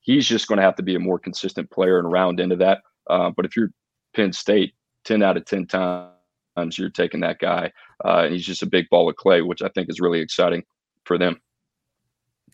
he's 0.03 0.27
just 0.27 0.47
going 0.47 0.57
to 0.57 0.63
have 0.63 0.75
to 0.75 0.83
be 0.83 0.95
a 0.95 0.99
more 0.99 1.17
consistent 1.17 1.69
player 1.71 1.97
and 1.97 2.11
round 2.11 2.39
into 2.39 2.57
that. 2.57 2.81
Uh, 3.09 3.31
but 3.35 3.45
if 3.45 3.55
you're 3.55 3.71
Penn 4.15 4.31
State, 4.31 4.75
10 5.05 5.23
out 5.23 5.37
of 5.37 5.45
10 5.45 5.65
times 5.65 6.77
you're 6.77 6.89
taking 6.89 7.21
that 7.21 7.39
guy, 7.39 7.71
uh, 8.05 8.23
and 8.25 8.33
he's 8.33 8.45
just 8.45 8.61
a 8.61 8.67
big 8.67 8.87
ball 8.89 9.09
of 9.09 9.15
clay, 9.15 9.41
which 9.41 9.61
I 9.61 9.69
think 9.69 9.89
is 9.89 9.99
really 9.99 10.19
exciting 10.19 10.63
for 11.05 11.17
them 11.17 11.41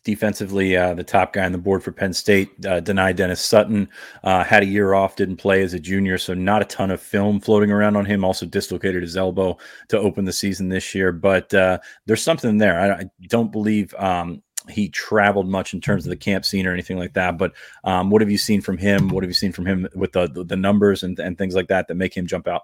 defensively, 0.04 0.78
uh, 0.78 0.94
the 0.94 1.04
top 1.04 1.34
guy 1.34 1.46
on 1.46 1.52
the 1.52 1.58
board 1.58 1.84
for 1.84 1.92
Penn 1.92 2.14
State, 2.14 2.50
uh, 2.66 2.82
Dani 2.82 3.16
Dennis 3.16 3.42
Sutton, 3.42 3.90
uh, 4.24 4.44
had 4.44 4.64
a 4.64 4.66
year 4.66 4.94
off, 4.94 5.16
didn't 5.16 5.38
play 5.38 5.62
as 5.62 5.74
a 5.74 5.80
junior, 5.80 6.18
so 6.18 6.34
not 6.34 6.62
a 6.62 6.66
ton 6.66 6.92
of 6.92 7.02
film 7.02 7.40
floating 7.40 7.72
around 7.72 7.96
on 7.96 8.06
him. 8.06 8.24
Also 8.24 8.46
dislocated 8.46 9.02
his 9.02 9.18
elbow 9.18 9.58
to 9.90 10.00
open 10.00 10.26
the 10.26 10.34
season 10.34 10.70
this 10.70 10.96
year, 10.96 11.12
but 11.12 11.54
uh, 11.54 11.80
there's 12.06 12.24
something 12.24 12.58
there. 12.58 12.80
I, 12.80 13.02
I 13.02 13.10
don't 13.28 13.52
believe 13.52 13.94
um, 13.96 14.42
he 14.68 14.90
traveled 14.90 15.48
much 15.48 15.74
in 15.74 15.82
terms 15.82 16.06
of 16.06 16.10
the 16.10 16.18
camp 16.18 16.46
scene 16.46 16.68
or 16.68 16.74
anything 16.74 16.98
like 16.98 17.14
that. 17.14 17.38
But 17.38 17.54
um, 17.84 18.10
what 18.10 18.22
have 18.22 18.32
you 18.32 18.38
seen 18.38 18.62
from 18.62 18.78
him? 18.78 19.10
What 19.10 19.24
have 19.24 19.30
you 19.30 19.36
seen 19.36 19.52
from 19.52 19.66
him 19.66 19.88
with 19.96 20.12
the 20.12 20.28
the, 20.28 20.56
numbers 20.56 21.04
and, 21.04 21.18
and 21.20 21.38
things 21.38 21.56
like 21.56 21.68
that 21.68 21.88
that 21.88 21.96
make 21.96 22.16
him 22.16 22.28
jump 22.28 22.48
out? 22.48 22.64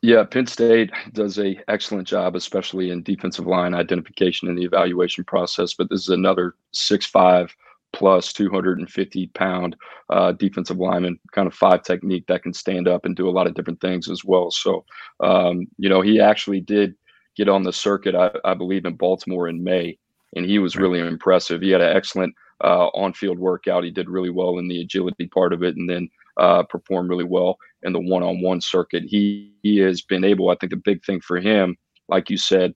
Yeah, 0.00 0.22
Penn 0.24 0.46
State 0.46 0.92
does 1.12 1.38
a 1.38 1.58
excellent 1.68 2.06
job, 2.06 2.36
especially 2.36 2.90
in 2.90 3.02
defensive 3.02 3.46
line 3.46 3.74
identification 3.74 4.48
and 4.48 4.56
the 4.56 4.64
evaluation 4.64 5.24
process. 5.24 5.74
But 5.74 5.90
this 5.90 6.02
is 6.02 6.10
another 6.10 6.54
six 6.72 7.04
five 7.04 7.54
plus 7.92 8.32
250 8.32 9.26
pound 9.28 9.76
uh, 10.10 10.32
defensive 10.32 10.78
lineman, 10.78 11.18
kind 11.32 11.46
of 11.46 11.54
five 11.54 11.82
technique 11.82 12.26
that 12.26 12.42
can 12.42 12.52
stand 12.52 12.86
up 12.86 13.04
and 13.04 13.16
do 13.16 13.28
a 13.28 13.32
lot 13.32 13.46
of 13.46 13.54
different 13.54 13.80
things 13.80 14.10
as 14.10 14.24
well. 14.24 14.50
So, 14.50 14.84
um, 15.20 15.66
you 15.78 15.88
know, 15.88 16.00
he 16.00 16.20
actually 16.20 16.60
did 16.60 16.94
get 17.36 17.48
on 17.48 17.62
the 17.62 17.72
circuit, 17.72 18.14
I, 18.14 18.30
I, 18.44 18.54
believe, 18.54 18.84
in 18.84 18.94
Baltimore 18.94 19.48
in 19.48 19.62
May, 19.62 19.98
and 20.36 20.44
he 20.44 20.58
was 20.58 20.76
really 20.76 21.00
impressive. 21.00 21.60
He 21.60 21.70
had 21.70 21.80
an 21.80 21.96
excellent 21.96 22.34
uh, 22.62 22.88
on 22.88 23.12
field 23.12 23.38
workout. 23.38 23.84
He 23.84 23.90
did 23.90 24.08
really 24.08 24.30
well 24.30 24.58
in 24.58 24.68
the 24.68 24.80
agility 24.80 25.26
part 25.26 25.52
of 25.52 25.62
it, 25.62 25.76
and 25.76 25.88
then 25.88 26.08
uh, 26.38 26.62
performed 26.64 27.10
really 27.10 27.24
well 27.24 27.58
in 27.82 27.92
the 27.92 28.00
one-on-one 28.00 28.60
circuit. 28.60 29.04
He 29.04 29.52
he 29.62 29.78
has 29.78 30.02
been 30.02 30.24
able. 30.24 30.50
I 30.50 30.56
think 30.56 30.70
the 30.70 30.76
big 30.76 31.04
thing 31.04 31.20
for 31.20 31.38
him, 31.38 31.76
like 32.08 32.30
you 32.30 32.36
said, 32.36 32.74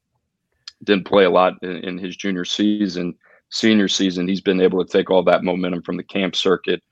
didn't 0.84 1.06
play 1.06 1.24
a 1.24 1.30
lot 1.30 1.54
in, 1.62 1.76
in 1.78 1.98
his 1.98 2.16
junior 2.16 2.44
season, 2.44 3.14
senior 3.50 3.88
season. 3.88 4.28
He's 4.28 4.40
been 4.40 4.60
able 4.60 4.84
to 4.84 4.90
take 4.90 5.10
all 5.10 5.22
that 5.24 5.44
momentum 5.44 5.82
from 5.82 5.96
the 5.96 6.02
camp 6.04 6.36
circuit 6.36 6.82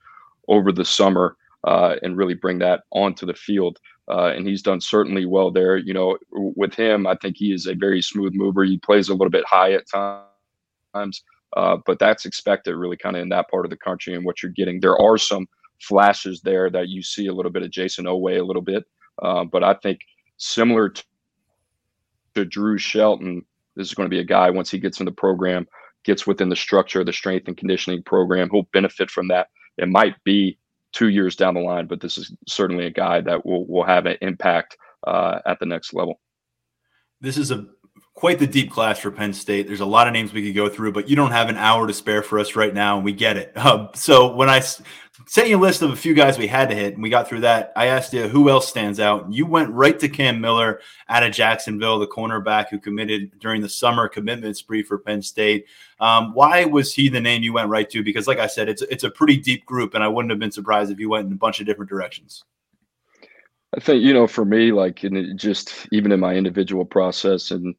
over 0.48 0.72
the 0.72 0.84
summer 0.84 1.36
uh, 1.64 1.96
and 2.02 2.16
really 2.16 2.34
bring 2.34 2.58
that 2.58 2.82
onto 2.90 3.26
the 3.26 3.34
field. 3.34 3.78
Uh, 4.08 4.32
and 4.34 4.46
he's 4.46 4.62
done 4.62 4.80
certainly 4.80 5.24
well 5.24 5.50
there. 5.52 5.76
You 5.76 5.94
know, 5.94 6.18
with 6.32 6.74
him, 6.74 7.06
I 7.06 7.14
think 7.16 7.36
he 7.36 7.52
is 7.52 7.66
a 7.66 7.74
very 7.74 8.02
smooth 8.02 8.32
mover. 8.34 8.64
He 8.64 8.78
plays 8.78 9.08
a 9.08 9.14
little 9.14 9.30
bit 9.30 9.44
high 9.46 9.72
at 9.72 9.88
times, 9.88 10.24
uh, 10.94 11.76
but 11.86 11.98
that's 11.98 12.26
expected 12.26 12.76
really 12.76 12.96
kind 12.96 13.16
of 13.16 13.22
in 13.22 13.28
that 13.30 13.50
part 13.50 13.64
of 13.64 13.70
the 13.70 13.76
country 13.76 14.14
and 14.14 14.24
what 14.24 14.42
you're 14.42 14.52
getting. 14.52 14.80
There 14.80 15.00
are 15.00 15.18
some 15.18 15.46
flashes 15.80 16.40
there 16.42 16.70
that 16.70 16.88
you 16.88 17.02
see 17.02 17.26
a 17.26 17.32
little 17.32 17.50
bit 17.50 17.62
of 17.62 17.70
Jayson 17.70 18.04
Oweh 18.04 18.40
a 18.40 18.44
little 18.44 18.62
bit. 18.62 18.84
Uh, 19.22 19.44
but 19.44 19.64
I 19.64 19.74
think 19.74 20.00
similar 20.36 20.88
to, 20.88 21.04
to 22.34 22.44
Drew 22.44 22.78
Shelton, 22.78 23.44
this 23.76 23.88
is 23.88 23.94
going 23.94 24.08
to 24.08 24.14
be 24.14 24.20
a 24.20 24.24
guy 24.24 24.50
once 24.50 24.70
he 24.70 24.78
gets 24.78 25.00
in 25.00 25.06
the 25.06 25.12
program, 25.12 25.66
gets 26.04 26.26
within 26.26 26.48
the 26.48 26.56
structure 26.56 27.00
of 27.00 27.06
the 27.06 27.12
strength 27.12 27.48
and 27.48 27.56
conditioning 27.56 28.02
program, 28.02 28.48
he'll 28.50 28.68
benefit 28.72 29.10
from 29.10 29.28
that. 29.28 29.48
It 29.78 29.88
might 29.88 30.22
be 30.24 30.58
two 30.92 31.08
years 31.08 31.36
down 31.36 31.54
the 31.54 31.60
line, 31.60 31.86
but 31.86 32.00
this 32.00 32.18
is 32.18 32.34
certainly 32.48 32.86
a 32.86 32.90
guy 32.90 33.20
that 33.20 33.44
will 33.46 33.66
will 33.66 33.84
have 33.84 34.06
an 34.06 34.16
impact 34.20 34.76
uh, 35.06 35.40
at 35.46 35.58
the 35.60 35.66
next 35.66 35.94
level. 35.94 36.20
This 37.20 37.36
is 37.36 37.50
a 37.50 37.66
quite 38.20 38.38
the 38.38 38.46
deep 38.46 38.70
class 38.70 38.98
for 38.98 39.10
Penn 39.10 39.32
State. 39.32 39.66
There's 39.66 39.80
a 39.80 39.86
lot 39.86 40.06
of 40.06 40.12
names 40.12 40.34
we 40.34 40.44
could 40.44 40.54
go 40.54 40.68
through, 40.68 40.92
but 40.92 41.08
you 41.08 41.16
don't 41.16 41.30
have 41.30 41.48
an 41.48 41.56
hour 41.56 41.86
to 41.86 41.94
spare 41.94 42.22
for 42.22 42.38
us 42.38 42.54
right 42.54 42.74
now, 42.74 42.96
and 42.96 43.04
we 43.04 43.14
get 43.14 43.38
it. 43.38 43.50
Uh, 43.56 43.88
so 43.94 44.36
when 44.36 44.50
I 44.50 44.60
sent 44.60 45.48
you 45.48 45.56
a 45.56 45.58
list 45.58 45.80
of 45.80 45.90
a 45.90 45.96
few 45.96 46.12
guys 46.12 46.36
we 46.36 46.46
had 46.46 46.68
to 46.68 46.74
hit, 46.74 46.92
and 46.92 47.02
we 47.02 47.08
got 47.08 47.26
through 47.26 47.40
that, 47.40 47.72
I 47.76 47.86
asked 47.86 48.12
you 48.12 48.28
who 48.28 48.50
else 48.50 48.68
stands 48.68 49.00
out, 49.00 49.32
you 49.32 49.46
went 49.46 49.70
right 49.70 49.98
to 49.98 50.06
Cam 50.06 50.38
Miller 50.38 50.80
out 51.08 51.22
of 51.22 51.32
Jacksonville, 51.32 51.98
the 51.98 52.06
cornerback 52.06 52.68
who 52.68 52.78
committed 52.78 53.38
during 53.38 53.62
the 53.62 53.70
summer 53.70 54.06
commitment 54.06 54.54
spree 54.58 54.82
for 54.82 54.98
Penn 54.98 55.22
State. 55.22 55.64
Um, 55.98 56.34
why 56.34 56.66
was 56.66 56.92
he 56.92 57.08
the 57.08 57.22
name 57.22 57.42
you 57.42 57.54
went 57.54 57.70
right 57.70 57.88
to? 57.88 58.02
Because, 58.02 58.28
like 58.28 58.38
I 58.38 58.48
said, 58.48 58.68
it's 58.68 58.82
it's 58.82 59.04
a 59.04 59.10
pretty 59.10 59.38
deep 59.38 59.64
group, 59.64 59.94
and 59.94 60.04
I 60.04 60.08
wouldn't 60.08 60.30
have 60.30 60.38
been 60.38 60.52
surprised 60.52 60.92
if 60.92 61.00
you 61.00 61.08
went 61.08 61.26
in 61.26 61.32
a 61.32 61.36
bunch 61.36 61.60
of 61.60 61.66
different 61.66 61.88
directions. 61.88 62.44
I 63.76 63.80
think 63.80 64.02
you 64.02 64.12
know, 64.12 64.26
for 64.26 64.44
me, 64.44 64.72
like 64.72 65.04
in 65.04 65.38
just 65.38 65.86
even 65.92 66.10
in 66.10 66.18
my 66.18 66.34
individual 66.34 66.84
process, 66.84 67.52
and 67.52 67.74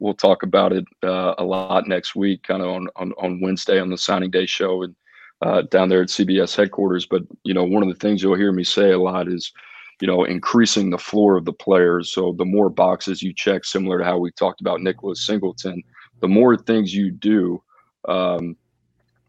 we'll 0.00 0.14
talk 0.14 0.42
about 0.42 0.72
it 0.72 0.84
uh, 1.04 1.34
a 1.38 1.44
lot 1.44 1.86
next 1.86 2.16
week, 2.16 2.42
kind 2.42 2.62
of 2.62 2.68
on, 2.68 2.88
on 2.96 3.12
on 3.12 3.40
Wednesday 3.40 3.78
on 3.78 3.90
the 3.90 3.98
signing 3.98 4.30
day 4.30 4.46
show 4.46 4.82
and 4.82 4.96
uh, 5.42 5.62
down 5.70 5.88
there 5.88 6.02
at 6.02 6.08
CBS 6.08 6.56
headquarters. 6.56 7.06
But 7.06 7.22
you 7.44 7.54
know, 7.54 7.62
one 7.62 7.84
of 7.84 7.88
the 7.88 7.94
things 7.94 8.22
you'll 8.22 8.34
hear 8.34 8.50
me 8.50 8.64
say 8.64 8.90
a 8.90 8.98
lot 8.98 9.28
is, 9.28 9.52
you 10.00 10.08
know, 10.08 10.24
increasing 10.24 10.90
the 10.90 10.98
floor 10.98 11.36
of 11.36 11.44
the 11.44 11.52
players. 11.52 12.12
So 12.12 12.34
the 12.36 12.44
more 12.44 12.68
boxes 12.68 13.22
you 13.22 13.32
check, 13.32 13.64
similar 13.64 13.98
to 13.98 14.04
how 14.04 14.18
we 14.18 14.32
talked 14.32 14.60
about 14.60 14.80
Nicholas 14.80 15.24
Singleton, 15.24 15.80
the 16.20 16.28
more 16.28 16.56
things 16.56 16.92
you 16.92 17.12
do. 17.12 17.62
Um, 18.08 18.56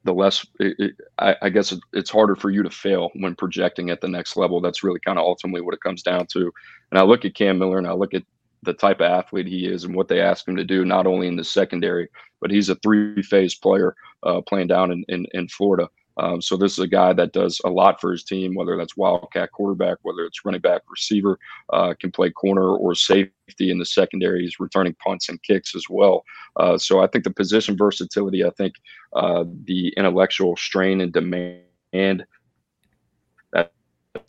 the 0.08 0.14
less 0.14 0.48
it, 0.60 0.76
it, 0.80 0.96
I, 1.20 1.36
I, 1.44 1.50
guess 1.50 1.74
it's 1.92 2.10
harder 2.10 2.36
for 2.36 2.50
you 2.50 2.64
to 2.64 2.70
fail 2.70 3.12
when 3.16 3.36
projecting 3.36 3.90
at 3.90 4.00
the 4.00 4.08
next 4.08 4.38
level. 4.38 4.62
That's 4.62 4.84
really 4.84 5.02
kind 5.02 5.20
of 5.20 5.26
ultimately 5.26 5.62
what 5.62 5.74
it 5.74 5.82
comes 5.82 6.02
down 6.02 6.28
to. 6.28 6.52
And 6.90 6.98
I 6.98 7.04
look 7.04 7.26
at 7.26 7.36
Cam 7.36 7.60
Miller 7.60 7.78
and 7.78 7.88
I 7.88 7.92
look 7.92 8.14
at 8.14 8.24
the 8.64 8.74
type 8.74 9.02
of 9.02 9.12
athlete 9.12 9.48
he 9.48 9.68
is 9.68 9.84
and 9.84 9.94
what 9.94 10.08
they 10.08 10.22
ask 10.22 10.48
him 10.48 10.56
to 10.56 10.64
do, 10.64 10.86
not 10.86 11.08
only 11.08 11.28
in 11.28 11.36
the 11.36 11.44
secondary, 11.44 12.08
but 12.40 12.52
he's 12.52 12.70
a 12.70 12.76
three 12.76 13.22
phase 13.22 13.54
player 13.54 13.96
uh, 14.24 14.40
playing 14.42 14.68
down 14.68 14.92
in, 14.92 15.04
in, 15.10 15.28
in 15.34 15.48
Florida. 15.50 15.90
Um, 16.18 16.42
so 16.42 16.58
this 16.58 16.74
is 16.74 16.80
a 16.80 16.88
guy 16.88 17.14
that 17.14 17.34
does 17.34 17.62
a 17.64 17.70
lot 17.70 18.02
for 18.02 18.12
his 18.12 18.24
team, 18.24 18.56
whether 18.56 18.76
that's 18.76 18.98
wildcat 18.98 19.52
quarterback, 19.52 20.00
whether 20.02 20.26
it's 20.26 20.44
running 20.44 20.62
back, 20.62 20.82
receiver, 20.90 21.38
uh, 21.72 21.94
can 22.00 22.12
play 22.12 22.30
corner 22.32 22.76
or 22.76 22.96
safety 22.96 23.72
in 23.72 23.78
the 23.78 23.86
secondary. 23.86 24.42
He's 24.42 24.60
returning 24.60 24.96
punts 24.96 25.30
and 25.30 25.42
kicks 25.44 25.76
as 25.76 25.86
well. 25.90 26.24
Uh, 26.56 26.78
so 26.78 27.02
I 27.02 27.08
think 27.08 27.24
the 27.24 27.32
position 27.32 27.78
versatility, 27.78 28.44
I 28.44 28.50
think 28.52 28.74
uh, 29.14 29.46
the 29.66 29.90
intellectual 29.98 30.56
strain 30.56 31.02
and 31.02 31.14
demand 31.14 32.26
that 33.54 33.72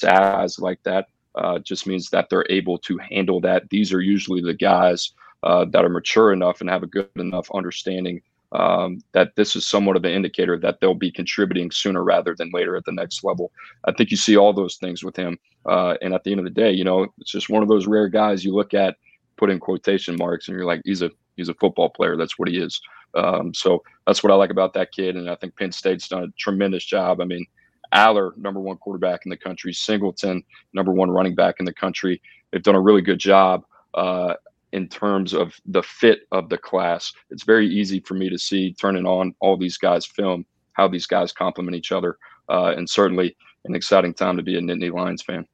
guys 0.00 0.58
like 0.58 0.82
that 0.84 1.06
uh, 1.34 1.58
just 1.60 1.86
means 1.86 2.10
that 2.10 2.28
they're 2.28 2.46
able 2.50 2.78
to 2.78 2.98
handle 2.98 3.40
that. 3.40 3.68
These 3.70 3.92
are 3.92 4.00
usually 4.00 4.42
the 4.42 4.54
guys 4.54 5.12
uh, 5.42 5.64
that 5.66 5.84
are 5.84 5.88
mature 5.88 6.32
enough 6.32 6.60
and 6.60 6.68
have 6.68 6.82
a 6.82 6.86
good 6.86 7.08
enough 7.16 7.48
understanding 7.54 8.20
um, 8.52 9.02
that 9.12 9.34
this 9.36 9.56
is 9.56 9.66
somewhat 9.66 9.96
of 9.96 10.04
an 10.04 10.12
indicator 10.12 10.58
that 10.58 10.80
they'll 10.80 10.94
be 10.94 11.10
contributing 11.10 11.70
sooner 11.70 12.02
rather 12.02 12.34
than 12.34 12.50
later 12.52 12.76
at 12.76 12.84
the 12.84 12.92
next 12.92 13.24
level. 13.24 13.52
I 13.84 13.92
think 13.92 14.10
you 14.10 14.16
see 14.16 14.36
all 14.36 14.52
those 14.52 14.76
things 14.76 15.04
with 15.04 15.16
him. 15.16 15.38
Uh, 15.66 15.94
and 16.00 16.14
at 16.14 16.24
the 16.24 16.30
end 16.30 16.40
of 16.40 16.44
the 16.44 16.50
day, 16.50 16.72
you 16.72 16.84
know, 16.84 17.06
it's 17.18 17.30
just 17.30 17.50
one 17.50 17.62
of 17.62 17.68
those 17.68 17.86
rare 17.86 18.08
guys 18.08 18.44
you 18.44 18.54
look 18.54 18.72
at, 18.72 18.96
put 19.36 19.50
in 19.50 19.60
quotation 19.60 20.16
marks, 20.16 20.48
and 20.48 20.56
you're 20.56 20.66
like, 20.66 20.80
he's 20.84 21.02
a 21.02 21.10
he's 21.36 21.48
a 21.48 21.54
football 21.54 21.90
player. 21.90 22.16
That's 22.16 22.38
what 22.38 22.48
he 22.48 22.58
is. 22.58 22.80
Um, 23.14 23.54
so 23.54 23.82
that's 24.06 24.22
what 24.22 24.32
I 24.32 24.36
like 24.36 24.50
about 24.50 24.74
that 24.74 24.92
kid. 24.92 25.16
And 25.16 25.30
I 25.30 25.34
think 25.36 25.56
Penn 25.56 25.72
State's 25.72 26.08
done 26.08 26.24
a 26.24 26.32
tremendous 26.38 26.84
job. 26.84 27.20
I 27.20 27.24
mean, 27.24 27.46
Allar, 27.94 28.36
number 28.36 28.60
one 28.60 28.76
quarterback 28.76 29.20
in 29.24 29.30
the 29.30 29.36
country, 29.36 29.72
Singleton, 29.72 30.42
number 30.72 30.92
one 30.92 31.10
running 31.10 31.34
back 31.34 31.56
in 31.58 31.64
the 31.64 31.72
country. 31.72 32.20
They've 32.50 32.62
done 32.62 32.74
a 32.74 32.80
really 32.80 33.02
good 33.02 33.18
job. 33.18 33.64
Uh, 33.94 34.34
in 34.72 34.88
terms 34.88 35.34
of 35.34 35.54
the 35.66 35.82
fit 35.82 36.20
of 36.32 36.48
the 36.48 36.58
class. 36.58 37.12
It's 37.30 37.44
very 37.44 37.68
easy 37.68 38.00
for 38.00 38.14
me 38.14 38.28
to 38.28 38.38
see 38.38 38.74
turning 38.74 39.06
on 39.06 39.34
all 39.40 39.56
these 39.56 39.78
guys' 39.78 40.06
film, 40.06 40.44
how 40.72 40.88
these 40.88 41.06
guys 41.06 41.32
complement 41.32 41.76
each 41.76 41.92
other, 41.92 42.18
uh, 42.48 42.74
and 42.76 42.88
certainly 42.88 43.36
an 43.64 43.74
exciting 43.74 44.14
time 44.14 44.36
to 44.36 44.42
be 44.42 44.56
a 44.56 44.60
Nittany 44.60 44.92
Lions 44.92 45.22
fan 45.22 45.46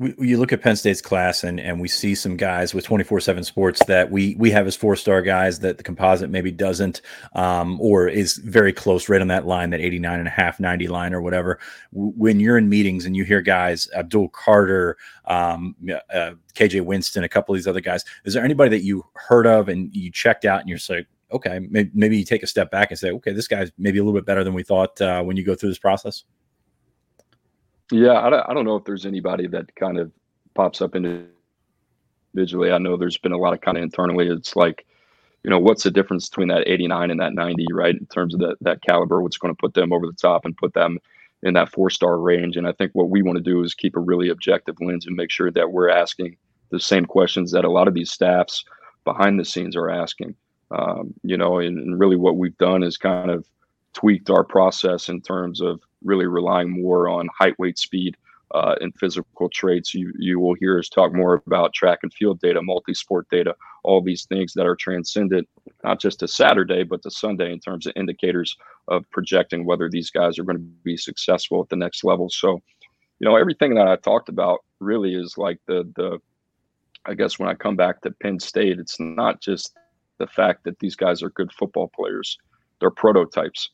we, 0.00 0.14
you 0.18 0.38
look 0.38 0.50
at 0.50 0.62
Penn 0.62 0.76
State's 0.76 1.02
class 1.02 1.44
and 1.44 1.60
and 1.60 1.78
we 1.78 1.86
see 1.86 2.14
some 2.14 2.36
guys 2.36 2.72
with 2.72 2.86
24/7 2.86 3.44
sports 3.44 3.84
that 3.84 4.10
we 4.10 4.34
we 4.36 4.50
have 4.50 4.66
as 4.66 4.74
four-star 4.74 5.20
guys 5.20 5.60
that 5.60 5.76
the 5.76 5.84
composite 5.84 6.30
maybe 6.30 6.50
doesn't 6.50 7.02
um, 7.34 7.78
or 7.80 8.08
is 8.08 8.38
very 8.38 8.72
close 8.72 9.10
right 9.10 9.20
on 9.20 9.28
that 9.28 9.46
line 9.46 9.70
that 9.70 9.80
89 9.80 10.18
and 10.18 10.26
a 10.26 10.30
half 10.30 10.58
90 10.58 10.88
line 10.88 11.12
or 11.12 11.20
whatever. 11.20 11.60
When 11.92 12.40
you're 12.40 12.56
in 12.56 12.70
meetings 12.70 13.04
and 13.04 13.14
you 13.14 13.24
hear 13.24 13.42
guys 13.42 13.88
Abdul 13.94 14.30
Carter 14.30 14.96
um, 15.26 15.76
uh, 16.12 16.32
KJ 16.54 16.84
Winston 16.84 17.22
a 17.22 17.28
couple 17.28 17.54
of 17.54 17.58
these 17.58 17.68
other 17.68 17.80
guys 17.80 18.02
is 18.24 18.32
there 18.32 18.44
anybody 18.44 18.70
that 18.70 18.84
you 18.84 19.04
heard 19.14 19.46
of 19.46 19.68
and 19.68 19.94
you 19.94 20.10
checked 20.10 20.46
out 20.46 20.60
and 20.60 20.68
you're 20.68 20.78
like 20.88 21.06
okay 21.30 21.60
maybe, 21.70 21.90
maybe 21.92 22.18
you 22.18 22.24
take 22.24 22.42
a 22.42 22.46
step 22.46 22.70
back 22.70 22.90
and 22.90 22.98
say 22.98 23.10
okay 23.10 23.32
this 23.32 23.46
guy's 23.46 23.70
maybe 23.76 23.98
a 23.98 24.02
little 24.02 24.18
bit 24.18 24.24
better 24.24 24.44
than 24.44 24.54
we 24.54 24.62
thought 24.62 24.98
uh, 25.02 25.22
when 25.22 25.36
you 25.36 25.44
go 25.44 25.54
through 25.54 25.68
this 25.68 25.78
process 25.78 26.24
yeah, 27.90 28.20
I 28.20 28.30
don't, 28.30 28.50
I 28.50 28.54
don't 28.54 28.64
know 28.64 28.76
if 28.76 28.84
there's 28.84 29.06
anybody 29.06 29.46
that 29.48 29.74
kind 29.76 29.98
of 29.98 30.12
pops 30.54 30.80
up 30.80 30.94
individually. 30.94 32.72
I 32.72 32.78
know 32.78 32.96
there's 32.96 33.18
been 33.18 33.32
a 33.32 33.38
lot 33.38 33.54
of 33.54 33.60
kind 33.60 33.76
of 33.76 33.82
internally. 33.82 34.28
It's 34.28 34.56
like, 34.56 34.86
you 35.42 35.50
know, 35.50 35.58
what's 35.58 35.84
the 35.84 35.90
difference 35.90 36.28
between 36.28 36.48
that 36.48 36.68
89 36.68 37.10
and 37.10 37.20
that 37.20 37.34
90, 37.34 37.66
right? 37.72 37.94
In 37.94 38.06
terms 38.06 38.34
of 38.34 38.40
that 38.40 38.56
that 38.60 38.82
caliber, 38.82 39.22
what's 39.22 39.38
going 39.38 39.54
to 39.54 39.58
put 39.58 39.74
them 39.74 39.92
over 39.92 40.06
the 40.06 40.12
top 40.12 40.44
and 40.44 40.56
put 40.56 40.74
them 40.74 40.98
in 41.42 41.54
that 41.54 41.72
four 41.72 41.90
star 41.90 42.18
range. 42.18 42.56
And 42.56 42.66
I 42.66 42.72
think 42.72 42.92
what 42.92 43.10
we 43.10 43.22
want 43.22 43.36
to 43.38 43.42
do 43.42 43.62
is 43.62 43.74
keep 43.74 43.96
a 43.96 44.00
really 44.00 44.28
objective 44.28 44.76
lens 44.80 45.06
and 45.06 45.16
make 45.16 45.30
sure 45.30 45.50
that 45.50 45.72
we're 45.72 45.88
asking 45.88 46.36
the 46.70 46.80
same 46.80 47.06
questions 47.06 47.52
that 47.52 47.64
a 47.64 47.70
lot 47.70 47.88
of 47.88 47.94
these 47.94 48.10
staffs 48.10 48.64
behind 49.04 49.40
the 49.40 49.44
scenes 49.44 49.76
are 49.76 49.90
asking. 49.90 50.34
Um, 50.70 51.14
you 51.22 51.36
know, 51.36 51.58
and, 51.58 51.78
and 51.78 51.98
really 51.98 52.16
what 52.16 52.36
we've 52.36 52.56
done 52.58 52.82
is 52.82 52.96
kind 52.96 53.30
of 53.30 53.48
tweaked 53.92 54.30
our 54.30 54.44
process 54.44 55.08
in 55.08 55.20
terms 55.20 55.60
of 55.60 55.80
really 56.02 56.26
relying 56.26 56.70
more 56.70 57.08
on 57.08 57.28
height, 57.38 57.58
weight, 57.58 57.78
speed, 57.78 58.16
uh, 58.52 58.74
and 58.80 58.92
physical 58.98 59.48
traits. 59.48 59.94
You 59.94 60.12
you 60.18 60.40
will 60.40 60.54
hear 60.54 60.78
us 60.78 60.88
talk 60.88 61.14
more 61.14 61.42
about 61.46 61.72
track 61.72 62.00
and 62.02 62.12
field 62.12 62.40
data, 62.40 62.60
multi-sport 62.62 63.28
data, 63.30 63.54
all 63.84 64.02
these 64.02 64.24
things 64.24 64.52
that 64.54 64.66
are 64.66 64.76
transcendent 64.76 65.48
not 65.84 66.00
just 66.00 66.20
to 66.20 66.28
Saturday 66.28 66.82
but 66.82 67.02
to 67.02 67.10
Sunday 67.10 67.52
in 67.52 67.60
terms 67.60 67.86
of 67.86 67.92
indicators 67.96 68.56
of 68.88 69.08
projecting 69.10 69.64
whether 69.64 69.88
these 69.88 70.10
guys 70.10 70.38
are 70.38 70.44
going 70.44 70.56
to 70.56 70.64
be 70.84 70.96
successful 70.96 71.62
at 71.62 71.68
the 71.68 71.76
next 71.76 72.04
level. 72.04 72.28
So, 72.28 72.60
you 73.18 73.28
know, 73.28 73.36
everything 73.36 73.74
that 73.74 73.88
I 73.88 73.96
talked 73.96 74.28
about 74.28 74.60
really 74.80 75.14
is 75.14 75.36
like 75.38 75.58
the 75.66 75.90
the. 75.96 76.18
I 77.06 77.14
guess 77.14 77.38
when 77.38 77.48
I 77.48 77.54
come 77.54 77.76
back 77.76 78.02
to 78.02 78.10
Penn 78.10 78.38
State, 78.38 78.78
it's 78.78 79.00
not 79.00 79.40
just 79.40 79.74
the 80.18 80.26
fact 80.26 80.64
that 80.64 80.78
these 80.80 80.94
guys 80.94 81.22
are 81.22 81.30
good 81.30 81.50
football 81.50 81.90
players; 81.96 82.36
they're 82.78 82.90
prototypes 82.90 83.70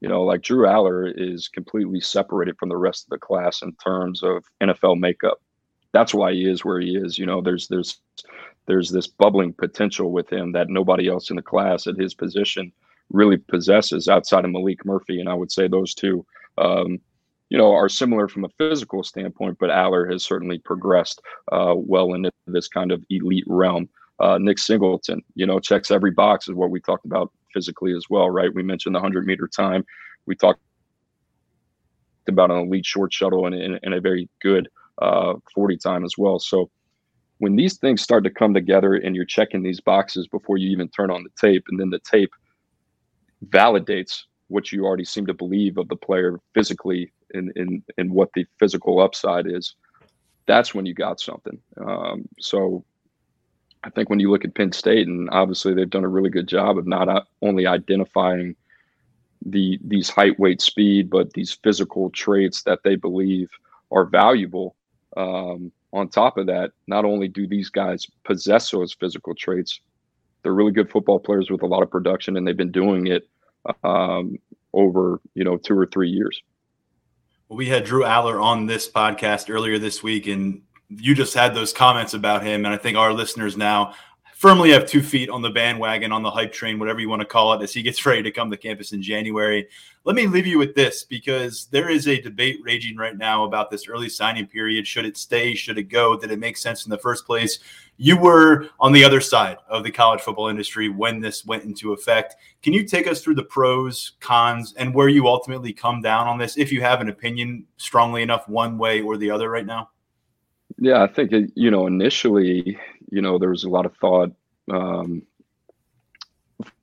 you 0.00 0.08
know, 0.08 0.22
like 0.22 0.42
Drew 0.42 0.66
Allar 0.66 1.12
is 1.14 1.48
completely 1.48 2.00
separated 2.00 2.56
from 2.58 2.68
the 2.68 2.76
rest 2.76 3.04
of 3.04 3.10
the 3.10 3.18
class 3.18 3.62
in 3.62 3.74
terms 3.74 4.22
of 4.22 4.44
NFL 4.62 4.98
makeup. 4.98 5.40
That's 5.92 6.14
why 6.14 6.32
he 6.32 6.48
is 6.48 6.64
where 6.64 6.80
he 6.80 6.96
is. 6.96 7.18
You 7.18 7.26
know, 7.26 7.40
there's 7.40 7.68
there's 7.68 8.00
there's 8.66 8.90
this 8.90 9.06
bubbling 9.06 9.52
potential 9.52 10.12
with 10.12 10.32
him 10.32 10.52
that 10.52 10.68
nobody 10.68 11.08
else 11.08 11.30
in 11.30 11.36
the 11.36 11.42
class 11.42 11.86
at 11.86 11.98
his 11.98 12.14
position 12.14 12.72
really 13.10 13.36
possesses 13.36 14.08
outside 14.08 14.44
of 14.44 14.52
Malik 14.52 14.84
Murphy. 14.84 15.20
And 15.20 15.28
I 15.28 15.34
would 15.34 15.50
say 15.50 15.66
those 15.66 15.94
two, 15.94 16.24
um, 16.58 16.98
you 17.48 17.58
know, 17.58 17.72
are 17.72 17.88
similar 17.88 18.28
from 18.28 18.44
a 18.44 18.48
physical 18.50 19.02
standpoint, 19.02 19.58
but 19.58 19.70
Allar 19.70 20.10
has 20.10 20.22
certainly 20.22 20.58
progressed 20.58 21.20
uh, 21.50 21.74
well 21.76 22.14
into 22.14 22.30
this 22.46 22.68
kind 22.68 22.92
of 22.92 23.04
elite 23.10 23.44
realm. 23.48 23.88
Uh, 24.20 24.38
Nick 24.38 24.58
Singleton, 24.58 25.22
you 25.34 25.46
know, 25.46 25.58
checks 25.58 25.90
every 25.90 26.10
box 26.10 26.48
is 26.48 26.54
what 26.54 26.70
we 26.70 26.80
talked 26.80 27.06
about 27.06 27.32
physically 27.52 27.94
as 27.94 28.04
well, 28.10 28.30
right? 28.30 28.54
We 28.54 28.62
mentioned 28.62 28.94
the 28.94 29.00
100 29.00 29.26
meter 29.26 29.48
time. 29.48 29.84
We 30.26 30.36
talked 30.36 30.60
about 32.28 32.50
an 32.50 32.58
elite 32.58 32.86
short 32.86 33.12
shuttle 33.12 33.46
and, 33.46 33.54
and, 33.54 33.80
and 33.82 33.94
a 33.94 34.00
very 34.00 34.28
good 34.42 34.68
uh, 35.00 35.34
40 35.54 35.78
time 35.78 36.04
as 36.04 36.12
well. 36.18 36.38
So 36.38 36.70
when 37.38 37.56
these 37.56 37.78
things 37.78 38.02
start 38.02 38.22
to 38.24 38.30
come 38.30 38.52
together 38.52 38.94
and 38.94 39.16
you're 39.16 39.24
checking 39.24 39.62
these 39.62 39.80
boxes 39.80 40.28
before 40.28 40.58
you 40.58 40.70
even 40.70 40.88
turn 40.90 41.10
on 41.10 41.24
the 41.24 41.30
tape, 41.40 41.64
and 41.68 41.80
then 41.80 41.88
the 41.88 42.00
tape 42.00 42.30
validates 43.48 44.24
what 44.48 44.70
you 44.70 44.84
already 44.84 45.04
seem 45.04 45.26
to 45.26 45.34
believe 45.34 45.78
of 45.78 45.88
the 45.88 45.96
player 45.96 46.38
physically 46.54 47.10
and 47.32 47.52
in, 47.56 47.82
in 47.96 48.12
what 48.12 48.28
the 48.34 48.44
physical 48.58 49.00
upside 49.00 49.46
is, 49.46 49.76
that's 50.46 50.74
when 50.74 50.84
you 50.84 50.92
got 50.92 51.20
something. 51.20 51.58
Um, 51.80 52.28
so 52.40 52.84
I 53.82 53.90
think 53.90 54.10
when 54.10 54.20
you 54.20 54.30
look 54.30 54.44
at 54.44 54.54
Penn 54.54 54.72
State, 54.72 55.08
and 55.08 55.30
obviously 55.30 55.72
they've 55.72 55.88
done 55.88 56.04
a 56.04 56.08
really 56.08 56.30
good 56.30 56.46
job 56.46 56.76
of 56.76 56.86
not 56.86 57.26
only 57.40 57.66
identifying 57.66 58.54
the 59.44 59.78
these 59.82 60.10
height, 60.10 60.38
weight, 60.38 60.60
speed, 60.60 61.08
but 61.08 61.32
these 61.32 61.52
physical 61.62 62.10
traits 62.10 62.62
that 62.64 62.80
they 62.84 62.96
believe 62.96 63.50
are 63.90 64.04
valuable. 64.04 64.76
Um, 65.16 65.72
on 65.92 66.08
top 66.08 66.36
of 66.36 66.46
that, 66.46 66.72
not 66.86 67.04
only 67.04 67.26
do 67.26 67.46
these 67.46 67.70
guys 67.70 68.06
possess 68.24 68.70
those 68.70 68.92
physical 68.92 69.34
traits, 69.34 69.80
they're 70.42 70.54
really 70.54 70.72
good 70.72 70.90
football 70.90 71.18
players 71.18 71.50
with 71.50 71.62
a 71.62 71.66
lot 71.66 71.82
of 71.82 71.90
production, 71.90 72.36
and 72.36 72.46
they've 72.46 72.56
been 72.56 72.70
doing 72.70 73.06
it 73.06 73.28
um, 73.82 74.38
over 74.72 75.20
you 75.34 75.44
know 75.44 75.56
two 75.56 75.78
or 75.78 75.86
three 75.86 76.10
years. 76.10 76.40
Well, 77.48 77.56
we 77.56 77.66
had 77.66 77.84
Drew 77.84 78.04
Allar 78.04 78.40
on 78.40 78.66
this 78.66 78.88
podcast 78.88 79.52
earlier 79.52 79.78
this 79.78 80.02
week, 80.02 80.26
and 80.26 80.62
you 80.90 81.14
just 81.14 81.34
had 81.34 81.54
those 81.54 81.72
comments 81.72 82.14
about 82.14 82.42
him, 82.42 82.64
and 82.64 82.74
I 82.74 82.76
think 82.76 82.96
our 82.96 83.12
listeners 83.12 83.56
now 83.56 83.94
firmly 84.40 84.70
have 84.70 84.86
two 84.86 85.02
feet 85.02 85.28
on 85.28 85.42
the 85.42 85.50
bandwagon, 85.50 86.12
on 86.12 86.22
the 86.22 86.30
hype 86.30 86.50
train, 86.50 86.78
whatever 86.78 86.98
you 86.98 87.10
want 87.10 87.20
to 87.20 87.26
call 87.26 87.52
it, 87.52 87.62
as 87.62 87.74
he 87.74 87.82
gets 87.82 88.06
ready 88.06 88.22
to 88.22 88.30
come 88.30 88.50
to 88.50 88.56
campus 88.56 88.92
in 88.92 89.02
January. 89.02 89.68
Let 90.04 90.16
me 90.16 90.26
leave 90.26 90.46
you 90.46 90.56
with 90.56 90.74
this 90.74 91.04
because 91.04 91.66
there 91.66 91.90
is 91.90 92.08
a 92.08 92.22
debate 92.22 92.58
raging 92.64 92.96
right 92.96 93.18
now 93.18 93.44
about 93.44 93.70
this 93.70 93.86
early 93.86 94.08
signing 94.08 94.46
period. 94.46 94.86
Should 94.86 95.04
it 95.04 95.18
stay? 95.18 95.54
Should 95.54 95.76
it 95.76 95.90
go? 95.90 96.18
Did 96.18 96.30
it 96.30 96.38
make 96.38 96.56
sense 96.56 96.86
in 96.86 96.90
the 96.90 96.96
first 96.96 97.26
place? 97.26 97.58
You 97.98 98.16
were 98.16 98.68
on 98.80 98.92
the 98.92 99.04
other 99.04 99.20
side 99.20 99.58
of 99.68 99.84
the 99.84 99.90
college 99.90 100.22
football 100.22 100.48
industry 100.48 100.88
when 100.88 101.20
this 101.20 101.44
went 101.44 101.64
into 101.64 101.92
effect. 101.92 102.36
Can 102.62 102.72
you 102.72 102.82
take 102.82 103.06
us 103.06 103.20
through 103.20 103.34
the 103.34 103.42
pros, 103.42 104.12
cons, 104.20 104.72
and 104.78 104.94
where 104.94 105.10
you 105.10 105.28
ultimately 105.28 105.74
come 105.74 106.00
down 106.00 106.26
on 106.26 106.38
this, 106.38 106.56
if 106.56 106.72
you 106.72 106.80
have 106.80 107.02
an 107.02 107.10
opinion 107.10 107.66
strongly 107.76 108.22
enough 108.22 108.48
one 108.48 108.78
way 108.78 109.02
or 109.02 109.18
the 109.18 109.30
other 109.30 109.50
right 109.50 109.66
now? 109.66 109.90
Yeah, 110.80 111.02
I 111.02 111.06
think 111.08 111.32
it, 111.32 111.52
you 111.54 111.70
know 111.70 111.86
initially, 111.86 112.78
you 113.10 113.20
know, 113.22 113.38
there 113.38 113.50
was 113.50 113.64
a 113.64 113.68
lot 113.70 113.86
of 113.86 113.94
thought 113.98 114.30
um, 114.72 115.22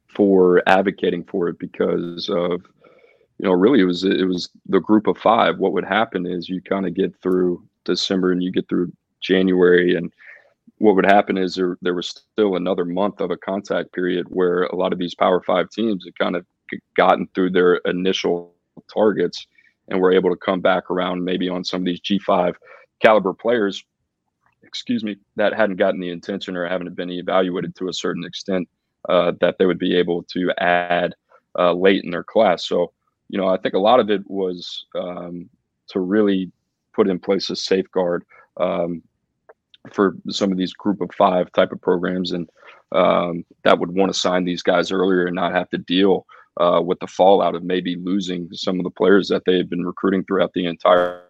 for 0.08 0.64
advocating 0.68 1.24
for 1.24 1.50
it 1.50 1.60
because 1.60 2.30
of 2.30 2.62
you 3.39 3.45
know 3.48 3.54
really 3.54 3.82
it 3.82 3.86
was 3.86 4.04
it 4.04 4.28
was 4.28 4.50
the 4.68 4.80
group 4.80 5.08
of 5.08 5.18
five. 5.18 5.60
What 5.60 5.74
would 5.74 5.86
happen 5.86 6.26
is 6.26 6.50
you 6.50 6.62
kind 6.62 6.88
of 6.88 6.95
get 6.95 7.14
through 7.22 7.64
December 7.86 8.32
and 8.32 8.43
you 8.43 8.52
get 8.52 8.70
through 8.70 8.91
January 9.22 9.95
and 9.95 10.12
what 10.80 10.95
would 10.95 11.06
happen 11.06 11.38
is 11.38 11.56
there 11.56 11.78
there 11.82 11.95
was 11.95 12.10
still 12.10 12.56
another 12.58 12.86
month 12.86 13.22
of 13.22 13.32
a 13.32 13.38
contact 13.38 13.93
period 13.93 14.28
where 14.30 14.64
a 14.66 14.76
lot 14.78 14.93
of 14.93 15.00
these 15.00 15.16
Power 15.16 15.41
Five 15.41 15.70
teams 15.72 16.06
had 16.06 16.18
kind 16.20 16.36
of 16.38 16.45
gotten 16.98 17.28
through 17.36 17.52
their 17.52 17.76
initial 17.86 18.56
targets 18.93 19.48
and 19.89 20.02
were 20.02 20.14
able 20.14 20.32
to 20.32 20.38
come 20.38 20.62
back 20.62 20.91
around 20.91 21.24
maybe 21.24 21.50
on 21.50 21.64
some 21.64 21.82
of 21.82 21.86
these 21.86 22.02
G5 22.02 22.56
caliber 23.02 23.34
players, 23.34 23.84
excuse 24.64 25.04
me, 25.04 25.18
that 25.36 25.54
hadn't 25.54 25.78
gotten 25.78 26.00
the 26.00 26.12
attention 26.12 26.56
or 26.56 26.68
haven't 26.68 26.95
been 26.95 27.12
evaluated 27.12 27.76
to 27.76 27.89
a 27.89 27.93
certain 27.93 28.24
extent 28.24 28.68
uh, 29.10 29.32
that 29.39 29.58
they 29.58 29.66
would 29.66 29.80
be 29.80 29.95
able 29.95 30.24
to 30.24 30.52
add 30.60 31.14
uh, 31.58 31.74
late 31.74 32.04
in 32.04 32.12
their 32.12 32.24
class. 32.24 32.68
So, 32.68 32.91
you 33.30 33.38
know, 33.38 33.48
I 33.48 33.58
think 33.58 33.74
a 33.74 33.80
lot 33.80 34.00
of 34.00 34.10
it 34.10 34.22
was 34.30 34.86
um, 34.95 35.50
to 35.89 36.00
really 36.00 36.52
put 36.93 37.08
in 37.08 37.20
place 37.20 37.50
a 37.50 37.56
safeguard 37.56 38.26
um, 38.58 39.02
for 39.91 40.16
some 40.30 40.52
of 40.52 40.58
these 40.58 40.74
group 40.74 41.02
of 41.02 41.10
five 41.18 41.52
type 41.54 41.72
of 41.72 41.82
programs 41.82 42.32
and 42.32 42.50
um, 42.91 43.45
that 43.64 43.80
would 43.80 43.93
want 43.93 44.12
to 44.14 44.20
sign 44.20 44.45
these 44.45 44.64
guys 44.64 44.91
earlier 44.91 45.26
and 45.26 45.36
not 45.36 45.54
have 45.54 45.70
to 45.70 45.78
deal 45.78 46.26
uh, 46.60 46.82
with 46.84 47.00
the 47.00 47.08
fallout 47.08 47.56
of 47.56 47.64
maybe 47.64 47.95
losing 47.95 48.50
some 48.52 48.80
of 48.80 48.84
the 48.84 48.89
players 48.89 49.28
that 49.28 49.43
they 49.45 49.58
had 49.58 49.70
been 49.70 49.86
recruiting 49.86 50.24
throughout 50.24 50.52
the 50.54 50.66
entire 50.66 51.24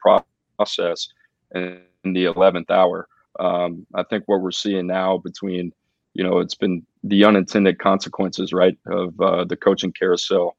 process 0.00 0.26
process 0.56 1.08
in 1.54 1.80
the 2.04 2.24
11th 2.24 2.70
hour. 2.70 3.08
Um, 3.38 3.86
I 3.94 4.02
think 4.04 4.24
what 4.26 4.40
we're 4.40 4.50
seeing 4.50 4.86
now 4.86 5.18
between, 5.18 5.72
you 6.14 6.24
know, 6.24 6.38
it's 6.38 6.54
been 6.54 6.86
the 7.04 7.24
unintended 7.24 7.78
consequences, 7.78 8.52
right, 8.52 8.76
of 8.86 9.20
uh, 9.20 9.44
the 9.44 9.56
coaching 9.56 9.92
carousel. 9.92 10.56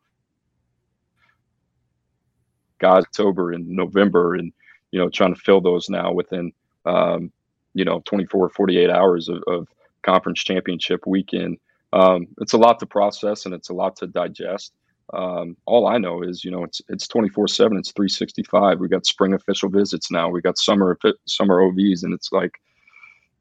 Guys, 2.79 3.03
October 3.03 3.53
and 3.53 3.67
November, 3.67 4.35
and 4.35 4.53
you 4.91 4.99
know, 4.99 5.09
trying 5.09 5.33
to 5.33 5.39
fill 5.39 5.61
those 5.61 5.89
now 5.89 6.11
within, 6.11 6.51
um, 6.85 7.31
you 7.73 7.83
know, 7.83 8.01
24, 8.05 8.49
48 8.49 8.89
hours 8.89 9.29
of, 9.29 9.43
of 9.47 9.67
conference 10.03 10.43
championship 10.43 11.05
weekend. 11.05 11.57
Um, 11.93 12.27
it's 12.39 12.53
a 12.53 12.57
lot 12.57 12.79
to 12.79 12.85
process 12.85 13.45
and 13.45 13.53
it's 13.53 13.69
a 13.69 13.73
lot 13.73 13.95
to 13.97 14.07
digest. 14.07 14.73
Um, 15.13 15.55
all 15.65 15.87
I 15.87 15.97
know 15.97 16.21
is, 16.21 16.43
you 16.43 16.51
know, 16.51 16.63
it's 16.63 16.81
it's 16.89 17.07
24 17.07 17.47
seven. 17.47 17.77
It's 17.77 17.91
365. 17.91 18.79
We 18.79 18.87
got 18.87 19.05
spring 19.05 19.33
official 19.33 19.69
visits 19.69 20.11
now. 20.11 20.29
We 20.29 20.41
got 20.41 20.57
summer 20.57 20.97
summer 21.25 21.61
OVs, 21.61 22.03
and 22.03 22.13
it's 22.13 22.31
like, 22.31 22.59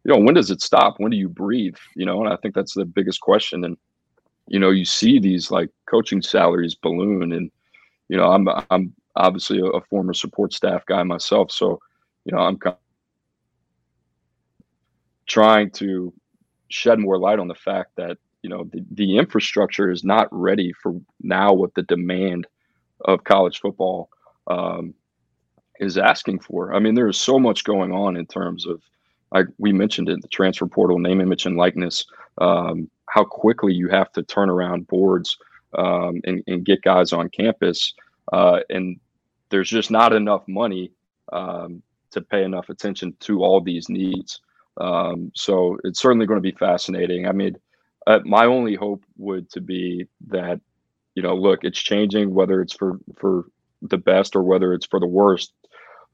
you 0.04 0.12
know, 0.12 0.20
when 0.20 0.34
does 0.34 0.50
it 0.50 0.62
stop? 0.62 0.94
When 0.98 1.10
do 1.10 1.16
you 1.16 1.28
breathe? 1.28 1.76
You 1.96 2.06
know, 2.06 2.22
and 2.22 2.32
I 2.32 2.36
think 2.36 2.54
that's 2.54 2.74
the 2.74 2.84
biggest 2.84 3.20
question. 3.20 3.64
And 3.64 3.76
you 4.46 4.60
know, 4.60 4.70
you 4.70 4.84
see 4.84 5.18
these 5.18 5.50
like 5.50 5.70
coaching 5.86 6.22
salaries 6.22 6.76
balloon, 6.76 7.32
and 7.32 7.50
you 8.08 8.16
know, 8.16 8.30
I'm 8.30 8.48
I'm 8.70 8.94
obviously 9.16 9.58
a, 9.58 9.64
a 9.64 9.80
former 9.80 10.14
support 10.14 10.52
staff 10.52 10.86
guy 10.86 11.02
myself, 11.02 11.50
so 11.50 11.80
you 12.24 12.32
know, 12.32 12.38
I'm 12.38 12.58
kind 12.58 12.74
of 12.74 14.64
trying 15.26 15.70
to 15.70 16.12
shed 16.68 16.98
more 16.98 17.18
light 17.18 17.38
on 17.38 17.48
the 17.48 17.54
fact 17.54 17.90
that 17.96 18.18
you 18.46 18.50
know 18.50 18.62
the, 18.72 18.84
the 18.92 19.18
infrastructure 19.18 19.90
is 19.90 20.04
not 20.04 20.28
ready 20.30 20.72
for 20.72 20.94
now 21.20 21.52
what 21.52 21.74
the 21.74 21.82
demand 21.82 22.46
of 23.04 23.24
college 23.24 23.58
football 23.60 24.08
um, 24.46 24.94
is 25.80 25.98
asking 25.98 26.38
for. 26.38 26.72
I 26.72 26.78
mean, 26.78 26.94
there's 26.94 27.18
so 27.18 27.40
much 27.40 27.64
going 27.64 27.90
on 27.90 28.16
in 28.16 28.24
terms 28.24 28.64
of, 28.64 28.80
like 29.32 29.46
we 29.58 29.72
mentioned 29.72 30.08
it, 30.08 30.22
the 30.22 30.28
transfer 30.28 30.68
portal, 30.68 31.00
name, 31.00 31.20
image, 31.20 31.44
and 31.44 31.56
likeness. 31.56 32.06
Um, 32.38 32.88
how 33.08 33.24
quickly 33.24 33.74
you 33.74 33.88
have 33.88 34.12
to 34.12 34.22
turn 34.22 34.48
around 34.48 34.86
boards 34.86 35.36
um, 35.76 36.20
and, 36.22 36.44
and, 36.46 36.64
get 36.64 36.82
guys 36.82 37.12
on 37.12 37.28
campus, 37.30 37.94
uh, 38.32 38.60
and 38.70 39.00
there's 39.50 39.68
just 39.68 39.90
not 39.90 40.12
enough 40.12 40.46
money 40.46 40.92
um, 41.32 41.82
to 42.12 42.20
pay 42.20 42.44
enough 42.44 42.68
attention 42.68 43.16
to 43.20 43.42
all 43.42 43.60
these 43.60 43.88
needs. 43.88 44.40
Um, 44.76 45.32
so 45.34 45.78
it's 45.82 46.00
certainly 46.00 46.26
going 46.26 46.38
to 46.38 46.52
be 46.52 46.56
fascinating. 46.56 47.26
I 47.26 47.32
mean, 47.32 47.56
uh, 48.06 48.20
my 48.24 48.46
only 48.46 48.74
hope 48.74 49.04
would 49.16 49.50
to 49.50 49.60
be 49.60 50.06
that 50.28 50.60
you 51.14 51.22
know 51.22 51.34
look 51.34 51.64
it's 51.64 51.78
changing 51.78 52.34
whether 52.34 52.60
it's 52.60 52.74
for 52.74 52.98
for 53.16 53.46
the 53.82 53.98
best 53.98 54.36
or 54.36 54.42
whether 54.42 54.72
it's 54.72 54.86
for 54.86 55.00
the 55.00 55.06
worst. 55.06 55.52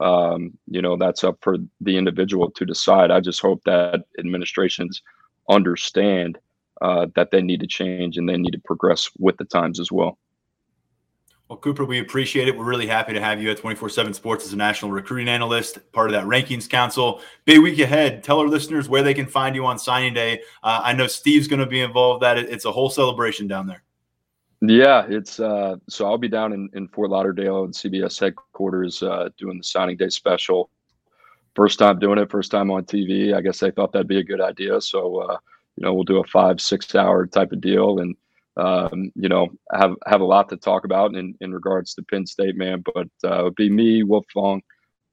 Um, 0.00 0.52
you 0.68 0.82
know 0.82 0.96
that's 0.96 1.22
up 1.22 1.38
for 1.42 1.58
the 1.80 1.96
individual 1.96 2.50
to 2.52 2.64
decide. 2.64 3.10
I 3.10 3.20
just 3.20 3.40
hope 3.40 3.62
that 3.64 4.04
administrations 4.18 5.02
understand 5.48 6.38
uh, 6.80 7.06
that 7.14 7.30
they 7.30 7.42
need 7.42 7.60
to 7.60 7.66
change 7.66 8.16
and 8.16 8.28
they 8.28 8.36
need 8.36 8.52
to 8.52 8.60
progress 8.64 9.10
with 9.18 9.36
the 9.36 9.44
times 9.44 9.78
as 9.78 9.92
well 9.92 10.18
Well, 11.52 11.58
Cooper, 11.58 11.84
we 11.84 11.98
appreciate 11.98 12.48
it. 12.48 12.56
We're 12.56 12.64
really 12.64 12.86
happy 12.86 13.12
to 13.12 13.20
have 13.20 13.42
you 13.42 13.50
at 13.50 13.58
24 13.58 13.90
7 13.90 14.14
Sports 14.14 14.46
as 14.46 14.54
a 14.54 14.56
national 14.56 14.90
recruiting 14.90 15.28
analyst, 15.28 15.92
part 15.92 16.08
of 16.08 16.14
that 16.14 16.24
rankings 16.24 16.66
council. 16.66 17.20
Big 17.44 17.58
week 17.58 17.78
ahead. 17.78 18.24
Tell 18.24 18.40
our 18.40 18.48
listeners 18.48 18.88
where 18.88 19.02
they 19.02 19.12
can 19.12 19.26
find 19.26 19.54
you 19.54 19.66
on 19.66 19.78
signing 19.78 20.14
day. 20.14 20.40
Uh, 20.62 20.80
I 20.82 20.94
know 20.94 21.06
Steve's 21.06 21.48
going 21.48 21.60
to 21.60 21.66
be 21.66 21.82
involved. 21.82 22.22
That 22.22 22.38
it's 22.38 22.64
a 22.64 22.72
whole 22.72 22.88
celebration 22.88 23.48
down 23.48 23.66
there. 23.66 23.82
Yeah, 24.62 25.04
it's 25.06 25.40
uh, 25.40 25.76
so 25.90 26.06
I'll 26.06 26.16
be 26.16 26.26
down 26.26 26.54
in, 26.54 26.70
in 26.72 26.88
Fort 26.88 27.10
Lauderdale 27.10 27.64
and 27.64 27.74
CBS 27.74 28.18
headquarters 28.18 29.02
uh, 29.02 29.28
doing 29.36 29.58
the 29.58 29.64
signing 29.64 29.98
day 29.98 30.08
special. 30.08 30.70
First 31.54 31.78
time 31.78 31.98
doing 31.98 32.18
it, 32.18 32.30
first 32.30 32.50
time 32.50 32.70
on 32.70 32.84
TV. 32.84 33.34
I 33.34 33.42
guess 33.42 33.58
they 33.58 33.70
thought 33.70 33.92
that'd 33.92 34.08
be 34.08 34.20
a 34.20 34.24
good 34.24 34.40
idea. 34.40 34.80
So, 34.80 35.18
uh, 35.18 35.36
you 35.76 35.84
know, 35.84 35.92
we'll 35.92 36.04
do 36.04 36.20
a 36.20 36.26
five, 36.28 36.62
six 36.62 36.94
hour 36.94 37.26
type 37.26 37.52
of 37.52 37.60
deal. 37.60 37.98
And 37.98 38.16
um, 38.56 39.10
you 39.14 39.28
know, 39.28 39.48
have 39.72 39.94
have 40.06 40.20
a 40.20 40.24
lot 40.24 40.48
to 40.50 40.56
talk 40.56 40.84
about 40.84 41.14
in, 41.14 41.34
in 41.40 41.52
regards 41.52 41.94
to 41.94 42.02
Penn 42.02 42.26
State, 42.26 42.56
man. 42.56 42.82
But 42.94 43.08
uh, 43.24 43.40
it 43.40 43.44
would 43.44 43.54
be 43.54 43.70
me, 43.70 44.02
Wolf 44.02 44.26
Fong, 44.32 44.62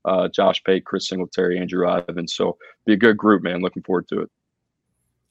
uh, 0.05 0.27
Josh 0.29 0.61
Pate, 0.63 0.85
Chris 0.85 1.07
Singletary, 1.07 1.57
Andrew 1.59 1.87
Ivins. 1.87 2.35
So 2.35 2.57
be 2.85 2.93
a 2.93 2.97
good 2.97 3.17
group, 3.17 3.43
man. 3.43 3.61
Looking 3.61 3.83
forward 3.83 4.07
to 4.09 4.21
it. 4.21 4.29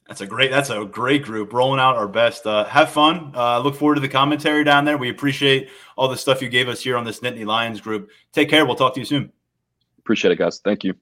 That's 0.07 0.21
a 0.21 0.25
great. 0.25 0.49
That's 0.49 0.71
a 0.71 0.85
great 0.85 1.23
group. 1.23 1.53
Rolling 1.53 1.79
out 1.79 1.95
our 1.95 2.07
best. 2.07 2.47
Uh, 2.47 2.65
have 2.65 2.89
fun. 2.89 3.31
Uh, 3.35 3.59
look 3.59 3.75
forward 3.75 3.95
to 3.95 4.01
the 4.01 4.09
commentary 4.09 4.63
down 4.63 4.85
there. 4.85 4.97
We 4.97 5.09
appreciate 5.09 5.69
all 5.95 6.07
the 6.07 6.17
stuff 6.17 6.41
you 6.41 6.49
gave 6.49 6.67
us 6.67 6.81
here 6.81 6.97
on 6.97 7.03
this 7.03 7.19
Nittany 7.19 7.45
Lions 7.45 7.79
group. 7.79 8.09
Take 8.33 8.49
care. 8.49 8.65
We'll 8.65 8.75
talk 8.75 8.95
to 8.95 8.99
you 8.99 9.05
soon. 9.05 9.31
Appreciate 9.99 10.31
it, 10.31 10.37
guys. 10.37 10.61
Thank 10.63 10.83
you. 10.83 10.95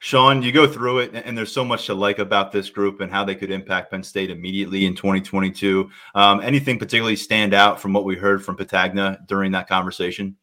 Sean, 0.00 0.42
you 0.42 0.52
go 0.52 0.66
through 0.66 1.00
it, 1.00 1.10
and 1.12 1.36
there's 1.36 1.52
so 1.52 1.64
much 1.64 1.86
to 1.86 1.94
like 1.94 2.20
about 2.20 2.52
this 2.52 2.70
group 2.70 3.00
and 3.00 3.10
how 3.10 3.24
they 3.24 3.34
could 3.34 3.50
impact 3.50 3.90
Penn 3.90 4.02
State 4.02 4.30
immediately 4.30 4.86
in 4.86 4.94
2022. 4.94 5.90
Um, 6.14 6.40
anything 6.40 6.78
particularly 6.78 7.16
stand 7.16 7.52
out 7.52 7.80
from 7.80 7.92
what 7.92 8.04
we 8.04 8.14
heard 8.14 8.44
from 8.44 8.56
Petagna 8.56 9.26
during 9.26 9.52
that 9.52 9.68
conversation? 9.68 10.36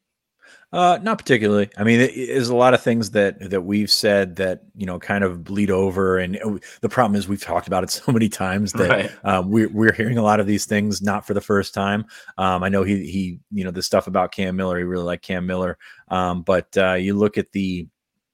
Uh, 0.74 0.99
not 1.01 1.18
particularly. 1.18 1.70
I 1.78 1.86
mean, 1.86 1.99
there's 1.99 2.49
a 2.49 2.56
lot 2.56 2.74
of 2.74 2.82
things 2.84 3.12
that 3.12 3.49
that 3.49 3.62
we've 3.62 3.89
said 3.89 4.36
that 4.38 4.64
you 4.76 4.86
know 4.86 4.99
kind 4.99 5.24
of 5.24 5.41
bleed 5.41 5.72
over, 5.72 6.18
and 6.18 6.60
the 6.82 6.89
problem 6.89 7.18
is 7.18 7.30
we've 7.30 7.41
talked 7.41 7.68
about 7.68 7.86
it 7.86 7.89
so 7.91 8.12
many 8.12 8.28
times 8.28 8.74
that 8.74 8.89
right. 8.89 9.12
um, 9.24 9.51
we're 9.51 9.70
we're 9.70 9.93
hearing 9.93 10.18
a 10.18 10.24
lot 10.24 10.41
of 10.41 10.47
these 10.47 10.66
things 10.66 11.01
not 11.01 11.26
for 11.26 11.34
the 11.34 11.39
first 11.39 11.74
time. 11.74 12.06
Um, 12.38 12.62
I 12.62 12.68
know 12.68 12.84
he 12.84 13.10
he 13.10 13.39
you 13.51 13.64
know 13.64 13.72
the 13.72 13.84
stuff 13.84 14.08
about 14.08 14.34
Cam 14.34 14.58
Miller, 14.58 14.78
he 14.78 14.84
really 14.84 15.06
liked 15.06 15.24
Cam 15.24 15.45
Miller, 15.45 15.78
um, 16.10 16.41
but 16.41 16.76
uh, 16.78 16.95
you 16.95 17.14
look 17.14 17.38
at 17.38 17.53
the 17.53 17.88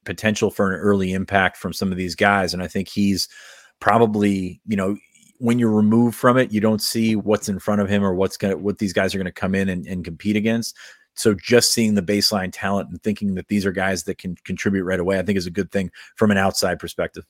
potential 0.04 0.50
for 0.50 0.72
an 0.72 0.80
early 0.80 1.12
impact 1.12 1.56
from 1.56 1.72
some 1.72 1.90
of 1.90 1.98
these 1.98 2.14
guys. 2.14 2.54
And 2.54 2.62
I 2.62 2.68
think 2.68 2.88
he's 2.88 3.28
probably, 3.80 4.60
you 4.66 4.76
know, 4.76 4.96
when 5.38 5.58
you're 5.58 5.70
removed 5.70 6.16
from 6.16 6.36
it, 6.36 6.52
you 6.52 6.60
don't 6.60 6.80
see 6.80 7.16
what's 7.16 7.48
in 7.48 7.58
front 7.58 7.80
of 7.80 7.88
him 7.88 8.04
or 8.04 8.14
what's 8.14 8.36
gonna 8.36 8.56
what 8.56 8.78
these 8.78 8.92
guys 8.92 9.14
are 9.14 9.18
gonna 9.18 9.32
come 9.32 9.54
in 9.54 9.68
and, 9.68 9.86
and 9.86 10.04
compete 10.04 10.36
against. 10.36 10.76
So 11.14 11.34
just 11.34 11.72
seeing 11.72 11.94
the 11.94 12.02
baseline 12.02 12.50
talent 12.52 12.90
and 12.90 13.02
thinking 13.02 13.34
that 13.34 13.48
these 13.48 13.66
are 13.66 13.72
guys 13.72 14.04
that 14.04 14.18
can 14.18 14.36
contribute 14.44 14.84
right 14.84 15.00
away, 15.00 15.18
I 15.18 15.22
think 15.22 15.36
is 15.36 15.46
a 15.46 15.50
good 15.50 15.70
thing 15.70 15.90
from 16.16 16.30
an 16.30 16.38
outside 16.38 16.78
perspective. 16.78 17.24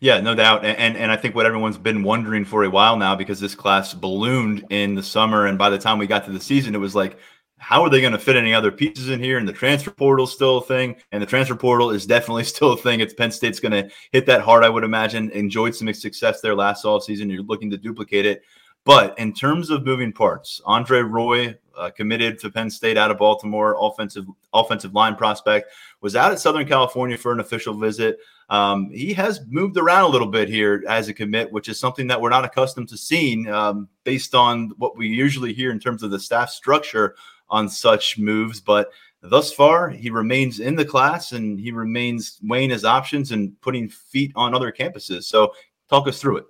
Yeah, 0.00 0.20
no 0.20 0.34
doubt. 0.34 0.64
And, 0.64 0.96
and 0.96 1.12
I 1.12 1.16
think 1.16 1.34
what 1.34 1.46
everyone's 1.46 1.78
been 1.78 2.02
wondering 2.02 2.44
for 2.44 2.64
a 2.64 2.70
while 2.70 2.96
now, 2.96 3.14
because 3.14 3.40
this 3.40 3.54
class 3.54 3.94
ballooned 3.94 4.64
in 4.70 4.94
the 4.94 5.02
summer, 5.02 5.46
and 5.46 5.58
by 5.58 5.70
the 5.70 5.78
time 5.78 5.98
we 5.98 6.06
got 6.06 6.24
to 6.24 6.32
the 6.32 6.40
season, 6.40 6.74
it 6.74 6.78
was 6.78 6.94
like, 6.94 7.18
how 7.62 7.84
are 7.84 7.88
they 7.88 8.00
going 8.00 8.12
to 8.12 8.18
fit 8.18 8.34
any 8.34 8.52
other 8.52 8.72
pieces 8.72 9.08
in 9.08 9.20
here? 9.20 9.38
And 9.38 9.46
the 9.46 9.52
transfer 9.52 9.92
portal 9.92 10.24
is 10.24 10.32
still 10.32 10.58
a 10.58 10.64
thing, 10.64 10.96
and 11.12 11.22
the 11.22 11.26
transfer 11.26 11.54
portal 11.54 11.90
is 11.90 12.04
definitely 12.04 12.42
still 12.52 12.72
a 12.72 12.76
thing. 12.76 12.98
It's 12.98 13.14
Penn 13.14 13.30
State's 13.30 13.60
going 13.60 13.70
to 13.70 13.88
hit 14.10 14.26
that 14.26 14.40
hard, 14.40 14.64
I 14.64 14.68
would 14.68 14.82
imagine. 14.82 15.30
Enjoyed 15.30 15.76
some 15.76 15.92
success 15.94 16.40
there 16.40 16.56
last 16.56 16.84
offseason. 16.84 17.30
You're 17.30 17.44
looking 17.44 17.70
to 17.70 17.78
duplicate 17.78 18.26
it. 18.26 18.42
But 18.84 19.16
in 19.16 19.32
terms 19.32 19.70
of 19.70 19.86
moving 19.86 20.12
parts, 20.12 20.60
Andre 20.64 21.02
Roy 21.02 21.56
uh, 21.78 21.90
committed 21.90 22.40
to 22.40 22.50
Penn 22.50 22.68
State 22.68 22.98
out 22.98 23.12
of 23.12 23.18
Baltimore, 23.18 23.76
offensive 23.78 24.26
offensive 24.52 24.92
line 24.92 25.14
prospect, 25.14 25.70
was 26.00 26.16
out 26.16 26.32
at 26.32 26.40
Southern 26.40 26.66
California 26.66 27.16
for 27.16 27.32
an 27.32 27.38
official 27.38 27.74
visit. 27.74 28.18
Um, 28.50 28.90
he 28.90 29.12
has 29.14 29.40
moved 29.48 29.76
around 29.76 30.02
a 30.02 30.08
little 30.08 30.26
bit 30.26 30.48
here 30.48 30.82
as 30.88 31.08
a 31.08 31.14
commit, 31.14 31.52
which 31.52 31.68
is 31.68 31.78
something 31.78 32.08
that 32.08 32.20
we're 32.20 32.28
not 32.28 32.44
accustomed 32.44 32.88
to 32.88 32.96
seeing 32.96 33.48
um, 33.48 33.88
based 34.02 34.34
on 34.34 34.72
what 34.78 34.96
we 34.96 35.06
usually 35.06 35.54
hear 35.54 35.70
in 35.70 35.78
terms 35.78 36.02
of 36.02 36.10
the 36.10 36.18
staff 36.18 36.50
structure 36.50 37.14
on 37.52 37.68
such 37.68 38.18
moves. 38.18 38.60
But 38.60 38.90
thus 39.20 39.52
far, 39.52 39.88
he 39.90 40.10
remains 40.10 40.58
in 40.58 40.74
the 40.74 40.84
class 40.84 41.30
and 41.30 41.60
he 41.60 41.70
remains 41.70 42.40
weighing 42.42 42.70
his 42.70 42.84
options 42.84 43.30
and 43.30 43.58
putting 43.60 43.88
feet 43.88 44.32
on 44.34 44.54
other 44.54 44.72
campuses. 44.72 45.24
So, 45.24 45.52
talk 45.88 46.08
us 46.08 46.20
through 46.20 46.38
it. 46.38 46.46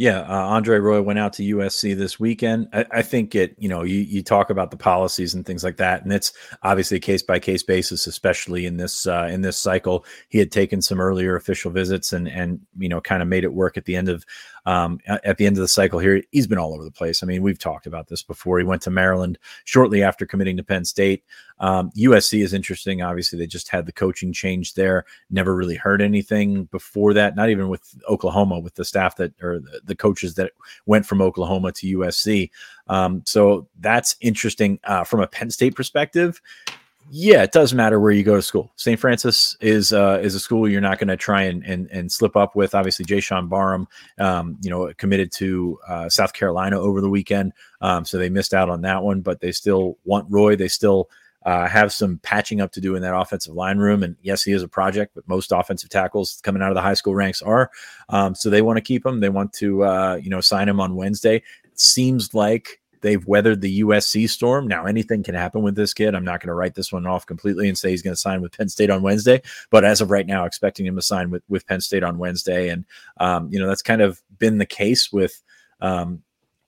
Yeah, 0.00 0.20
uh, 0.20 0.46
Andre 0.46 0.78
Roy 0.78 1.02
went 1.02 1.18
out 1.18 1.34
to 1.34 1.42
USC 1.42 1.94
this 1.94 2.18
weekend. 2.18 2.68
I, 2.72 2.86
I, 2.90 3.02
think 3.02 3.34
it, 3.34 3.54
you 3.58 3.68
know, 3.68 3.82
you, 3.82 3.98
you 3.98 4.22
talk 4.22 4.48
about 4.48 4.70
the 4.70 4.78
policies 4.78 5.34
and 5.34 5.44
things 5.44 5.62
like 5.62 5.76
that, 5.76 6.04
and 6.04 6.10
it's 6.10 6.32
obviously 6.62 6.96
a 6.96 7.00
case 7.00 7.22
by 7.22 7.38
case 7.38 7.62
basis, 7.62 8.06
especially 8.06 8.64
in 8.64 8.78
this 8.78 9.06
uh, 9.06 9.28
in 9.30 9.42
this 9.42 9.58
cycle. 9.58 10.06
He 10.30 10.38
had 10.38 10.50
taken 10.50 10.80
some 10.80 11.02
earlier 11.02 11.36
official 11.36 11.70
visits 11.70 12.14
and 12.14 12.28
and 12.28 12.60
you 12.78 12.88
know 12.88 13.02
kind 13.02 13.20
of 13.20 13.28
made 13.28 13.44
it 13.44 13.52
work 13.52 13.76
at 13.76 13.84
the 13.84 13.94
end 13.94 14.08
of 14.08 14.24
um, 14.66 14.98
at 15.06 15.38
the 15.38 15.46
end 15.46 15.56
of 15.56 15.60
the 15.60 15.68
cycle 15.68 15.98
here. 15.98 16.22
He's 16.30 16.46
been 16.46 16.58
all 16.58 16.74
over 16.74 16.84
the 16.84 16.90
place. 16.90 17.22
I 17.22 17.26
mean, 17.26 17.42
we've 17.42 17.58
talked 17.58 17.86
about 17.86 18.08
this 18.08 18.22
before. 18.22 18.58
He 18.58 18.64
went 18.64 18.82
to 18.82 18.90
Maryland 18.90 19.38
shortly 19.64 20.02
after 20.02 20.26
committing 20.26 20.56
to 20.56 20.62
Penn 20.62 20.84
State. 20.84 21.24
Um, 21.58 21.90
USC 21.96 22.42
is 22.42 22.54
interesting. 22.54 23.02
Obviously, 23.02 23.38
they 23.38 23.46
just 23.46 23.68
had 23.68 23.86
the 23.86 23.92
coaching 23.92 24.32
change 24.32 24.74
there. 24.74 25.04
Never 25.30 25.54
really 25.54 25.76
heard 25.76 26.00
anything 26.00 26.64
before 26.64 27.12
that. 27.14 27.36
Not 27.36 27.50
even 27.50 27.68
with 27.68 27.94
Oklahoma, 28.08 28.58
with 28.58 28.74
the 28.74 28.84
staff 28.84 29.16
that 29.16 29.32
or 29.42 29.60
the, 29.84 29.94
coaches 29.94 30.34
that 30.36 30.52
went 30.86 31.04
from 31.04 31.20
Oklahoma 31.20 31.72
to 31.72 31.98
USC. 31.98 32.50
Um, 32.86 33.22
so 33.26 33.68
that's 33.80 34.16
interesting 34.20 34.80
uh, 34.84 35.04
from 35.04 35.20
a 35.20 35.26
Penn 35.26 35.50
State 35.50 35.76
perspective 35.76 36.40
yeah, 37.12 37.42
it 37.42 37.50
does 37.50 37.74
matter 37.74 37.98
where 37.98 38.12
you 38.12 38.22
go 38.22 38.36
to 38.36 38.42
school. 38.42 38.72
St. 38.76 38.98
Frances 38.98 39.56
is 39.60 39.92
uh, 39.92 40.20
is 40.22 40.36
a 40.36 40.40
school 40.40 40.68
you're 40.68 40.80
not 40.80 40.98
going 40.98 41.08
to 41.08 41.16
try 41.16 41.42
and, 41.42 41.64
and 41.64 41.90
and 41.90 42.10
slip 42.10 42.36
up 42.36 42.54
with. 42.54 42.72
Obviously, 42.72 43.04
Jaishawn 43.04 43.48
Barham, 43.48 43.88
um, 44.18 44.56
you 44.62 44.70
know, 44.70 44.92
committed 44.96 45.32
to 45.32 45.78
uh, 45.88 46.08
South 46.08 46.32
Carolina 46.32 46.78
over 46.78 47.00
the 47.00 47.10
weekend, 47.10 47.52
um, 47.80 48.04
so 48.04 48.16
they 48.16 48.28
missed 48.28 48.54
out 48.54 48.70
on 48.70 48.82
that 48.82 49.02
one. 49.02 49.22
But 49.22 49.40
they 49.40 49.50
still 49.50 49.98
want 50.04 50.26
Roy. 50.30 50.54
They 50.54 50.68
still 50.68 51.10
uh, 51.44 51.66
have 51.66 51.92
some 51.92 52.18
patching 52.18 52.60
up 52.60 52.70
to 52.72 52.80
do 52.80 52.94
in 52.94 53.02
that 53.02 53.16
offensive 53.16 53.54
line 53.54 53.78
room. 53.78 54.02
And 54.02 54.16
yes, 54.22 54.44
he 54.44 54.52
is 54.52 54.62
a 54.62 54.68
project, 54.68 55.12
but 55.14 55.26
most 55.26 55.52
offensive 55.52 55.90
tackles 55.90 56.40
coming 56.44 56.62
out 56.62 56.70
of 56.70 56.74
the 56.74 56.82
high 56.82 56.94
school 56.94 57.14
ranks 57.14 57.42
are. 57.42 57.70
Um, 58.08 58.34
so 58.36 58.50
they 58.50 58.62
want 58.62 58.76
to 58.76 58.82
keep 58.82 59.04
him. 59.04 59.18
They 59.20 59.30
want 59.30 59.52
to 59.54 59.82
uh, 59.82 60.20
you 60.22 60.30
know 60.30 60.40
sign 60.40 60.68
him 60.68 60.80
on 60.80 60.94
Wednesday. 60.94 61.42
It 61.64 61.80
seems 61.80 62.34
like 62.34 62.79
They've 63.00 63.26
weathered 63.26 63.60
the 63.60 63.80
USC 63.80 64.28
storm. 64.28 64.66
Now, 64.66 64.86
anything 64.86 65.22
can 65.22 65.34
happen 65.34 65.62
with 65.62 65.74
this 65.74 65.94
kid. 65.94 66.14
I'm 66.14 66.24
not 66.24 66.40
going 66.40 66.48
to 66.48 66.54
write 66.54 66.74
this 66.74 66.92
one 66.92 67.06
off 67.06 67.26
completely 67.26 67.68
and 67.68 67.76
say 67.76 67.90
he's 67.90 68.02
going 68.02 68.14
to 68.14 68.20
sign 68.20 68.40
with 68.40 68.56
Penn 68.56 68.68
State 68.68 68.90
on 68.90 69.02
Wednesday. 69.02 69.42
But 69.70 69.84
as 69.84 70.00
of 70.00 70.10
right 70.10 70.26
now, 70.26 70.44
expecting 70.44 70.86
him 70.86 70.96
to 70.96 71.02
sign 71.02 71.30
with, 71.30 71.42
with 71.48 71.66
Penn 71.66 71.80
State 71.80 72.02
on 72.02 72.18
Wednesday. 72.18 72.68
And, 72.68 72.84
um, 73.18 73.48
you 73.50 73.58
know, 73.58 73.66
that's 73.66 73.82
kind 73.82 74.02
of 74.02 74.20
been 74.38 74.58
the 74.58 74.66
case 74.66 75.12
with 75.12 75.42
um, 75.80 76.22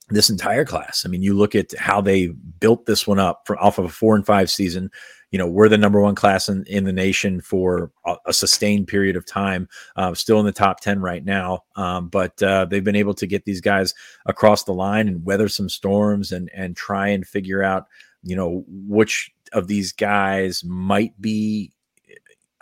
this 0.09 0.29
entire 0.29 0.65
class. 0.65 1.03
I 1.05 1.09
mean, 1.09 1.21
you 1.21 1.33
look 1.33 1.55
at 1.55 1.77
how 1.77 2.01
they 2.01 2.27
built 2.27 2.85
this 2.85 3.07
one 3.07 3.19
up 3.19 3.45
from 3.45 3.57
off 3.59 3.77
of 3.77 3.85
a 3.85 3.89
four 3.89 4.15
and 4.15 4.25
five 4.25 4.49
season 4.49 4.91
you 5.33 5.39
know 5.39 5.47
we're 5.47 5.67
the 5.67 5.77
number 5.77 5.99
one 5.99 6.13
class 6.13 6.47
in, 6.47 6.63
in 6.67 6.85
the 6.85 6.93
nation 6.93 7.41
for 7.41 7.91
a, 8.05 8.15
a 8.27 8.33
sustained 8.33 8.87
period 8.87 9.17
of 9.17 9.25
time 9.25 9.67
uh, 9.97 10.13
still 10.13 10.39
in 10.39 10.45
the 10.45 10.51
top 10.53 10.79
10 10.79 11.01
right 11.01 11.25
now 11.25 11.63
um, 11.75 12.07
but 12.07 12.41
uh, 12.43 12.63
they've 12.65 12.83
been 12.83 12.95
able 12.95 13.15
to 13.15 13.27
get 13.27 13.43
these 13.43 13.59
guys 13.59 13.93
across 14.27 14.63
the 14.63 14.73
line 14.73 15.09
and 15.09 15.25
weather 15.25 15.49
some 15.49 15.67
storms 15.67 16.31
and 16.31 16.49
and 16.53 16.77
try 16.77 17.09
and 17.09 17.27
figure 17.27 17.63
out 17.63 17.87
you 18.21 18.35
know 18.35 18.63
which 18.67 19.31
of 19.51 19.67
these 19.67 19.91
guys 19.91 20.63
might 20.63 21.19
be 21.19 21.73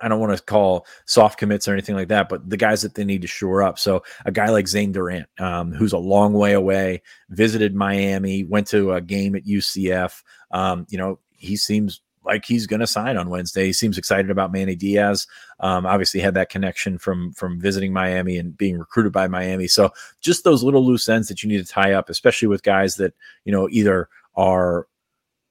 I 0.03 0.07
don't 0.07 0.19
want 0.19 0.35
to 0.35 0.43
call 0.43 0.87
soft 1.05 1.37
commits 1.37 1.67
or 1.67 1.73
anything 1.73 1.93
like 1.93 2.07
that, 2.07 2.27
but 2.27 2.49
the 2.49 2.57
guys 2.57 2.81
that 2.81 2.95
they 2.95 3.05
need 3.05 3.21
to 3.21 3.27
shore 3.27 3.61
up. 3.61 3.77
So 3.77 4.01
a 4.25 4.31
guy 4.31 4.49
like 4.49 4.67
Zane 4.67 4.91
Durant, 4.91 5.27
um, 5.37 5.71
who's 5.73 5.93
a 5.93 5.99
long 5.99 6.33
way 6.33 6.53
away, 6.53 7.03
visited 7.29 7.75
Miami, 7.75 8.43
went 8.43 8.65
to 8.69 8.93
a 8.93 9.01
game 9.01 9.35
at 9.35 9.45
UCF. 9.45 10.23
Um, 10.49 10.87
you 10.89 10.97
know, 10.97 11.19
he 11.33 11.55
seems 11.55 12.01
like 12.23 12.45
he's 12.45 12.67
going 12.67 12.79
to 12.79 12.87
sign 12.87 13.17
on 13.17 13.29
Wednesday. 13.29 13.65
He 13.65 13.73
seems 13.73 13.97
excited 13.97 14.29
about 14.29 14.51
Manny 14.51 14.75
Diaz. 14.75 15.27
Um, 15.59 15.85
obviously, 15.85 16.19
had 16.19 16.35
that 16.35 16.49
connection 16.49 16.97
from 16.97 17.33
from 17.33 17.59
visiting 17.59 17.93
Miami 17.93 18.37
and 18.37 18.55
being 18.55 18.77
recruited 18.77 19.11
by 19.11 19.27
Miami. 19.27 19.67
So 19.67 19.91
just 20.19 20.43
those 20.43 20.63
little 20.63 20.85
loose 20.85 21.09
ends 21.09 21.27
that 21.27 21.43
you 21.43 21.49
need 21.49 21.65
to 21.65 21.71
tie 21.71 21.93
up, 21.93 22.09
especially 22.09 22.47
with 22.47 22.63
guys 22.63 22.95
that 22.97 23.13
you 23.45 23.51
know 23.51 23.67
either 23.69 24.09
are 24.35 24.87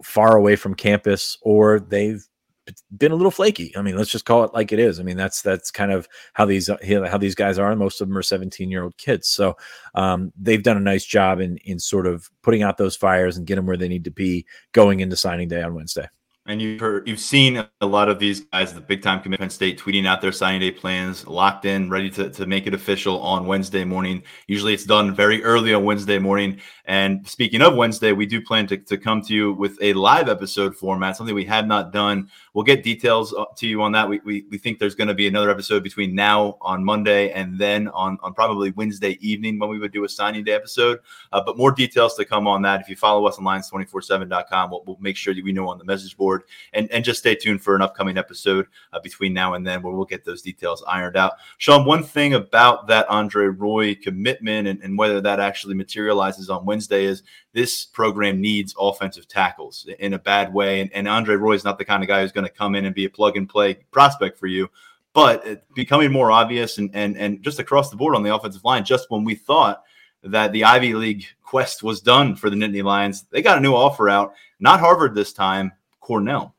far 0.03 0.37
away 0.37 0.57
from 0.57 0.75
campus 0.75 1.37
or 1.43 1.81
they've 1.81 2.27
been 2.97 3.13
a 3.13 3.17
little 3.17 3.31
flaky. 3.31 3.77
I 3.77 3.83
mean, 3.83 3.97
let's 3.97 4.11
just 4.11 4.25
call 4.25 4.45
it 4.45 4.55
like 4.55 4.73
it 4.73 4.79
is. 4.79 5.01
I 5.01 5.03
mean, 5.03 5.17
that's 5.17 5.43
that's 5.43 5.71
kind 5.71 5.93
of 5.93 6.09
how 6.35 6.45
these 6.45 6.69
how 6.69 7.19
these 7.19 7.35
guys 7.35 7.59
are. 7.59 7.75
Most 7.75 8.01
of 8.01 8.09
them 8.09 8.17
are 8.17 8.23
17 8.23 8.71
year 8.71 8.85
old 8.85 8.97
kids, 8.97 9.29
so 9.29 9.57
um, 9.95 10.33
they've 10.39 10.63
done 10.63 10.77
a 10.77 10.81
nice 10.81 11.05
job 11.05 11.41
in 11.41 11.57
in 11.59 11.79
sort 11.79 12.07
of 12.07 12.31
putting 12.43 12.63
out 12.63 12.77
those 12.77 12.97
fires 12.97 13.37
and 13.37 13.47
get 13.47 13.57
them 13.57 13.67
where 13.67 13.77
they 13.77 13.89
need 13.89 14.05
to 14.05 14.11
be 14.11 14.47
going 14.73 15.01
into 15.01 15.17
signing 15.17 15.49
day 15.49 15.63
on 15.63 15.75
Wednesday. 15.75 16.09
And 16.47 16.61
you've 16.61 16.81
heard, 16.81 17.07
you've 17.07 17.21
seen 17.21 17.65
a 17.83 17.87
lot 17.87 18.09
of 18.09 18.19
these 18.19 18.41
guys, 18.41 18.73
the 18.73 18.81
big 18.81 19.03
time 19.03 19.21
commitment 19.21 19.53
state, 19.53 19.79
tweeting 19.79 20.07
out 20.07 20.23
their 20.23 20.33
signing 20.33 20.61
day 20.61 20.71
plans, 20.71 21.27
locked 21.27 21.67
in, 21.67 21.91
ready 21.91 22.09
to, 22.11 22.31
to 22.31 22.47
make 22.47 22.67
it 22.67 22.73
official 22.73 23.21
on 23.21 23.47
Wednesday 23.47 23.85
morning. 23.85 24.23
Usually 24.47 24.73
it's 24.73 24.87
done 24.87 25.15
very 25.15 25.45
early 25.45 25.75
on 25.75 25.85
Wednesday 25.85 26.19
morning. 26.19 26.59
And 26.87 27.29
speaking 27.29 27.61
of 27.61 27.77
Wednesday, 27.77 28.13
we 28.13 28.25
do 28.25 28.41
plan 28.41 28.67
to, 28.69 28.79
to 28.79 28.97
come 28.97 29.21
to 29.23 29.35
you 29.35 29.53
with 29.53 29.77
a 29.83 29.93
live 29.93 30.31
episode 30.31 30.75
format, 30.75 31.17
something 31.17 31.35
we 31.35 31.45
have 31.45 31.67
not 31.67 31.93
done. 31.93 32.31
We'll 32.55 32.65
get 32.65 32.83
details 32.83 33.35
uh, 33.35 33.45
to 33.59 33.69
you 33.69 33.83
on 33.83 33.93
that. 33.93 34.09
We, 34.09 34.21
we, 34.25 34.47
we 34.51 34.57
think 34.57 34.79
there's 34.79 34.95
going 34.95 35.09
to 35.09 35.15
be 35.15 35.29
another 35.29 35.51
episode 35.51 35.85
between 35.85 36.15
now 36.15 36.57
on 36.63 36.83
Monday 36.83 37.31
and 37.33 37.59
then 37.59 37.89
on, 37.89 38.19
on 38.23 38.33
probably 38.33 38.71
Wednesday 38.73 39.19
evening 39.21 39.59
when 39.59 39.69
we 39.69 39.79
would 39.79 39.93
do 39.93 40.05
a 40.05 40.09
signing 40.09 40.43
day 40.43 40.53
episode. 40.53 41.01
Uh, 41.33 41.43
but 41.45 41.59
more 41.59 41.71
details 41.71 42.15
to 42.17 42.25
come 42.25 42.49
on 42.49 42.63
that. 42.63 42.81
If 42.81 42.89
you 42.89 42.97
follow 42.97 43.27
us 43.27 43.39
on 43.39 43.45
lions247.com, 43.45 44.71
we'll, 44.71 44.83
we'll 44.87 44.99
make 45.01 45.17
sure 45.17 45.35
that 45.35 45.45
we 45.45 45.53
know 45.53 45.69
on 45.69 45.77
the 45.77 45.85
message 45.85 46.17
board. 46.17 46.30
And, 46.73 46.91
and 46.91 47.05
just 47.05 47.21
stay 47.21 47.35
tuned 47.35 47.63
for 47.63 47.75
an 47.75 47.83
upcoming 47.83 48.19
episode 48.19 48.67
uh, 48.93 49.01
between 49.01 49.33
now 49.33 49.55
and 49.55 49.67
then 49.67 49.83
where 49.83 49.93
we'll 49.93 50.05
get 50.05 50.25
those 50.25 50.43
details 50.43 50.83
ironed 50.87 51.17
out. 51.17 51.35
Sean, 51.59 51.85
one 51.85 52.03
thing 52.03 52.35
about 52.35 52.87
that 52.89 53.09
Andre 53.09 53.47
Roy 53.47 53.95
commitment 53.95 54.69
and, 54.69 54.83
and 54.83 54.97
whether 54.97 55.21
that 55.21 55.41
actually 55.41 55.75
materializes 55.75 56.51
on 56.51 56.65
Wednesday 56.65 57.05
is 57.05 57.23
this 57.53 57.85
program 57.85 58.41
needs 58.41 58.75
offensive 58.79 59.29
tackles 59.29 59.87
in 59.99 60.15
a 60.15 60.19
bad 60.19 60.53
way. 60.53 60.81
And, 60.81 60.93
and 60.93 61.09
Andre 61.09 61.37
Roy 61.37 61.55
is 61.55 61.65
not 61.65 61.79
the 61.79 61.85
kind 61.85 62.03
of 62.03 62.09
guy 62.09 62.23
who's 62.23 62.33
going 62.33 62.47
to 62.47 62.53
come 62.53 62.75
in 62.75 62.85
and 62.85 62.95
be 62.95 63.05
a 63.05 63.11
plug 63.11 63.37
and 63.37 63.49
play 63.49 63.75
prospect 63.91 64.39
for 64.39 64.47
you. 64.47 64.69
But 65.13 65.65
becoming 65.75 66.13
more 66.13 66.31
obvious 66.31 66.79
and, 66.79 66.91
and, 66.95 67.17
and 67.17 67.43
just 67.43 67.59
across 67.59 67.91
the 67.91 67.97
board 67.97 68.15
on 68.15 68.23
the 68.23 68.35
offensive 68.35 68.65
line, 68.65 68.85
just 68.85 69.11
when 69.11 69.25
we 69.25 69.35
thought 69.35 69.83
that 70.23 70.53
the 70.53 70.65
Ivy 70.65 70.95
League 70.95 71.27
quest 71.43 71.83
was 71.83 72.01
done 72.01 72.37
for 72.37 72.49
the 72.49 72.57
Nittany 72.57 72.85
Lions, 72.85 73.25
they 73.31 73.43
got 73.43 73.59
a 73.59 73.61
new 73.61 73.75
offer 73.75 74.09
out. 74.09 74.35
Not 74.61 74.79
Harvard 74.79 75.15
this 75.15 75.33
time, 75.33 75.73
Cornell. 76.11 76.57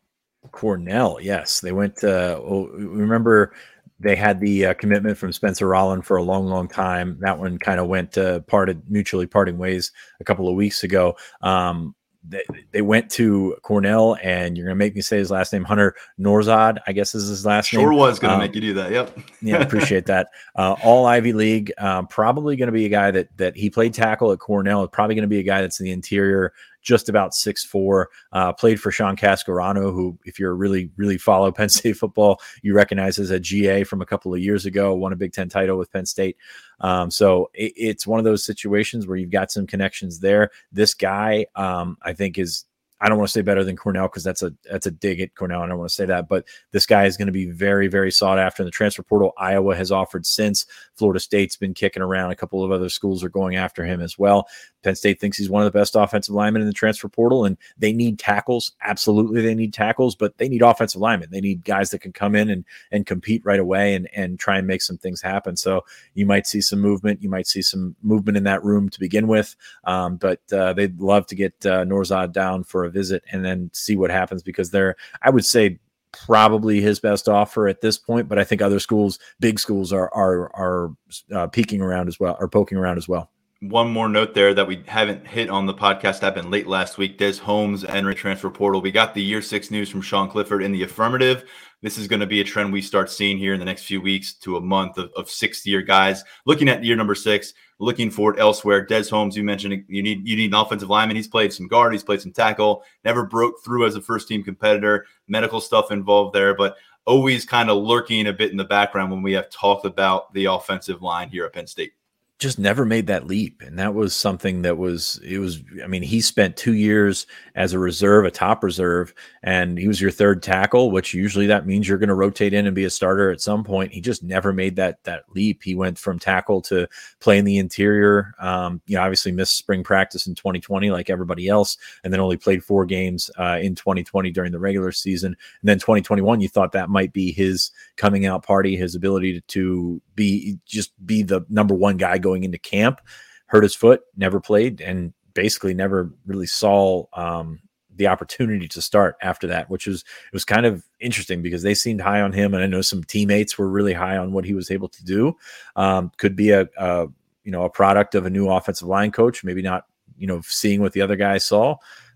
Cornell, 0.54 1.18
yes. 1.22 1.60
They 1.60 1.74
went, 1.74 2.02
uh, 2.06 2.40
remember 2.42 3.54
they 4.00 4.16
had 4.16 4.40
the 4.40 4.68
uh, 4.68 4.74
commitment 4.76 5.18
from 5.18 5.34
Spencer 5.34 5.68
Rolland 5.68 6.06
for 6.06 6.16
a 6.16 6.24
long, 6.24 6.48
long 6.48 6.70
time. 6.70 7.18
That 7.20 7.38
one 7.38 7.58
kind 7.58 7.78
of 7.78 7.88
went 7.88 8.18
uh, 8.18 8.40
parted 8.42 8.82
mutually 8.90 9.28
parting 9.28 9.58
ways 9.58 9.92
a 10.22 10.24
couple 10.24 10.48
of 10.48 10.56
weeks 10.56 10.86
ago. 10.86 11.18
Um, 11.42 11.96
they, 12.24 12.44
they 12.72 12.82
went 12.82 13.10
to 13.12 13.58
Cornell, 13.64 14.16
and 14.22 14.56
you're 14.56 14.68
going 14.68 14.76
to 14.76 14.80
make 14.80 14.96
me 14.96 15.02
say 15.02 15.18
his 15.18 15.32
last 15.32 15.52
name, 15.52 15.64
Hunter 15.64 15.96
Nourzad, 16.20 16.78
I 16.88 16.94
guess 16.94 17.14
is 17.14 17.28
his 17.28 17.46
last 17.46 17.68
sure 17.68 17.80
name. 17.80 17.90
Sure 17.90 17.94
was 17.94 18.20
going 18.20 18.30
to 18.30 18.36
um, 18.36 18.42
make 18.42 18.56
you 18.56 18.62
do 18.62 18.74
that. 18.76 18.92
Yep. 18.92 19.20
yeah, 19.42 19.58
appreciate 19.58 20.06
that. 20.06 20.30
Uh, 20.54 20.76
all 20.84 21.06
Ivy 21.06 21.34
League, 21.34 21.72
um, 21.78 22.08
probably 22.08 22.58
going 22.58 22.68
to 22.68 22.74
be 22.74 22.86
a 22.86 22.90
guy 22.90 23.10
that 23.10 23.36
that 23.38 23.56
he 23.56 23.70
played 23.70 23.94
tackle 23.94 24.32
at 24.32 24.40
Cornell. 24.40 24.86
Probably 24.88 25.16
going 25.16 25.24
to 25.24 25.30
be 25.30 25.40
a 25.40 25.44
guy 25.44 25.62
that's 25.62 25.80
in 25.80 25.86
the 25.86 25.92
interior 25.92 26.54
just 26.82 27.10
about 27.10 27.34
six 27.34 27.64
four. 27.64 28.10
Uh, 28.32 28.54
played 28.54 28.80
for 28.80 28.92
Sean 28.92 29.16
Cascarano, 29.16 29.94
who, 29.94 30.18
if 30.26 30.40
you're 30.40 30.56
really 30.56 30.92
really 30.98 31.18
follow 31.18 31.52
Penn 31.52 31.70
State 31.70 31.98
football, 31.98 32.42
you 32.62 32.74
recognize 32.74 33.20
as 33.20 33.32
a 33.32 33.40
GA 33.40 33.84
from 33.84 34.02
a 34.02 34.06
couple 34.06 34.34
of 34.34 34.40
years 34.40 34.66
ago. 34.66 34.94
Won 34.94 35.14
a 35.14 35.16
Big 35.16 35.34
Ten 35.34 35.50
title 35.50 35.78
with 35.78 35.92
Penn 35.92 36.06
State. 36.06 36.38
Um, 36.80 37.12
so 37.12 37.50
it, 37.54 37.74
it's 37.76 38.08
one 38.08 38.20
of 38.20 38.26
those 38.26 38.44
situations 38.44 39.08
where 39.08 39.18
you've 39.18 39.30
got 39.32 39.52
some 39.52 39.68
connections 39.68 40.20
there. 40.20 40.50
This 40.72 40.94
guy, 40.94 41.46
um, 41.56 41.98
I 42.02 42.14
think, 42.14 42.38
is 42.38 42.66
I 43.02 43.10
don't 43.10 43.18
want 43.18 43.30
to 43.30 43.34
say 43.34 43.42
better 43.42 43.64
than 43.64 43.76
Cornell 43.76 44.08
because 44.08 44.24
that's 44.24 44.44
a 44.44 44.54
that's 44.70 44.86
a 44.86 44.92
dig 44.92 45.20
at 45.22 45.34
Cornell. 45.34 45.62
I 45.62 45.68
don't 45.68 45.80
want 45.80 45.90
to 45.90 45.96
say 45.96 46.06
that, 46.06 46.30
but 46.30 46.46
this 46.72 46.86
guy 46.86 47.06
is 47.06 47.18
going 47.18 47.26
to 47.26 47.32
be 47.32 47.48
very 47.48 47.88
very 47.88 48.12
sought 48.12 48.38
after 48.38 48.62
in 48.62 48.66
the 48.66 48.72
transfer 48.72 49.02
portal. 49.02 49.34
Iowa 49.38 49.76
has 49.76 49.92
offered 49.92 50.26
since 50.26 50.68
Florida 50.94 51.20
State's 51.20 51.56
been 51.56 51.74
kicking 51.74 52.04
around. 52.04 52.30
A 52.30 52.36
couple 52.36 52.64
of 52.64 52.72
other 52.72 52.90
schools 52.90 53.24
are 53.24 53.30
going 53.30 53.56
after 53.56 53.84
him 53.84 54.02
as 54.02 54.20
well. 54.20 54.48
Penn 54.84 54.96
State 54.96 55.20
thinks 55.20 55.38
he's 55.38 55.50
one 55.50 55.62
of 55.64 55.72
the 55.72 55.78
best 55.78 55.96
offensive 55.96 56.34
linemen 56.34 56.62
in 56.62 56.68
the 56.68 56.74
transfer 56.74 57.08
portal, 57.08 57.46
and 57.46 57.58
they 57.78 57.94
need 57.94 58.20
tackles. 58.20 58.74
Absolutely, 58.82 59.42
they 59.42 59.56
need 59.56 59.74
tackles, 59.74 60.16
but 60.16 60.38
they 60.38 60.50
need 60.50 60.62
offensive 60.62 61.02
linemen. 61.02 61.30
They 61.32 61.42
need 61.42 61.64
guys 61.64 61.92
that 61.92 62.00
can 62.00 62.14
come 62.14 62.36
in 62.36 62.50
and 62.50 62.66
and 62.92 63.06
compete 63.06 63.44
right 63.46 63.60
away 63.60 63.96
and 63.96 64.10
and 64.16 64.40
try 64.40 64.58
and 64.58 64.68
make 64.68 64.82
some 64.82 64.98
things 64.98 65.22
happen. 65.22 65.56
So 65.56 65.86
you 66.14 66.26
might 66.26 66.48
see 66.48 66.62
some 66.62 66.80
movement. 66.80 67.22
You 67.22 67.30
might 67.30 67.48
see 67.48 67.62
some 67.62 67.96
movement 68.02 68.38
in 68.38 68.44
that 68.46 68.64
room 68.64 68.90
to 68.90 69.00
begin 69.00 69.28
with, 69.28 69.56
um, 69.84 70.18
but 70.18 70.42
uh, 70.52 70.74
they'd 70.74 71.00
love 71.00 71.28
to 71.28 71.36
get 71.36 71.54
uh, 71.66 71.86
Nourzad 71.86 72.32
down 72.32 72.64
for 72.64 72.86
a 72.86 72.90
visit 72.90 73.24
and 73.32 73.46
then 73.46 73.70
see 73.74 73.96
what 73.96 74.12
happens 74.12 74.44
because 74.44 74.72
they're, 74.72 74.96
I 75.22 75.30
would 75.30 75.46
say, 75.46 75.80
probably 76.12 76.82
his 76.82 77.00
best 77.00 77.30
offer 77.30 77.68
at 77.68 77.82
this 77.82 77.98
point. 77.98 78.28
But 78.28 78.40
I 78.40 78.44
think 78.44 78.62
other 78.62 78.80
schools, 78.80 79.20
big 79.40 79.60
schools, 79.60 79.94
are 79.94 80.12
are 80.14 80.52
are 80.56 80.92
uh, 81.32 81.48
peeking 81.48 81.82
around 81.82 82.08
as 82.08 82.20
well, 82.20 82.36
or 82.40 82.48
poking 82.48 82.78
around 82.78 82.98
as 82.98 83.08
well 83.08 83.30
one 83.62 83.92
more 83.92 84.10
note 84.10 84.34
there 84.34 84.56
that 84.56 84.68
we 84.68 84.84
haven't 84.88 85.26
hit 85.26 85.48
on 85.48 85.68
the 85.68 85.74
podcast 85.74 86.22
happened 86.22 86.50
late 86.50 86.66
last 86.66 86.98
week. 86.98 87.20
Des 87.20 87.38
Holmes 87.38 87.84
entering 87.86 88.18
transfer 88.18 88.50
portal. 88.50 88.82
We 88.82 88.92
got 88.92 89.14
the 89.14 89.22
year 89.22 89.40
six 89.40 89.70
news 89.70 89.88
from 89.88 90.02
Sean 90.02 90.28
Clifford 90.28 90.64
in 90.64 90.72
the 90.72 90.82
affirmative. 90.82 91.44
This 91.84 92.00
is 92.00 92.08
going 92.08 92.22
to 92.22 92.28
be 92.28 92.42
a 92.42 92.44
trend 92.44 92.74
we 92.74 92.82
start 92.82 93.12
seeing 93.12 93.38
here 93.38 93.54
in 93.54 93.60
the 93.60 93.66
next 93.66 93.84
few 93.84 94.02
weeks 94.02 94.34
to 94.36 94.58
a 94.58 94.62
month 94.62 94.98
of, 94.98 95.12
of 95.16 95.30
sixth 95.30 95.68
year 95.68 95.84
guys 95.84 96.24
looking 96.48 96.70
at 96.70 96.84
year 96.84 96.96
number 96.96 97.14
six, 97.14 97.54
looking 97.78 98.10
forward 98.10 98.40
elsewhere. 98.40 98.84
Des 98.84 99.08
Holmes, 99.10 99.38
you 99.38 99.44
mentioned 99.44 99.86
you 99.88 100.02
need 100.02 100.28
you 100.28 100.36
need 100.36 100.52
an 100.52 100.60
offensive 100.60 100.90
lineman. 100.90 101.16
He's 101.16 101.28
played 101.28 101.54
some 101.54 101.68
guard, 101.68 101.94
he's 101.94 102.04
played 102.04 102.22
some 102.22 102.32
tackle, 102.32 102.84
never 103.06 103.28
broke 103.28 103.64
through 103.64 103.86
as 103.86 103.96
a 103.96 104.02
first 104.02 104.28
team 104.28 104.42
competitor. 104.44 105.06
Medical 105.28 105.62
stuff 105.62 105.92
involved 105.92 106.34
there, 106.34 106.56
but 106.56 106.78
always 107.06 107.46
kind 107.46 107.70
of 107.70 107.78
lurking 107.78 108.26
a 108.26 108.34
bit 108.34 108.50
in 108.50 108.58
the 108.58 108.64
background 108.64 109.12
when 109.12 109.22
we 109.22 109.34
have 109.34 109.52
talked 109.52 109.86
about 109.86 110.34
the 110.34 110.46
offensive 110.46 111.04
line 111.04 111.30
here 111.30 111.46
at 111.46 111.54
Penn 111.54 111.68
State 111.68 111.94
just 112.42 112.60
never 112.60 112.86
made 112.86 113.08
that 113.08 113.28
leap 113.28 113.62
and 113.62 113.78
that 113.78 113.94
was 113.94 114.16
something 114.16 114.64
that 114.64 114.78
was 114.78 115.20
it 115.24 115.38
was 115.38 115.62
i 115.84 115.88
mean 115.88 116.02
he 116.02 116.20
spent 116.20 116.58
two 116.58 116.74
years 116.74 117.28
as 117.56 117.72
a 117.72 117.80
reserve 117.80 118.26
a 118.26 118.32
top 118.32 118.64
reserve 118.64 119.14
and 119.44 119.78
he 119.78 119.88
was 119.88 120.02
your 120.02 120.12
third 120.12 120.42
tackle 120.42 120.92
which 120.92 121.14
usually 121.14 121.48
that 121.48 121.66
means 121.66 121.88
you're 121.88 121.98
going 121.98 122.10
to 122.10 122.16
rotate 122.16 122.54
in 122.54 122.66
and 122.66 122.76
be 122.76 122.84
a 122.84 122.90
starter 122.90 123.32
at 123.32 123.42
some 123.42 123.64
point. 123.64 123.92
He 123.92 124.02
just 124.02 124.24
never 124.24 124.54
made 124.54 124.76
that 124.76 125.04
that 125.04 125.24
leap. 125.30 125.64
He 125.64 125.76
went 125.76 125.98
from 125.98 126.20
tackle 126.20 126.62
to 126.64 126.88
playing 127.20 127.46
the 127.46 127.58
interior 127.58 128.34
um, 128.40 128.82
you 128.86 128.96
know 128.96 129.04
obviously 129.04 129.32
missed 129.32 129.58
spring 129.58 129.84
practice 129.84 130.28
in 130.28 130.36
2020 130.36 130.92
like 130.92 131.10
everybody 131.10 131.48
else 131.48 131.78
and 132.04 132.12
then 132.12 132.20
only 132.20 132.38
played 132.38 132.64
four 132.64 132.86
games 132.86 133.30
uh, 133.40 133.60
in 133.62 133.76
2020 133.76 134.32
during 134.32 134.52
the 134.52 134.60
regular 134.60 134.92
season. 134.92 135.36
And 135.62 135.70
then 135.70 135.80
2021 135.80 136.42
you 136.42 136.50
thought 136.50 136.72
that 136.74 136.90
might 136.90 137.14
be 137.14 137.32
his 137.32 137.72
coming 137.98 138.26
out 138.26 138.44
party 138.44 138.76
his 138.76 138.96
ability 138.96 139.34
to, 139.34 139.42
to 139.42 140.02
be 140.16 140.58
just 140.66 140.94
be 141.06 141.24
the 141.24 141.42
number 141.50 141.74
one 141.74 141.98
guy 141.98 142.18
into 142.34 142.58
camp. 142.58 143.02
Hurt 143.48 143.64
his 143.64 143.76
foot, 143.76 144.02
never 144.16 144.40
played, 144.40 144.82
and 144.82 145.14
basically 145.34 145.74
never 145.74 146.12
really 146.26 146.48
saw 146.48 147.06
um, 147.14 147.60
the 147.96 148.08
opportunity 148.08 148.68
to 148.68 148.82
start 148.82 149.16
after 149.22 149.48
that, 149.48 149.70
which 149.70 149.88
was 149.88 150.02
it 150.02 150.34
was 150.34 150.46
kind 150.46 150.66
of 150.66 150.84
interesting 151.00 151.42
because 151.42 151.62
they 151.62 151.74
seemed 151.74 152.02
high 152.02 152.22
on 152.22 152.32
him, 152.32 152.54
and 152.54 152.64
I 152.64 152.68
know 152.68 152.82
some 152.82 153.04
teammates 153.04 153.58
were 153.58 153.68
really 153.68 153.94
high 153.94 154.18
on 154.18 154.32
what 154.32 154.46
he 154.46 154.54
was 154.54 154.72
able 154.72 154.90
to 154.90 155.04
do. 155.04 155.36
Um, 155.76 156.12
could 156.18 156.36
be 156.36 156.52
a, 156.52 156.68
a 156.78 157.08
you 157.44 157.52
know 157.52 157.64
a 157.64 157.70
product 157.70 158.16
of 158.16 158.26
a 158.26 158.30
new 158.30 158.50
offensive 158.50 158.88
line 158.88 159.12
coach, 159.12 159.44
maybe 159.44 159.62
not 159.62 159.86
you 160.18 160.28
know 160.28 160.42
seeing 160.46 160.82
what 160.82 160.94
the 160.94 161.02
other 161.02 161.16
guys 161.16 161.46
saw, 161.46 161.76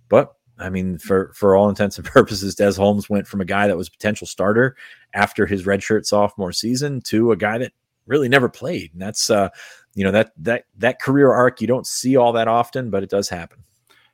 but 0.10 0.36
I 0.58 0.70
mean, 0.70 0.98
for 0.98 1.32
for 1.34 1.56
all 1.56 1.70
intents 1.70 1.98
and 1.98 2.08
purposes, 2.14 2.56
Des 2.56 2.76
Holmes 2.76 3.10
went 3.10 3.28
from 3.28 3.42
a 3.42 3.46
guy 3.46 3.68
that 3.68 3.78
was 3.78 3.88
a 3.88 3.92
potential 3.92 4.28
starter 4.28 4.76
after 5.14 5.46
his 5.46 5.66
redshirt 5.66 6.06
sophomore 6.06 6.52
season 6.52 7.02
to 7.02 7.32
a 7.32 7.38
guy 7.38 7.58
that 7.58 7.74
really 8.08 8.30
never 8.30 8.50
played. 8.50 8.94
And 8.94 9.02
that's 9.02 9.30
uh, 9.30 9.50
you 9.96 10.04
know, 10.04 10.12
that 10.12 10.32
that 10.38 10.66
that 10.78 11.02
career 11.02 11.34
arc 11.34 11.62
you 11.62 11.68
don't 11.68 11.88
see 11.88 12.16
all 12.16 12.34
that 12.34 12.48
often, 12.48 12.90
but 12.92 13.04
it 13.04 13.10
does 13.10 13.30
happen. 13.30 13.65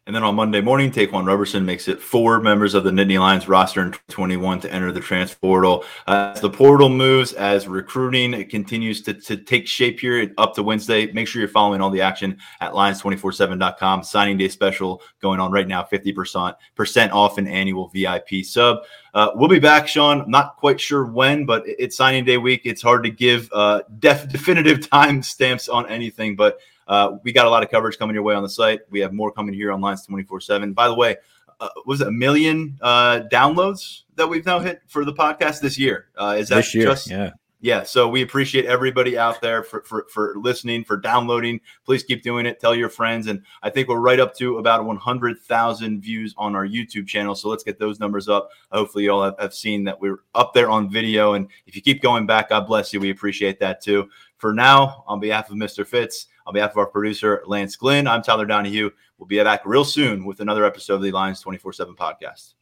And 0.08 0.16
then 0.16 0.24
on 0.24 0.34
Monday 0.34 0.62
morning, 0.62 0.90
Ta'Quan 0.90 1.28
Roberson 1.28 1.64
makes 1.64 1.88
it 1.88 2.02
four 2.02 2.42
members 2.42 2.74
of 2.74 2.84
the 2.84 2.90
Nittany 2.90 3.20
Lions 3.20 3.48
roster 3.48 3.84
in 3.84 3.94
21 4.10 4.62
to 4.62 4.74
enter 4.74 4.92
the 4.92 5.00
transfer 5.00 5.38
portal. 5.40 5.86
Uh, 6.08 6.34
as 6.34 6.42
the 6.42 6.50
portal 6.50 6.90
moves, 6.90 7.34
as 7.34 7.68
recruiting 7.68 8.34
it 8.34 8.50
continues 8.50 9.04
to, 9.04 9.14
to 9.14 9.38
take 9.38 9.68
shape 9.68 10.00
here 10.00 10.34
up 10.40 10.56
to 10.56 10.64
Wednesday, 10.64 11.12
make 11.12 11.28
sure 11.28 11.40
you're 11.40 11.48
following 11.48 11.82
all 11.82 11.92
the 11.92 12.02
action 12.02 12.36
at 12.62 12.74
lions247.com. 12.74 14.02
Signing 14.04 14.38
day 14.38 14.48
special 14.48 15.04
going 15.22 15.40
on 15.40 15.52
right 15.52 15.68
now, 15.68 15.84
50% 15.84 17.12
off 17.12 17.38
an 17.38 17.48
annual 17.48 17.90
VIP 17.90 18.44
sub. 18.44 18.80
Uh, 19.14 19.30
we'll 19.36 19.50
be 19.50 19.60
back, 19.60 19.88
Sean. 19.88 20.28
Not 20.28 20.56
quite 20.56 20.82
sure 20.82 21.06
when, 21.06 21.46
but 21.46 21.64
it's 21.68 21.96
signing 21.96 22.26
day 22.26 22.38
week. 22.38 22.62
It's 22.64 22.82
hard 22.82 23.04
to 23.04 23.12
give 23.12 23.50
uh, 23.54 23.82
def- 24.00 24.30
definitive 24.30 24.90
time 24.90 25.22
stamps 25.22 25.70
on 25.70 25.88
anything, 25.88 26.36
but 26.36 26.58
uh, 26.92 27.18
we 27.24 27.32
got 27.32 27.46
a 27.46 27.50
lot 27.50 27.64
of 27.64 27.72
coverage 27.72 27.98
coming 27.98 28.14
your 28.14 28.24
way 28.24 28.36
on 28.36 28.44
the 28.44 28.50
site. 28.50 28.82
We 28.90 29.00
have 29.00 29.14
more 29.14 29.32
coming 29.32 29.54
here 29.54 29.72
on 29.72 29.80
Lions 29.80 30.06
24 30.06 30.42
7. 30.42 30.74
By 30.74 30.90
the 30.90 30.94
way, 30.94 31.16
uh, 31.62 31.70
was 31.86 32.02
it 32.02 32.08
a 32.08 32.12
million 32.12 32.78
uh, 32.82 33.22
downloads 33.32 34.02
that 34.16 34.28
we've 34.28 34.46
now 34.46 34.60
hit 34.60 34.82
for 34.88 35.06
the 35.06 35.14
podcast 35.14 35.62
this 35.62 35.80
year? 35.80 36.08
Uh, 36.18 36.36
is 36.38 36.50
that 36.50 36.58
this 36.58 36.76
year, 36.76 36.88
just 36.88 37.10
yeah? 37.10 37.32
Yeah, 37.64 37.84
so 37.84 38.08
we 38.08 38.24
appreciate 38.24 38.66
everybody 38.66 39.20
out 39.20 39.40
there 39.40 39.62
for, 39.62 39.84
for, 39.84 40.08
for 40.12 40.34
listening, 40.36 40.84
for 40.84 40.98
downloading. 40.98 41.62
Please 41.86 42.02
keep 42.02 42.24
doing 42.24 42.48
it. 42.48 42.60
Tell 42.60 42.74
your 42.74 42.90
friends. 42.90 43.28
And 43.28 43.44
I 43.62 43.70
think 43.70 43.88
we're 43.88 44.00
right 44.00 44.20
up 44.20 44.36
to 44.38 44.58
about 44.58 44.84
100,000 44.84 46.02
views 46.02 46.34
on 46.38 46.56
our 46.56 46.66
YouTube 46.66 47.06
channel. 47.06 47.36
So 47.36 47.50
let's 47.50 47.64
get 47.64 47.78
those 47.78 48.00
numbers 48.00 48.28
up. 48.28 48.50
Hopefully, 48.72 49.04
you 49.04 49.12
all 49.12 49.24
have, 49.24 49.36
have 49.38 49.54
seen 49.54 49.84
that 49.84 50.02
we're 50.02 50.24
up 50.34 50.56
there 50.56 50.72
on 50.72 50.90
video. 50.90 51.34
And 51.34 51.50
if 51.68 51.76
you 51.76 51.84
keep 51.84 52.02
going 52.02 52.26
back, 52.26 52.50
God 52.50 52.66
bless 52.66 52.94
you. 52.94 53.00
We 53.00 53.12
appreciate 53.12 53.60
that 53.60 53.80
too. 53.80 54.10
For 54.42 54.52
now, 54.54 55.04
on 55.06 55.20
behalf 55.20 55.52
of 55.52 55.56
Mr. 55.56 55.86
Fitz, 55.86 56.26
on 56.48 56.56
behalf 56.56 56.72
of 56.72 56.78
our 56.78 56.88
producer, 56.88 57.44
Lance 57.46 57.76
Glenn, 57.76 58.08
I'm 58.08 58.24
Tyler 58.24 58.48
Donohue. 58.48 58.90
We'll 59.20 59.28
be 59.28 59.38
back 59.44 59.62
real 59.68 59.86
soon 59.86 60.26
with 60.26 60.40
another 60.40 60.66
episode 60.66 60.96
of 60.96 61.04
the 61.04 61.12
Lions 61.12 61.42
24 61.42 61.74
7 61.74 61.96
podcast. 61.96 62.56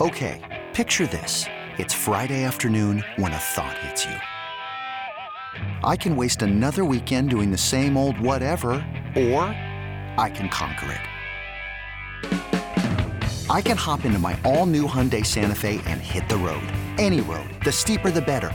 Okay, 0.00 0.64
picture 0.72 1.06
this. 1.06 1.44
It's 1.76 1.92
Friday 1.92 2.42
afternoon 2.42 3.04
when 3.16 3.34
a 3.34 3.36
thought 3.36 3.76
hits 3.76 4.06
you. 4.06 4.16
I 5.84 5.94
can 5.94 6.16
waste 6.16 6.40
another 6.40 6.86
weekend 6.86 7.28
doing 7.28 7.50
the 7.50 7.58
same 7.58 7.98
old 7.98 8.18
whatever, 8.18 8.70
or 9.14 9.44
I 10.16 10.32
can 10.34 10.48
conquer 10.48 10.98
it. 12.22 13.50
I 13.50 13.60
can 13.60 13.76
hop 13.76 14.06
into 14.06 14.18
my 14.18 14.40
all 14.42 14.64
new 14.64 14.86
Hyundai 14.86 15.26
Santa 15.26 15.54
Fe 15.54 15.82
and 15.84 16.00
hit 16.00 16.30
the 16.30 16.38
road. 16.38 16.66
Any 16.96 17.20
road. 17.20 17.50
The 17.62 17.72
steeper, 17.72 18.10
the 18.10 18.22
better. 18.22 18.54